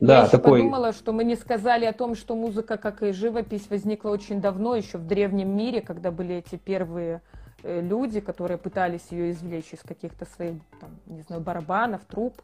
Да, 0.00 0.22
Я 0.22 0.28
такой... 0.28 0.60
подумала, 0.60 0.92
что 0.92 1.12
мы 1.12 1.24
не 1.24 1.34
сказали 1.34 1.84
о 1.86 1.92
том, 1.92 2.14
что 2.14 2.34
музыка, 2.34 2.76
как 2.76 3.02
и 3.02 3.12
живопись, 3.12 3.66
возникла 3.70 4.10
очень 4.10 4.40
давно, 4.40 4.76
еще 4.76 4.98
в 4.98 5.06
древнем 5.06 5.56
мире, 5.56 5.80
когда 5.80 6.10
были 6.10 6.36
эти 6.36 6.56
первые 6.56 7.22
Э, 7.64 7.80
люди, 7.80 8.20
которые 8.20 8.58
пытались 8.58 9.06
ее 9.10 9.30
извлечь 9.30 9.72
из 9.72 9.80
каких-то 9.80 10.26
своих, 10.26 10.56
там, 10.80 10.90
не 11.06 11.22
знаю, 11.22 11.40
барабанов, 11.40 12.04
труб. 12.04 12.34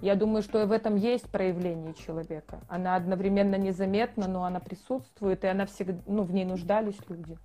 Я 0.00 0.14
думаю, 0.14 0.42
что 0.42 0.64
в 0.64 0.70
этом 0.70 0.94
есть 0.94 1.28
проявление 1.28 1.94
человека. 1.94 2.60
Она 2.68 2.94
одновременно 2.94 3.56
незаметна, 3.56 4.28
но 4.28 4.44
она 4.44 4.60
присутствует, 4.60 5.42
и 5.42 5.48
она 5.48 5.66
всегда, 5.66 5.98
ну, 6.06 6.22
в 6.22 6.32
ней 6.32 6.44
нуждались 6.44 6.98
люди. 7.08 7.36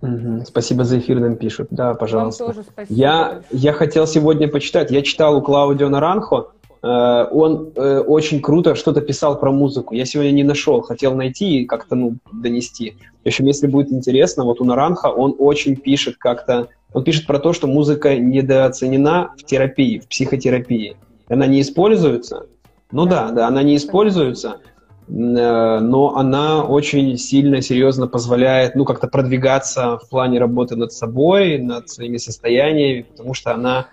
Угу. 0.00 0.44
Спасибо 0.46 0.84
за 0.84 0.98
эфир, 0.98 1.18
нам 1.18 1.36
пишут. 1.36 1.68
Да, 1.70 1.94
пожалуйста. 1.94 2.44
Вам 2.44 2.54
тоже 2.54 2.66
спасибо. 2.70 2.98
Я, 2.98 3.42
я 3.50 3.72
хотел 3.72 4.06
сегодня 4.06 4.48
почитать. 4.48 4.90
Я 4.90 5.02
читал 5.02 5.36
у 5.36 5.42
Клаудио 5.42 5.88
Наранхо 5.88 6.52
Э, 6.82 7.26
он 7.30 7.72
э, 7.74 7.98
очень 8.00 8.40
круто 8.40 8.74
что-то 8.74 9.00
писал 9.00 9.38
про 9.38 9.50
музыку. 9.50 9.94
Я 9.94 10.04
сегодня 10.04 10.30
не 10.32 10.44
нашел, 10.44 10.80
хотел 10.80 11.14
найти 11.14 11.60
и 11.60 11.66
как-то 11.66 11.96
ну, 11.96 12.16
донести. 12.32 12.96
В 13.24 13.28
общем, 13.28 13.46
если 13.46 13.66
будет 13.66 13.92
интересно, 13.92 14.44
вот 14.44 14.60
у 14.60 14.64
Наранха 14.64 15.08
он 15.08 15.34
очень 15.38 15.76
пишет 15.76 16.16
как-то, 16.18 16.68
он 16.92 17.04
пишет 17.04 17.26
про 17.26 17.38
то, 17.38 17.52
что 17.52 17.66
музыка 17.66 18.16
недооценена 18.16 19.34
в 19.36 19.44
терапии, 19.44 19.98
в 19.98 20.08
психотерапии. 20.08 20.96
Она 21.28 21.46
не 21.46 21.60
используется. 21.60 22.46
Ну 22.90 23.06
да, 23.06 23.30
да, 23.32 23.48
она 23.48 23.62
не 23.62 23.76
используется, 23.76 24.60
но 25.08 26.16
она 26.16 26.64
очень 26.64 27.16
сильно, 27.16 27.62
серьезно 27.62 28.06
позволяет, 28.06 28.74
ну, 28.74 28.84
как-то 28.84 29.08
продвигаться 29.08 29.98
в 29.98 30.08
плане 30.08 30.38
работы 30.38 30.76
над 30.76 30.92
собой, 30.92 31.58
над 31.58 31.88
своими 31.88 32.18
состояниями, 32.18 33.02
потому 33.02 33.34
что 33.34 33.52
она 33.54 33.88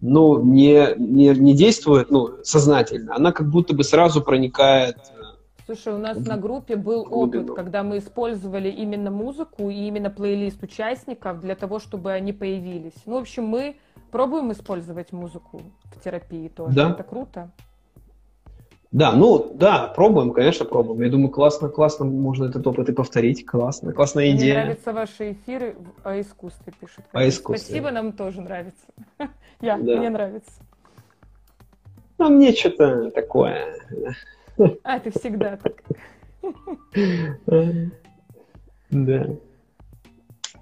ну, 0.00 0.42
не, 0.42 0.94
не, 0.96 1.28
не 1.30 1.54
действует 1.54 2.10
ну, 2.10 2.30
сознательно, 2.42 3.16
она 3.16 3.32
как 3.32 3.50
будто 3.50 3.74
бы 3.74 3.84
сразу 3.84 4.22
проникает. 4.22 4.96
Э, 4.96 5.20
Слушай, 5.66 5.94
у 5.94 5.98
нас 5.98 6.18
на 6.18 6.36
группе 6.36 6.76
был 6.76 7.06
опыт, 7.10 7.50
когда 7.54 7.82
мы 7.82 7.98
использовали 7.98 8.70
именно 8.70 9.10
музыку 9.10 9.70
и 9.70 9.74
именно 9.74 10.10
плейлист 10.10 10.62
участников 10.62 11.40
для 11.40 11.54
того, 11.54 11.78
чтобы 11.78 12.12
они 12.12 12.32
появились. 12.32 12.94
Ну, 13.06 13.16
в 13.16 13.20
общем, 13.20 13.44
мы 13.44 13.76
пробуем 14.10 14.52
использовать 14.52 15.12
музыку 15.12 15.62
в 15.94 16.02
терапии 16.02 16.48
тоже. 16.48 16.74
Да. 16.74 16.90
Это 16.90 17.02
круто. 17.02 17.50
Да, 18.92 19.12
ну 19.12 19.52
да, 19.54 19.86
пробуем, 19.94 20.32
конечно, 20.32 20.64
пробуем. 20.64 21.00
Я 21.02 21.10
думаю, 21.10 21.30
классно, 21.30 21.68
классно 21.68 22.04
можно 22.04 22.46
этот 22.46 22.66
опыт 22.66 22.88
и 22.88 22.92
повторить. 22.92 23.46
Классно, 23.46 23.92
классная 23.92 24.32
идея. 24.32 24.54
Мне 24.54 24.62
нравятся 24.64 24.92
ваши 24.92 25.32
эфиры 25.32 25.76
о 26.02 26.20
искусстве, 26.20 26.72
пишут. 26.80 27.04
О 27.12 27.28
искусстве. 27.28 27.66
Спасибо, 27.66 27.92
нам 27.92 28.12
тоже 28.12 28.40
нравится. 28.40 28.84
Я, 29.60 29.78
да. 29.78 29.96
мне 29.96 30.10
нравится. 30.10 30.50
А 32.18 32.28
мне 32.28 32.52
что-то 32.52 33.10
такое. 33.12 33.76
А, 34.82 34.98
ты 34.98 35.10
всегда 35.10 35.56
так. 35.56 35.74
Да. 38.90 39.24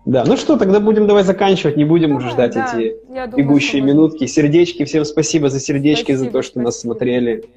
Да, 0.04 0.24
ну 0.26 0.36
что, 0.36 0.58
тогда 0.58 0.80
будем 0.80 1.06
давай 1.06 1.22
заканчивать, 1.22 1.78
не 1.78 1.84
будем 1.84 2.14
уже 2.14 2.28
ждать 2.28 2.52
да, 2.52 2.78
эти 2.78 2.96
бегущие 3.36 3.80
минутки. 3.80 4.26
Сердечки, 4.26 4.84
всем 4.84 5.06
спасибо 5.06 5.48
за 5.48 5.60
сердечки, 5.60 6.12
за 6.12 6.30
то, 6.30 6.42
что 6.42 6.60
нас 6.60 6.80
смотрели. 6.80 7.48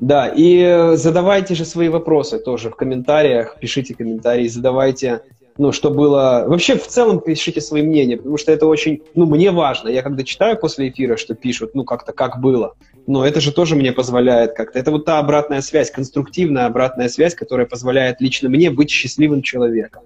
Да. 0.00 0.32
и 0.34 0.92
задавайте 0.96 1.54
же 1.54 1.64
свои 1.64 1.88
вопросы 1.88 2.38
тоже 2.38 2.70
в 2.70 2.76
комментариях, 2.76 3.56
пишите 3.60 3.94
комментарии, 3.94 4.48
задавайте 4.48 5.22
ну, 5.60 5.72
что 5.72 5.90
было... 5.90 6.44
Вообще, 6.46 6.76
в 6.78 6.86
целом, 6.86 7.20
пишите 7.20 7.60
свои 7.60 7.82
мнения, 7.82 8.16
потому 8.16 8.38
что 8.38 8.50
это 8.50 8.64
очень, 8.64 9.02
ну, 9.14 9.26
мне 9.26 9.50
важно. 9.50 9.90
Я 9.90 10.00
когда 10.00 10.22
читаю 10.22 10.58
после 10.58 10.88
эфира, 10.88 11.18
что 11.18 11.34
пишут, 11.34 11.74
ну, 11.74 11.84
как-то 11.84 12.12
как 12.12 12.40
было, 12.40 12.76
но 13.06 13.26
это 13.26 13.40
же 13.40 13.52
тоже 13.52 13.76
мне 13.76 13.92
позволяет 13.92 14.54
как-то. 14.54 14.78
Это 14.78 14.90
вот 14.90 15.04
та 15.04 15.18
обратная 15.18 15.60
связь, 15.60 15.90
конструктивная 15.90 16.64
обратная 16.64 17.10
связь, 17.10 17.34
которая 17.34 17.66
позволяет 17.66 18.22
лично 18.22 18.48
мне 18.48 18.70
быть 18.70 18.88
счастливым 18.88 19.42
человеком. 19.42 20.02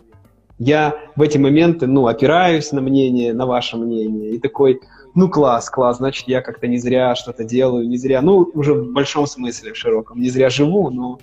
Я 0.58 0.96
в 1.14 1.22
эти 1.22 1.38
моменты, 1.38 1.86
ну, 1.86 2.08
опираюсь 2.08 2.72
на 2.72 2.80
мнение, 2.80 3.32
на 3.32 3.46
ваше 3.46 3.76
мнение, 3.76 4.32
и 4.32 4.38
такой, 4.40 4.80
ну, 5.14 5.28
класс, 5.28 5.70
класс, 5.70 5.98
значит, 5.98 6.28
я 6.28 6.42
как-то 6.42 6.66
не 6.66 6.78
зря 6.78 7.14
что-то 7.14 7.44
делаю, 7.44 7.88
не 7.88 7.96
зря, 7.96 8.20
ну, 8.20 8.50
уже 8.54 8.74
в 8.74 8.92
большом 8.92 9.26
смысле, 9.26 9.72
в 9.72 9.76
широком, 9.76 10.20
не 10.20 10.28
зря 10.28 10.50
живу, 10.50 10.90
но 10.90 11.20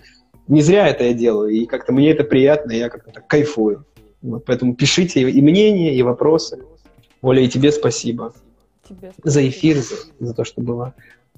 не 0.48 0.62
зря 0.62 0.88
это 0.88 1.04
я 1.04 1.14
делаю, 1.14 1.50
и 1.50 1.66
как-то 1.66 1.92
мне 1.92 2.12
это 2.12 2.24
приятно, 2.24 2.72
я 2.72 2.90
как-то 2.90 3.12
так 3.12 3.28
кайфую. 3.28 3.86
Вот, 4.22 4.46
поэтому 4.46 4.76
пишите 4.76 5.22
и 5.22 5.42
мнения, 5.42 5.96
и 5.96 6.02
вопросы. 6.04 6.64
Оля, 7.22 7.42
и 7.42 7.48
тебе 7.48 7.72
спасибо. 7.72 8.34
Тебе 8.88 9.12
спасибо. 9.12 9.30
За 9.30 9.48
эфир, 9.48 9.78
за, 9.78 9.96
за 10.20 10.34
то, 10.34 10.44
что 10.44 10.62
было. 10.62 10.94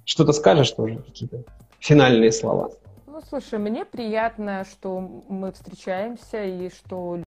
Что-то 0.05 0.33
скажешь 0.33 0.71
тоже, 0.71 0.97
какие-то 0.97 1.43
финальные 1.79 2.31
слова? 2.31 2.71
Ну, 3.07 3.21
слушай, 3.29 3.59
мне 3.59 3.85
приятно, 3.85 4.65
что 4.69 5.23
мы 5.29 5.51
встречаемся 5.51 6.43
и 6.43 6.69
что 6.69 7.15